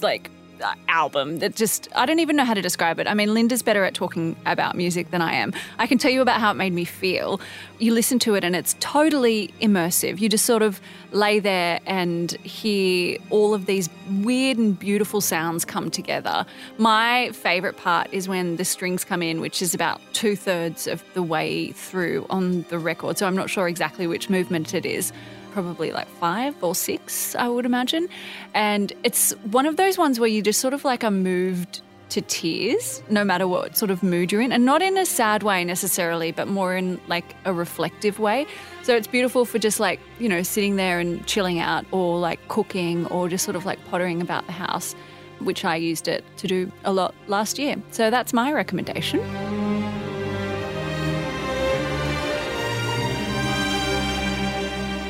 like, 0.00 0.30
Uh, 0.58 0.74
album 0.88 1.40
that 1.40 1.54
just 1.54 1.86
I 1.94 2.06
don't 2.06 2.18
even 2.18 2.34
know 2.34 2.44
how 2.44 2.54
to 2.54 2.62
describe 2.62 2.98
it. 2.98 3.06
I 3.06 3.12
mean, 3.12 3.34
Linda's 3.34 3.62
better 3.62 3.84
at 3.84 3.92
talking 3.92 4.34
about 4.46 4.74
music 4.74 5.10
than 5.10 5.20
I 5.20 5.34
am. 5.34 5.52
I 5.78 5.86
can 5.86 5.98
tell 5.98 6.10
you 6.10 6.22
about 6.22 6.40
how 6.40 6.50
it 6.50 6.54
made 6.54 6.72
me 6.72 6.86
feel. 6.86 7.40
You 7.78 7.92
listen 7.92 8.18
to 8.20 8.34
it 8.36 8.42
and 8.42 8.56
it's 8.56 8.74
totally 8.80 9.52
immersive. 9.60 10.18
You 10.18 10.30
just 10.30 10.46
sort 10.46 10.62
of 10.62 10.80
lay 11.12 11.40
there 11.40 11.80
and 11.84 12.32
hear 12.42 13.18
all 13.28 13.52
of 13.52 13.66
these 13.66 13.90
weird 14.22 14.56
and 14.56 14.78
beautiful 14.78 15.20
sounds 15.20 15.66
come 15.66 15.90
together. 15.90 16.46
My 16.78 17.30
favorite 17.32 17.76
part 17.76 18.08
is 18.12 18.26
when 18.26 18.56
the 18.56 18.64
strings 18.64 19.04
come 19.04 19.22
in, 19.22 19.42
which 19.42 19.60
is 19.60 19.74
about 19.74 20.00
two 20.14 20.36
thirds 20.36 20.86
of 20.86 21.04
the 21.12 21.22
way 21.22 21.72
through 21.72 22.24
on 22.30 22.62
the 22.70 22.78
record. 22.78 23.18
So 23.18 23.26
I'm 23.26 23.36
not 23.36 23.50
sure 23.50 23.68
exactly 23.68 24.06
which 24.06 24.30
movement 24.30 24.72
it 24.72 24.86
is 24.86 25.12
probably 25.56 25.90
like 25.90 26.06
five 26.06 26.54
or 26.62 26.74
six, 26.74 27.34
I 27.34 27.48
would 27.48 27.64
imagine. 27.64 28.10
And 28.52 28.92
it's 29.04 29.30
one 29.50 29.64
of 29.64 29.78
those 29.78 29.96
ones 29.96 30.20
where 30.20 30.28
you 30.28 30.42
just 30.42 30.60
sort 30.60 30.74
of 30.74 30.84
like 30.84 31.02
are 31.02 31.10
moved 31.10 31.80
to 32.10 32.20
tears, 32.20 33.02
no 33.08 33.24
matter 33.24 33.48
what 33.48 33.74
sort 33.74 33.90
of 33.90 34.02
mood 34.02 34.30
you're 34.30 34.42
in, 34.42 34.52
and 34.52 34.66
not 34.66 34.82
in 34.82 34.98
a 34.98 35.06
sad 35.06 35.42
way 35.42 35.64
necessarily, 35.64 36.30
but 36.30 36.46
more 36.46 36.76
in 36.76 37.00
like 37.08 37.34
a 37.46 37.54
reflective 37.54 38.18
way. 38.18 38.46
So 38.82 38.94
it's 38.94 39.06
beautiful 39.06 39.46
for 39.46 39.58
just 39.58 39.80
like, 39.80 39.98
you 40.18 40.28
know, 40.28 40.42
sitting 40.42 40.76
there 40.76 41.00
and 41.00 41.26
chilling 41.26 41.58
out 41.58 41.86
or 41.90 42.18
like 42.18 42.46
cooking 42.48 43.06
or 43.06 43.30
just 43.30 43.42
sort 43.42 43.56
of 43.56 43.64
like 43.64 43.82
pottering 43.86 44.20
about 44.20 44.44
the 44.44 44.52
house, 44.52 44.94
which 45.38 45.64
I 45.64 45.76
used 45.76 46.06
it 46.06 46.22
to 46.36 46.46
do 46.46 46.70
a 46.84 46.92
lot 46.92 47.14
last 47.28 47.58
year. 47.58 47.76
So 47.92 48.10
that's 48.10 48.34
my 48.34 48.52
recommendation. 48.52 49.20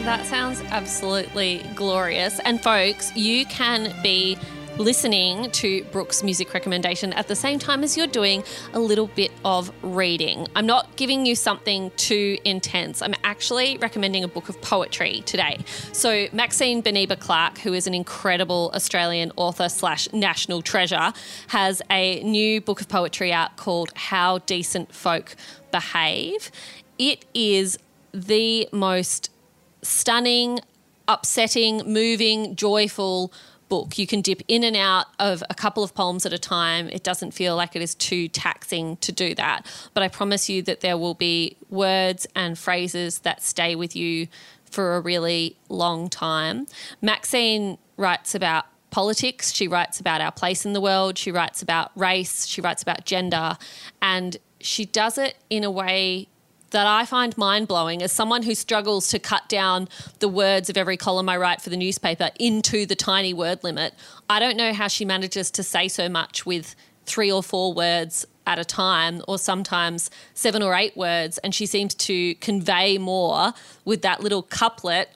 That 0.06 0.24
sounds 0.24 0.62
absolutely 0.70 1.66
glorious. 1.74 2.38
And 2.44 2.62
folks, 2.62 3.14
you 3.16 3.44
can 3.46 3.92
be 4.04 4.38
listening 4.78 5.50
to 5.50 5.82
Brooke's 5.86 6.22
music 6.22 6.54
recommendation 6.54 7.12
at 7.14 7.26
the 7.26 7.34
same 7.34 7.58
time 7.58 7.82
as 7.82 7.96
you're 7.96 8.06
doing 8.06 8.44
a 8.72 8.78
little 8.78 9.08
bit 9.08 9.32
of 9.44 9.72
reading. 9.82 10.46
I'm 10.54 10.64
not 10.64 10.94
giving 10.94 11.26
you 11.26 11.34
something 11.34 11.90
too 11.96 12.38
intense. 12.44 13.02
I'm 13.02 13.16
actually 13.24 13.78
recommending 13.78 14.22
a 14.22 14.28
book 14.28 14.48
of 14.48 14.62
poetry 14.62 15.24
today. 15.26 15.58
So 15.90 16.28
Maxine 16.32 16.84
Beneba 16.84 17.18
Clarke, 17.18 17.58
who 17.58 17.72
is 17.72 17.88
an 17.88 17.94
incredible 17.94 18.70
Australian 18.76 19.32
author 19.34 19.68
slash 19.68 20.08
national 20.12 20.62
treasure, 20.62 21.12
has 21.48 21.82
a 21.90 22.22
new 22.22 22.60
book 22.60 22.80
of 22.80 22.88
poetry 22.88 23.32
out 23.32 23.56
called 23.56 23.90
How 23.96 24.38
Decent 24.38 24.94
Folk 24.94 25.34
Behave. 25.72 26.52
It 26.96 27.24
is 27.34 27.76
the 28.14 28.68
most 28.70 29.30
stunning, 29.86 30.60
upsetting, 31.08 31.82
moving, 31.86 32.56
joyful 32.56 33.32
book. 33.68 33.98
You 33.98 34.06
can 34.06 34.20
dip 34.20 34.42
in 34.48 34.64
and 34.64 34.76
out 34.76 35.06
of 35.18 35.42
a 35.50 35.54
couple 35.54 35.82
of 35.82 35.94
poems 35.94 36.24
at 36.24 36.32
a 36.32 36.38
time. 36.38 36.88
It 36.88 37.02
doesn't 37.02 37.32
feel 37.32 37.56
like 37.56 37.74
it 37.74 37.82
is 37.82 37.94
too 37.94 38.28
taxing 38.28 38.96
to 38.98 39.12
do 39.12 39.34
that. 39.34 39.66
But 39.94 40.02
I 40.02 40.08
promise 40.08 40.48
you 40.48 40.62
that 40.62 40.80
there 40.80 40.96
will 40.96 41.14
be 41.14 41.56
words 41.68 42.26
and 42.34 42.58
phrases 42.58 43.20
that 43.20 43.42
stay 43.42 43.74
with 43.74 43.96
you 43.96 44.28
for 44.64 44.96
a 44.96 45.00
really 45.00 45.56
long 45.68 46.08
time. 46.08 46.66
Maxine 47.00 47.78
writes 47.96 48.34
about 48.34 48.66
politics, 48.90 49.52
she 49.52 49.68
writes 49.68 50.00
about 50.00 50.20
our 50.20 50.32
place 50.32 50.64
in 50.64 50.72
the 50.72 50.80
world, 50.80 51.18
she 51.18 51.30
writes 51.30 51.62
about 51.62 51.90
race, 51.96 52.46
she 52.46 52.60
writes 52.60 52.82
about 52.82 53.04
gender, 53.04 53.56
and 54.00 54.36
she 54.60 54.84
does 54.84 55.18
it 55.18 55.36
in 55.50 55.64
a 55.64 55.70
way 55.70 56.28
that 56.70 56.86
I 56.86 57.04
find 57.04 57.36
mind 57.38 57.68
blowing 57.68 58.02
as 58.02 58.12
someone 58.12 58.42
who 58.42 58.54
struggles 58.54 59.08
to 59.08 59.18
cut 59.18 59.48
down 59.48 59.88
the 60.18 60.28
words 60.28 60.68
of 60.68 60.76
every 60.76 60.96
column 60.96 61.28
I 61.28 61.36
write 61.36 61.60
for 61.60 61.70
the 61.70 61.76
newspaper 61.76 62.30
into 62.38 62.86
the 62.86 62.96
tiny 62.96 63.32
word 63.32 63.62
limit. 63.62 63.94
I 64.28 64.40
don't 64.40 64.56
know 64.56 64.72
how 64.72 64.88
she 64.88 65.04
manages 65.04 65.50
to 65.52 65.62
say 65.62 65.88
so 65.88 66.08
much 66.08 66.44
with 66.44 66.74
three 67.04 67.30
or 67.30 67.42
four 67.42 67.72
words 67.72 68.26
at 68.46 68.58
a 68.58 68.64
time, 68.64 69.22
or 69.26 69.38
sometimes 69.38 70.10
seven 70.34 70.62
or 70.62 70.74
eight 70.74 70.96
words. 70.96 71.38
And 71.38 71.54
she 71.54 71.66
seems 71.66 71.94
to 71.94 72.34
convey 72.36 72.96
more 72.98 73.52
with 73.84 74.02
that 74.02 74.20
little 74.20 74.42
couplet 74.42 75.10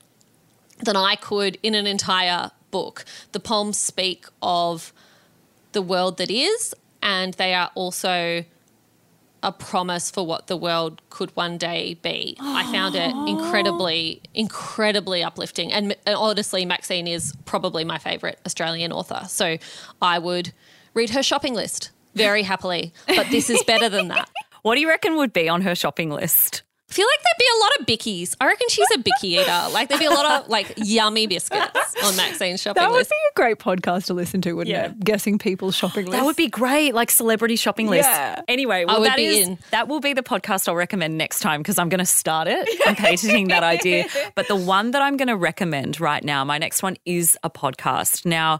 than 0.82 0.96
I 0.96 1.14
could 1.16 1.58
in 1.62 1.74
an 1.74 1.86
entire 1.86 2.50
book. 2.70 3.04
The 3.32 3.40
poems 3.40 3.78
speak 3.78 4.26
of 4.42 4.92
the 5.72 5.82
world 5.82 6.18
that 6.18 6.30
is, 6.30 6.74
and 7.02 7.34
they 7.34 7.54
are 7.54 7.70
also 7.74 8.44
a 9.42 9.53
promise 9.53 10.11
for 10.11 10.26
what 10.26 10.46
the 10.46 10.57
world 10.57 11.00
could 11.11 11.35
one 11.37 11.59
day 11.59 11.94
be. 12.03 12.37
I 12.40 12.70
found 12.70 12.94
it 12.94 13.11
incredibly, 13.29 14.22
incredibly 14.35 15.22
uplifting. 15.22 15.72
And, 15.72 15.96
and 16.07 16.16
honestly, 16.16 16.64
Maxine 16.64 17.07
is 17.07 17.35
probably 17.44 17.85
my 17.85 17.98
favourite 17.98 18.38
Australian 18.44 18.92
author. 18.92 19.22
So 19.29 19.57
I 20.03 20.18
would 20.18 20.53
read 20.94 21.11
her 21.11 21.22
shopping 21.22 21.55
list 21.55 21.90
very 22.14 22.42
happily. 22.42 22.92
But 23.07 23.29
this 23.31 23.50
is 23.50 23.62
better 23.64 23.88
than 23.88 24.09
that. 24.09 24.29
What 24.62 24.74
do 24.74 24.83
you 24.83 24.88
reckon 24.90 25.16
would 25.16 25.33
be 25.33 25.48
on 25.48 25.62
her 25.62 25.74
shopping 25.74 26.11
list? 26.11 26.64
I 26.90 26.94
feel 26.94 27.07
like 27.07 27.22
there'd 27.22 27.38
be 27.38 27.44
a 27.57 27.61
lot 27.61 27.70
of 27.81 27.87
bickies. 27.87 28.35
I 28.40 28.46
reckon 28.46 28.68
she's 28.68 28.88
a 28.94 28.98
bicky 28.98 29.29
eater. 29.37 29.68
Like 29.72 29.88
there'd 29.88 30.00
be 30.00 30.07
a 30.07 30.11
lot 30.11 30.42
of 30.42 30.48
like 30.48 30.74
yummy 30.76 31.29
biscuits 31.29 31.94
on 32.05 32.16
Maxine's 32.16 32.61
shopping 32.61 32.83
list. 32.83 32.90
That 32.90 32.92
would 32.92 33.09
be 33.09 33.14
a 33.31 33.35
great 33.37 33.59
podcast 33.59 34.07
to 34.07 34.14
listen 34.14 34.40
to, 34.42 34.55
wouldn't 34.55 34.74
Yeah. 34.74 34.87
it? 34.87 34.98
Guessing 35.00 35.38
people's 35.38 35.76
shopping 35.76 36.07
list. 36.07 36.12
That 36.18 36.24
would 36.24 36.35
be 36.37 36.48
great, 36.48 36.92
like 36.94 37.11
celebrity 37.12 37.55
shopping 37.55 37.87
list. 37.87 38.09
Yeah. 38.09 38.42
Anyway, 38.48 38.85
well, 38.87 39.00
would 39.00 39.09
that 39.09 39.16
be 39.16 39.26
is- 39.26 39.48
in. 39.48 39.59
that 39.70 39.87
will 39.87 40.00
be 40.00 40.14
the 40.14 40.22
podcast 40.22 40.68
I'll 40.68 40.74
recommend 40.74 41.16
next 41.16 41.38
time 41.40 41.61
because 41.61 41.79
I'm 41.79 41.88
going 41.90 42.00
to 42.00 42.05
start 42.07 42.48
it. 42.48 42.68
I'm 42.87 42.96
patenting 42.96 43.48
that 43.48 43.62
idea. 43.62 44.07
But 44.35 44.48
the 44.48 44.57
one 44.57 44.90
that 44.92 45.03
I'm 45.03 45.16
going 45.16 45.29
to 45.29 45.37
recommend 45.37 46.00
right 46.00 46.24
now, 46.24 46.44
my 46.44 46.59
next 46.59 46.83
one 46.83 46.96
is 47.05 47.37
a 47.44 47.50
podcast. 47.50 48.24
Now, 48.26 48.59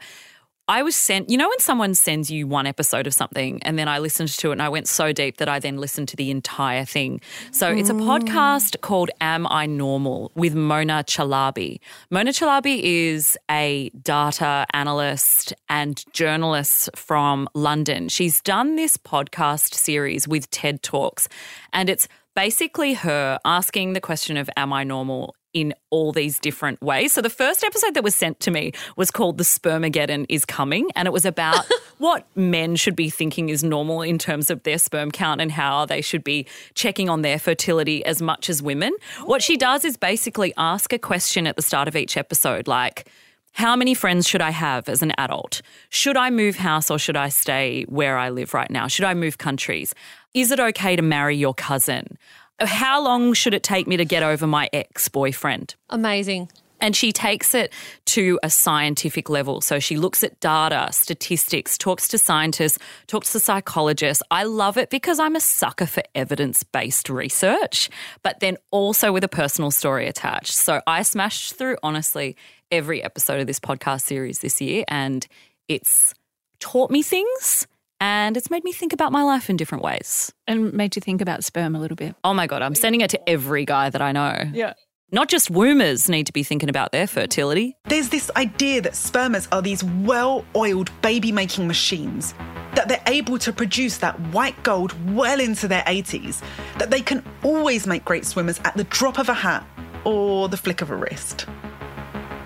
I 0.70 0.85
was 0.85 0.94
sent, 0.94 1.28
you 1.28 1.37
know, 1.37 1.48
when 1.48 1.59
someone 1.59 1.96
sends 1.96 2.30
you 2.30 2.46
one 2.46 2.64
episode 2.64 3.09
of 3.09 3.12
something 3.12 3.61
and 3.64 3.76
then 3.76 3.88
I 3.88 3.98
listened 3.98 4.28
to 4.28 4.50
it 4.50 4.52
and 4.52 4.62
I 4.62 4.68
went 4.68 4.87
so 4.87 5.12
deep 5.12 5.38
that 5.38 5.48
I 5.48 5.59
then 5.59 5.78
listened 5.78 6.06
to 6.11 6.16
the 6.16 6.30
entire 6.30 6.85
thing. 6.85 7.20
So 7.50 7.72
it's 7.72 7.90
a 7.90 7.92
mm. 7.92 8.04
podcast 8.04 8.80
called 8.80 9.11
Am 9.20 9.48
I 9.48 9.66
Normal 9.66 10.30
with 10.37 10.54
Mona 10.54 11.02
Chalabi. 11.02 11.80
Mona 12.09 12.30
Chalabi 12.30 12.78
is 12.85 13.37
a 13.50 13.90
data 14.00 14.64
analyst 14.72 15.52
and 15.68 16.04
journalist 16.12 16.88
from 16.94 17.48
London. 17.52 18.09
She's 18.09 18.40
done 18.40 18.76
this 18.76 18.96
podcast 18.96 19.74
series 19.74 20.28
with 20.28 20.48
TED 20.52 20.85
Talks 20.85 21.28
and 21.72 21.90
it's 21.90 22.06
basically 22.37 22.94
her 22.94 23.40
asking 23.44 23.94
the 23.94 24.00
question 24.00 24.37
of 24.37 24.48
Am 24.56 24.72
I 24.72 24.85
normal? 24.85 25.35
In 25.53 25.75
all 25.91 26.13
these 26.13 26.39
different 26.39 26.81
ways. 26.81 27.13
So 27.13 27.23
the 27.23 27.31
first 27.31 27.65
episode 27.65 27.95
that 27.95 28.05
was 28.05 28.15
sent 28.15 28.41
to 28.41 28.51
me 28.51 28.73
was 28.97 29.11
called 29.11 29.39
The 29.39 29.45
Spermageddon 29.45 30.27
is 30.29 30.45
Coming 30.45 30.91
and 30.95 31.07
it 31.07 31.13
was 31.13 31.25
about 31.25 31.67
what 31.99 32.27
men 32.37 32.77
should 32.77 32.97
be 32.97 33.11
thinking 33.11 33.49
is 33.49 33.65
normal 33.65 34.03
in 34.03 34.19
terms 34.19 34.51
of 34.51 34.63
their 34.63 34.79
sperm 34.79 35.11
count 35.11 35.41
and 35.41 35.51
how 35.51 35.87
they 35.87 36.01
should 36.01 36.23
be 36.23 36.47
checking 36.75 37.09
on 37.09 37.23
their 37.23 37.39
fertility 37.39 38.05
as 38.05 38.23
much 38.23 38.49
as 38.49 38.63
women. 38.63 38.93
What 39.25 39.43
she 39.43 39.57
does 39.57 39.85
is 39.85 39.97
basically 39.97 40.53
ask 40.57 40.93
a 40.93 40.99
question 40.99 41.47
at 41.47 41.57
the 41.57 41.63
start 41.63 41.89
of 41.89 41.97
each 41.97 42.17
episode 42.17 42.69
like 42.69 43.09
how 43.53 43.75
many 43.75 43.95
friends 43.95 44.29
should 44.29 44.41
I 44.41 44.51
have 44.51 44.89
as 44.89 45.03
an 45.03 45.13
adult? 45.19 45.61
Should 45.89 46.17
I 46.17 46.31
move 46.31 46.57
house 46.57 46.91
or 46.91 46.99
should 46.99 47.17
I 47.17 47.29
stay 47.29 47.85
where 47.89 48.17
I 48.17 48.31
live 48.31 48.55
right 48.55 48.71
now? 48.71 48.87
Should 48.87 49.05
I 49.05 49.15
move 49.15 49.39
countries? 49.39 49.95
Is 50.35 50.53
it 50.53 50.61
okay 50.61 50.95
to 50.95 51.03
marry 51.03 51.37
your 51.37 51.55
cousin? 51.55 52.17
How 52.61 53.03
long 53.03 53.33
should 53.33 53.55
it 53.55 53.62
take 53.62 53.87
me 53.87 53.96
to 53.96 54.05
get 54.05 54.23
over 54.23 54.46
my 54.46 54.68
ex 54.73 55.09
boyfriend? 55.09 55.75
Amazing. 55.88 56.51
And 56.83 56.96
she 56.96 57.12
takes 57.12 57.55
it 57.55 57.73
to 58.07 58.38
a 58.42 58.49
scientific 58.49 59.29
level. 59.29 59.61
So 59.61 59.79
she 59.79 59.99
looks 59.99 60.25
at 60.25 60.40
data, 60.40 60.88
statistics, 60.92 61.77
talks 61.77 62.09
to 62.09 62.18
scientists, 62.18 62.79
talks 63.07 63.33
to 63.33 63.40
psychologists. 63.40 64.23
I 64.31 64.44
love 64.44 64.79
it 64.79 64.88
because 64.88 65.20
I'm 65.20 65.37
a 65.37 65.40
sucker 65.40 65.87
for 65.87 66.03
evidence 66.14 66.62
based 66.62 67.11
research, 67.11 67.90
but 68.23 68.40
then 68.40 68.57
also 68.70 69.12
with 69.12 69.25
a 69.25 69.29
personal 69.29 69.70
story 69.70 70.07
attached. 70.07 70.55
So 70.55 70.81
I 70.87 71.03
smashed 71.03 71.55
through, 71.57 71.77
honestly, 71.83 72.37
every 72.70 73.03
episode 73.03 73.40
of 73.40 73.46
this 73.46 73.61
podcast 73.61 74.03
series 74.03 74.38
this 74.38 74.61
year, 74.61 74.85
and 74.88 75.27
it's 75.68 76.14
taught 76.61 76.90
me 76.90 77.03
things 77.03 77.66
and 78.01 78.37
it's 78.37 78.51
made 78.51 78.65
me 78.65 78.73
think 78.73 78.93
about 78.93 79.13
my 79.13 79.23
life 79.23 79.51
in 79.51 79.57
different 79.57 79.85
ways. 79.85 80.33
and 80.47 80.73
made 80.73 80.97
you 80.97 81.01
think 81.01 81.21
about 81.21 81.45
sperm 81.45 81.77
a 81.77 81.79
little 81.81 81.97
bit. 81.97 82.15
Oh 82.25 82.35
my 82.35 82.47
God, 82.47 82.63
I'm 82.63 82.75
sending 82.75 83.01
it 83.03 83.11
to 83.11 83.29
every 83.29 83.65
guy 83.65 83.91
that 83.91 84.03
I 84.03 84.13
know. 84.13 84.37
Yeah. 84.53 84.73
Not 85.13 85.29
just 85.29 85.51
wombers 85.51 86.09
need 86.09 86.27
to 86.27 86.33
be 86.33 86.43
thinking 86.45 86.69
about 86.69 86.93
their 86.93 87.07
fertility. 87.09 87.77
There's 87.87 88.11
this 88.11 88.31
idea 88.37 88.81
that 88.83 88.93
spermers 88.93 89.49
are 89.53 89.61
these 89.61 89.83
well 89.83 90.45
oiled 90.55 90.91
baby 91.03 91.33
making 91.33 91.67
machines, 91.67 92.33
that 92.75 92.87
they're 92.89 93.03
able 93.07 93.37
to 93.39 93.53
produce 93.53 93.99
that 93.99 94.19
white 94.33 94.61
gold 94.63 94.95
well 95.13 95.41
into 95.41 95.67
their 95.67 95.83
80s, 95.83 96.43
that 96.79 96.91
they 96.91 97.01
can 97.01 97.25
always 97.43 97.89
make 97.89 98.05
great 98.05 98.25
swimmers 98.25 98.61
at 98.65 98.77
the 98.77 98.85
drop 98.85 99.19
of 99.19 99.29
a 99.29 99.35
hat 99.35 99.67
or 100.05 100.49
the 100.49 100.57
flick 100.57 100.81
of 100.81 100.91
a 100.91 100.97
wrist. 100.97 101.47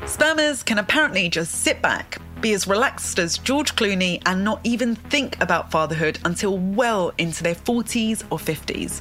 Spermers 0.04 0.64
can 0.64 0.78
apparently 0.78 1.28
just 1.28 1.52
sit 1.62 1.80
back, 1.82 2.18
be 2.44 2.52
as 2.52 2.66
relaxed 2.66 3.18
as 3.18 3.38
George 3.38 3.74
Clooney, 3.74 4.20
and 4.26 4.44
not 4.44 4.60
even 4.64 4.94
think 4.94 5.40
about 5.40 5.70
fatherhood 5.70 6.18
until 6.26 6.58
well 6.58 7.10
into 7.16 7.42
their 7.42 7.54
40s 7.54 8.22
or 8.30 8.36
50s. 8.36 9.00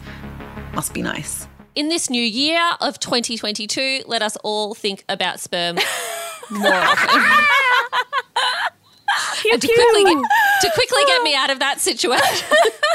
Must 0.74 0.94
be 0.94 1.02
nice. 1.02 1.46
In 1.76 1.90
this 1.90 2.10
new 2.10 2.24
year 2.24 2.62
of 2.80 3.02
2022, 3.02 4.04
let 4.08 4.22
us 4.22 4.38
all 4.46 4.74
think 4.74 5.04
about 5.10 5.42
sperm 5.42 5.76
more 6.52 6.74
often. 6.74 7.22
To 9.44 9.60
quickly, 9.60 10.04
get, 10.06 10.24
to 10.62 10.72
quickly 10.74 11.04
get 11.06 11.22
me 11.24 11.36
out 11.36 11.50
of 11.50 11.60
that 11.60 11.82
situation. 11.82 12.48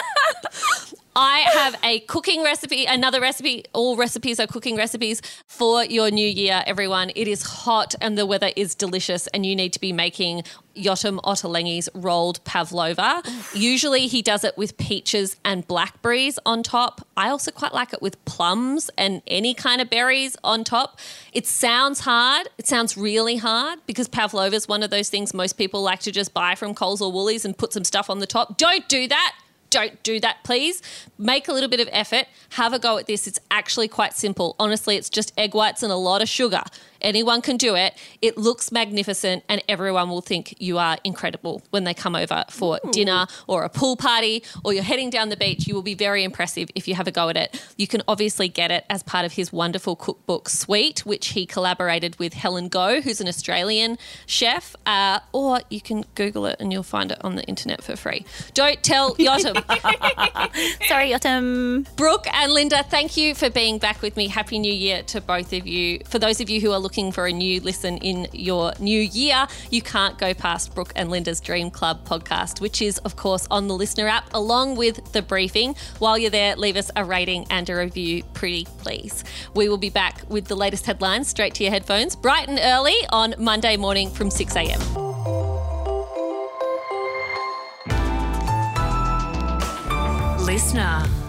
I 1.20 1.40
have 1.52 1.74
a 1.82 1.98
cooking 1.98 2.44
recipe, 2.44 2.84
another 2.84 3.20
recipe. 3.20 3.64
All 3.72 3.96
recipes 3.96 4.38
are 4.38 4.46
cooking 4.46 4.76
recipes 4.76 5.20
for 5.48 5.82
your 5.82 6.12
new 6.12 6.28
year, 6.28 6.62
everyone. 6.64 7.10
It 7.16 7.26
is 7.26 7.42
hot 7.42 7.96
and 8.00 8.16
the 8.16 8.24
weather 8.24 8.52
is 8.54 8.76
delicious, 8.76 9.26
and 9.26 9.44
you 9.44 9.56
need 9.56 9.72
to 9.72 9.80
be 9.80 9.92
making 9.92 10.44
Yotam 10.76 11.18
Ottolenghi's 11.22 11.88
rolled 11.92 12.44
pavlova. 12.44 13.24
Usually 13.52 14.06
he 14.06 14.22
does 14.22 14.44
it 14.44 14.56
with 14.56 14.76
peaches 14.76 15.34
and 15.44 15.66
blackberries 15.66 16.38
on 16.46 16.62
top. 16.62 17.04
I 17.16 17.30
also 17.30 17.50
quite 17.50 17.74
like 17.74 17.92
it 17.92 18.00
with 18.00 18.24
plums 18.24 18.88
and 18.96 19.20
any 19.26 19.54
kind 19.54 19.80
of 19.80 19.90
berries 19.90 20.36
on 20.44 20.62
top. 20.62 21.00
It 21.32 21.48
sounds 21.48 21.98
hard. 21.98 22.48
It 22.58 22.68
sounds 22.68 22.96
really 22.96 23.38
hard 23.38 23.80
because 23.86 24.06
pavlova 24.06 24.54
is 24.54 24.68
one 24.68 24.84
of 24.84 24.90
those 24.90 25.08
things 25.08 25.34
most 25.34 25.54
people 25.54 25.82
like 25.82 25.98
to 26.00 26.12
just 26.12 26.32
buy 26.32 26.54
from 26.54 26.76
Coles 26.76 27.02
or 27.02 27.10
Woolies 27.10 27.44
and 27.44 27.58
put 27.58 27.72
some 27.72 27.82
stuff 27.82 28.08
on 28.08 28.20
the 28.20 28.26
top. 28.28 28.56
Don't 28.56 28.88
do 28.88 29.08
that. 29.08 29.34
Don't 29.70 30.02
do 30.02 30.18
that, 30.20 30.38
please. 30.44 30.82
Make 31.18 31.48
a 31.48 31.52
little 31.52 31.68
bit 31.68 31.80
of 31.80 31.88
effort. 31.92 32.26
Have 32.50 32.72
a 32.72 32.78
go 32.78 32.98
at 32.98 33.06
this. 33.06 33.26
It's 33.26 33.38
actually 33.50 33.88
quite 33.88 34.14
simple. 34.14 34.56
Honestly, 34.58 34.96
it's 34.96 35.10
just 35.10 35.32
egg 35.36 35.54
whites 35.54 35.82
and 35.82 35.92
a 35.92 35.96
lot 35.96 36.22
of 36.22 36.28
sugar. 36.28 36.62
Anyone 37.00 37.42
can 37.42 37.56
do 37.56 37.74
it. 37.74 37.94
It 38.22 38.36
looks 38.36 38.72
magnificent, 38.72 39.44
and 39.48 39.62
everyone 39.68 40.08
will 40.08 40.20
think 40.20 40.54
you 40.58 40.78
are 40.78 40.98
incredible 41.04 41.62
when 41.70 41.84
they 41.84 41.94
come 41.94 42.14
over 42.14 42.44
for 42.50 42.78
dinner 42.92 43.26
or 43.46 43.64
a 43.64 43.68
pool 43.68 43.96
party 43.96 44.42
or 44.64 44.72
you're 44.72 44.82
heading 44.82 45.10
down 45.10 45.28
the 45.28 45.36
beach. 45.36 45.66
You 45.66 45.74
will 45.74 45.82
be 45.82 45.94
very 45.94 46.24
impressive 46.24 46.68
if 46.74 46.88
you 46.88 46.94
have 46.94 47.06
a 47.06 47.10
go 47.10 47.28
at 47.28 47.36
it. 47.36 47.62
You 47.76 47.86
can 47.86 48.02
obviously 48.08 48.48
get 48.48 48.70
it 48.70 48.84
as 48.90 49.02
part 49.02 49.24
of 49.24 49.32
his 49.32 49.52
wonderful 49.52 49.96
cookbook 49.96 50.48
Sweet, 50.48 51.04
which 51.06 51.28
he 51.28 51.46
collaborated 51.46 52.18
with 52.18 52.34
Helen 52.34 52.68
Goh, 52.70 53.02
who's 53.02 53.20
an 53.20 53.28
Australian 53.28 53.98
chef, 54.26 54.74
uh, 54.86 55.20
or 55.32 55.60
you 55.70 55.80
can 55.80 56.04
Google 56.14 56.46
it 56.46 56.56
and 56.60 56.72
you'll 56.72 56.82
find 56.82 57.12
it 57.12 57.18
on 57.24 57.36
the 57.36 57.44
internet 57.44 57.82
for 57.82 57.96
free. 57.96 58.24
Don't 58.54 58.82
tell 58.82 59.14
Yotam. 59.16 59.54
Sorry, 60.86 61.10
Yotam. 61.10 61.86
Brooke 61.96 62.26
and 62.32 62.52
Linda, 62.52 62.82
thank 62.82 63.16
you 63.16 63.34
for 63.34 63.50
being 63.50 63.78
back 63.78 64.02
with 64.02 64.16
me. 64.16 64.28
Happy 64.28 64.58
New 64.58 64.72
Year 64.72 65.02
to 65.04 65.20
both 65.20 65.52
of 65.52 65.66
you. 65.66 66.00
For 66.06 66.18
those 66.18 66.40
of 66.40 66.50
you 66.50 66.60
who 66.60 66.72
are 66.72 66.78
looking 66.88 67.12
for 67.12 67.26
a 67.26 67.32
new 67.32 67.60
listen 67.60 67.98
in 67.98 68.26
your 68.32 68.72
new 68.80 68.98
year, 68.98 69.46
you 69.70 69.82
can't 69.82 70.16
go 70.16 70.32
past 70.32 70.74
Brooke 70.74 70.90
and 70.96 71.10
Linda's 71.10 71.38
Dream 71.38 71.70
Club 71.70 72.02
podcast, 72.08 72.62
which 72.62 72.80
is, 72.80 72.96
of 73.00 73.14
course, 73.14 73.46
on 73.50 73.68
the 73.68 73.74
LiSTNR 73.74 74.08
app 74.08 74.30
along 74.32 74.74
with 74.74 75.12
the 75.12 75.20
briefing. 75.20 75.76
While 75.98 76.16
you're 76.16 76.30
there, 76.30 76.56
leave 76.56 76.76
us 76.78 76.90
a 76.96 77.04
rating 77.04 77.46
and 77.50 77.68
a 77.68 77.76
review, 77.76 78.22
pretty 78.32 78.66
please. 78.78 79.22
We 79.54 79.68
will 79.68 79.76
be 79.76 79.90
back 79.90 80.22
with 80.30 80.46
the 80.46 80.56
latest 80.56 80.86
headlines 80.86 81.28
straight 81.28 81.52
to 81.56 81.62
your 81.62 81.72
headphones, 81.72 82.16
bright 82.16 82.48
and 82.48 82.58
early 82.58 82.96
on 83.10 83.34
Monday 83.36 83.76
morning 83.76 84.08
from 84.08 84.30
6 84.30 84.56
a.m. 84.56 84.80
LiSTNR. 90.40 91.27